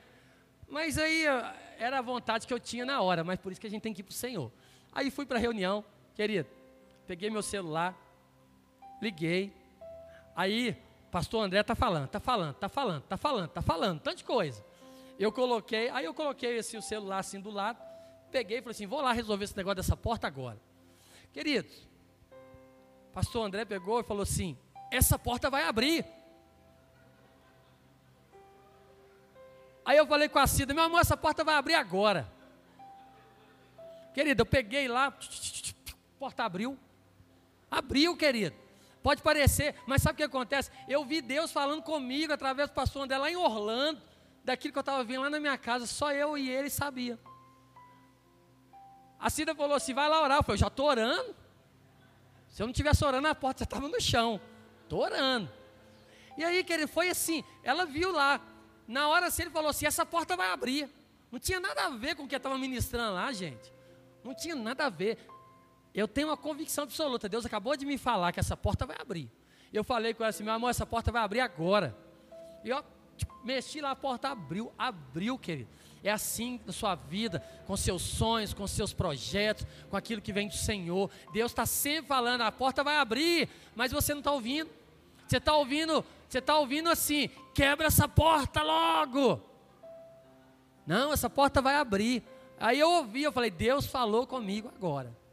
Mas 0.68 0.98
aí 0.98 1.26
era 1.78 2.00
a 2.00 2.02
vontade 2.02 2.48
que 2.48 2.54
eu 2.54 2.60
tinha 2.60 2.86
na 2.86 3.02
hora, 3.02 3.24
mas 3.24 3.40
por 3.40 3.52
isso 3.52 3.62
que 3.62 3.68
a 3.68 3.70
gente 3.70 3.82
tem 3.82 3.94
que 3.94 4.02
ir 4.02 4.04
para 4.04 4.12
o 4.12 4.16
Senhor. 4.16 4.52
Aí 4.92 5.12
fui 5.12 5.26
para 5.26 5.38
a 5.38 5.42
reunião, 5.42 5.84
querido, 6.16 6.50
peguei 7.06 7.30
meu 7.30 7.42
celular, 7.42 7.96
liguei. 9.02 9.54
Aí, 10.36 10.76
pastor 11.12 11.44
André 11.44 11.60
está 11.60 11.76
falando, 11.76 12.06
está 12.06 12.20
falando, 12.20 12.54
está 12.56 12.70
falando, 12.70 13.04
está 13.04 13.18
falando, 13.18 13.48
está 13.48 13.62
falando, 13.62 14.00
tanta 14.00 14.24
coisa. 14.24 14.64
Eu 15.24 15.32
coloquei, 15.32 15.88
aí 15.90 16.04
eu 16.04 16.14
coloquei 16.14 16.58
esse, 16.58 16.76
o 16.76 16.82
celular 16.82 17.20
assim 17.20 17.40
do 17.40 17.50
lado, 17.50 17.82
peguei 18.30 18.58
e 18.58 18.62
falei 18.62 18.72
assim, 18.72 18.86
vou 18.86 19.00
lá 19.00 19.14
resolver 19.14 19.46
esse 19.46 19.56
negócio 19.56 19.78
dessa 19.78 19.96
porta 19.96 20.28
agora. 20.28 20.60
Queridos, 21.32 21.88
pastor 23.14 23.46
André 23.46 23.64
pegou 23.64 24.02
e 24.02 24.04
falou 24.04 24.24
assim, 24.24 24.58
essa 24.92 25.18
porta 25.18 25.50
vai 25.50 25.64
abrir. 25.64 26.06
Aí 29.86 29.96
eu 29.96 30.06
falei 30.06 30.28
com 30.28 30.40
a 30.40 30.46
Cida, 30.46 30.74
meu 30.74 30.84
amor, 30.84 31.00
essa 31.00 31.16
porta 31.16 31.42
vai 31.42 31.56
abrir 31.56 31.76
agora. 31.76 32.30
Querido, 34.14 34.42
eu 34.42 34.46
peguei 34.46 34.90
lá, 34.90 35.18
porta 36.20 36.44
abriu. 36.44 36.78
Abriu, 37.72 38.18
querido. 38.18 38.58
Pode 39.02 39.22
parecer, 39.22 39.74
mas 39.88 40.02
sabe 40.02 40.16
o 40.16 40.18
que 40.18 40.24
acontece? 40.24 40.70
Eu 40.86 41.06
vi 41.06 41.22
Deus 41.22 41.50
falando 41.50 41.82
comigo 41.82 42.34
através 42.34 42.68
do 42.68 42.74
pastor 42.74 43.04
André 43.04 43.18
lá 43.18 43.32
em 43.32 43.38
Orlando, 43.38 44.02
daquilo 44.44 44.74
que 44.74 44.78
eu 44.78 44.82
estava 44.82 45.04
vendo 45.04 45.22
lá 45.22 45.30
na 45.30 45.40
minha 45.40 45.58
casa, 45.58 45.86
só 45.86 46.12
eu 46.12 46.38
e 46.38 46.50
ele 46.50 46.70
sabia. 46.70 47.18
A 49.20 49.30
Cida 49.30 49.56
falou 49.56 49.76
assim: 49.76 49.94
vai 49.94 50.10
lá 50.10 50.22
orar. 50.22 50.40
Eu 50.40 50.44
falei: 50.44 50.58
já 50.60 50.68
estou 50.68 50.88
orando. 50.88 51.36
Se 52.50 52.62
eu 52.62 52.68
não 52.68 52.72
estivesse 52.72 53.04
orando, 53.06 53.28
a 53.28 53.34
porta 53.34 53.60
já 53.60 53.64
estava 53.64 53.88
no 53.88 54.02
chão. 54.02 54.40
Estou 54.84 55.00
orando. 55.00 55.50
E 56.38 56.44
aí, 56.44 56.64
querido, 56.64 56.90
foi 56.90 57.10
assim: 57.10 57.44
ela 57.64 57.86
viu 57.86 58.12
lá. 58.12 58.42
Na 58.86 59.08
hora 59.08 59.28
assim, 59.28 59.44
ele 59.44 59.52
falou 59.52 59.70
assim: 59.70 59.86
essa 59.86 60.06
porta 60.06 60.36
vai 60.36 60.52
abrir. 60.52 60.90
Não 61.32 61.40
tinha 61.40 61.60
nada 61.60 61.86
a 61.86 61.90
ver 61.90 62.16
com 62.16 62.24
o 62.24 62.28
que 62.28 62.36
estava 62.36 62.58
ministrando 62.58 63.16
lá, 63.16 63.32
gente. 63.32 63.74
Não 64.24 64.36
tinha 64.36 64.56
nada 64.56 64.86
a 64.86 64.90
ver. 64.90 65.18
Eu 65.94 66.08
tenho 66.08 66.28
uma 66.28 66.38
convicção 66.38 66.84
absoluta. 66.84 67.30
Deus 67.30 67.46
acabou 67.46 67.78
de 67.78 67.86
me 67.86 67.98
falar 67.98 68.32
que 68.32 68.40
essa 68.40 68.58
porta 68.58 68.86
vai 68.86 68.98
abrir. 69.00 69.32
Eu 69.72 69.84
falei 69.84 70.14
com 70.14 70.24
ela 70.24 70.30
assim, 70.30 70.44
meu 70.44 70.54
amor, 70.54 70.70
essa 70.70 70.86
porta 70.86 71.12
vai 71.12 71.24
abrir 71.24 71.40
agora. 71.40 71.98
E 72.64 72.70
eu 72.70 72.78
tipo, 72.78 72.93
mexi 73.44 73.82
lá, 73.82 73.92
a 73.92 73.96
porta 73.96 74.30
abriu, 74.30 74.72
abriu, 74.78 75.38
querido. 75.38 75.70
É 76.04 76.12
assim 76.12 76.60
na 76.66 76.74
sua 76.74 76.96
vida, 76.96 77.40
com 77.66 77.78
seus 77.78 78.02
sonhos, 78.02 78.54
com 78.54 78.68
seus 78.68 78.92
projetos, 78.94 79.66
com 79.90 79.96
aquilo 79.96 80.22
que 80.22 80.34
vem 80.34 80.48
do 80.48 80.56
Senhor. 80.56 81.10
Deus 81.32 81.52
está 81.52 81.66
sempre 81.66 82.08
falando, 82.08 82.42
a 82.42 82.52
porta 82.52 82.84
vai 82.84 82.98
abrir, 82.98 83.48
mas 83.76 83.92
você 83.92 84.14
não 84.14 84.20
está 84.20 84.32
ouvindo. 84.32 84.70
Você 85.26 85.38
está 85.38 85.56
ouvindo, 85.56 86.06
você 86.28 86.40
está 86.40 86.58
ouvindo 86.58 86.90
assim, 86.90 87.30
quebra 87.54 87.88
essa 87.88 88.08
porta 88.08 88.62
logo. 88.62 89.42
Não, 90.86 91.14
essa 91.14 91.30
porta 91.30 91.62
vai 91.62 91.76
abrir. 91.76 92.22
Aí 92.60 92.80
eu 92.80 92.90
ouvi, 92.90 93.24
eu 93.24 93.32
falei, 93.32 93.50
Deus 93.50 93.86
falou 93.86 94.28
comigo 94.28 94.70
agora 94.76 95.24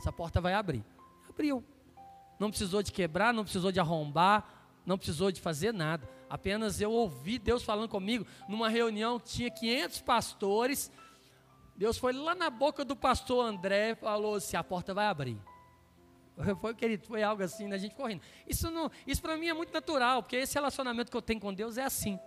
essa 0.00 0.10
porta 0.10 0.40
vai 0.40 0.54
abrir. 0.54 0.84
Abriu. 1.28 1.62
não 2.38 2.48
precisou 2.48 2.82
de 2.82 2.90
quebrar, 2.90 3.32
não 3.32 3.44
precisou 3.44 3.70
de 3.70 3.78
arrombar, 3.78 4.59
não 4.84 4.96
precisou 4.96 5.30
de 5.30 5.40
fazer 5.40 5.72
nada. 5.72 6.08
Apenas 6.28 6.80
eu 6.80 6.90
ouvi 6.92 7.38
Deus 7.38 7.62
falando 7.62 7.88
comigo 7.88 8.26
numa 8.48 8.68
reunião 8.68 9.18
que 9.18 9.28
tinha 9.28 9.50
500 9.50 10.00
pastores. 10.00 10.90
Deus 11.76 11.98
foi 11.98 12.12
lá 12.12 12.34
na 12.34 12.50
boca 12.50 12.84
do 12.84 12.94
pastor 12.94 13.44
André 13.46 13.90
e 13.90 13.94
falou 13.94 14.34
assim: 14.34 14.56
a 14.56 14.64
porta 14.64 14.92
vai 14.94 15.06
abrir. 15.06 15.38
Foi, 16.60 16.74
querido, 16.74 17.06
foi 17.06 17.22
algo 17.22 17.42
assim, 17.42 17.68
né? 17.68 17.76
a 17.76 17.78
gente 17.78 17.94
correndo. 17.94 18.22
Isso, 18.46 18.66
isso 19.06 19.20
para 19.20 19.36
mim 19.36 19.48
é 19.48 19.52
muito 19.52 19.74
natural, 19.74 20.22
porque 20.22 20.36
esse 20.36 20.54
relacionamento 20.54 21.10
que 21.10 21.16
eu 21.16 21.20
tenho 21.20 21.38
com 21.38 21.52
Deus 21.52 21.76
é 21.76 21.84
assim. 21.84 22.18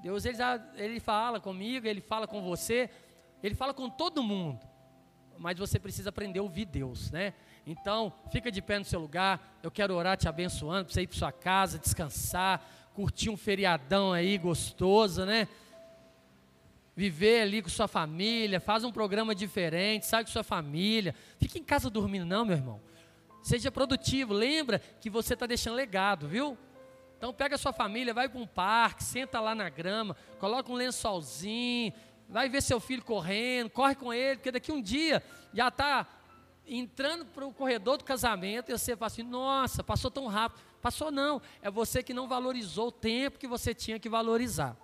Deus, 0.00 0.24
ele, 0.24 0.38
ele 0.76 1.00
fala 1.00 1.40
comigo, 1.40 1.86
ele 1.86 2.00
fala 2.00 2.26
com 2.26 2.42
você, 2.42 2.88
ele 3.42 3.54
fala 3.54 3.74
com 3.74 3.90
todo 3.90 4.22
mundo. 4.22 4.64
Mas 5.36 5.58
você 5.58 5.78
precisa 5.78 6.10
aprender 6.10 6.38
a 6.38 6.42
ouvir 6.42 6.64
Deus, 6.64 7.10
né? 7.10 7.34
Então, 7.66 8.12
fica 8.30 8.50
de 8.50 8.62
pé 8.62 8.78
no 8.78 8.84
seu 8.84 9.00
lugar. 9.00 9.58
Eu 9.62 9.70
quero 9.70 9.94
orar 9.94 10.16
te 10.16 10.28
abençoando 10.28 10.86
para 10.86 10.94
você 10.94 11.02
ir 11.02 11.06
para 11.06 11.18
sua 11.18 11.32
casa, 11.32 11.78
descansar, 11.78 12.64
curtir 12.94 13.30
um 13.30 13.36
feriadão 13.36 14.12
aí 14.12 14.36
gostoso, 14.38 15.24
né? 15.24 15.46
Viver 16.96 17.42
ali 17.42 17.62
com 17.62 17.68
sua 17.68 17.88
família, 17.88 18.60
faz 18.60 18.84
um 18.84 18.92
programa 18.92 19.34
diferente, 19.34 20.06
sai 20.06 20.24
com 20.24 20.30
sua 20.30 20.42
família. 20.42 21.14
Fique 21.38 21.58
em 21.58 21.64
casa 21.64 21.88
dormindo, 21.88 22.26
não, 22.26 22.44
meu 22.44 22.56
irmão. 22.56 22.80
Seja 23.42 23.70
produtivo. 23.70 24.32
Lembra 24.32 24.78
que 25.00 25.08
você 25.08 25.34
está 25.34 25.46
deixando 25.46 25.76
legado, 25.76 26.28
viu? 26.28 26.58
Então 27.16 27.34
pega 27.34 27.54
a 27.54 27.58
sua 27.58 27.72
família, 27.72 28.14
vai 28.14 28.28
para 28.28 28.40
um 28.40 28.46
parque, 28.46 29.04
senta 29.04 29.40
lá 29.40 29.54
na 29.54 29.68
grama, 29.68 30.16
coloca 30.38 30.72
um 30.72 30.74
lençolzinho, 30.74 31.92
vai 32.26 32.48
ver 32.48 32.62
seu 32.62 32.80
filho 32.80 33.04
correndo, 33.04 33.68
corre 33.68 33.94
com 33.94 34.10
ele, 34.10 34.36
porque 34.36 34.50
daqui 34.50 34.72
um 34.72 34.80
dia 34.80 35.22
já 35.52 35.68
está 35.68 36.06
entrando 36.70 37.26
para 37.26 37.44
o 37.44 37.52
corredor 37.52 37.98
do 37.98 38.04
casamento 38.04 38.70
e 38.70 38.78
você 38.78 38.96
fala 38.96 39.08
assim: 39.08 39.22
nossa, 39.22 39.82
passou 39.82 40.10
tão 40.10 40.26
rápido. 40.26 40.62
Passou 40.80 41.10
não, 41.10 41.42
é 41.60 41.70
você 41.70 42.02
que 42.02 42.14
não 42.14 42.26
valorizou 42.26 42.88
o 42.88 42.92
tempo 42.92 43.38
que 43.38 43.46
você 43.46 43.74
tinha 43.74 43.98
que 43.98 44.08
valorizar. 44.08 44.76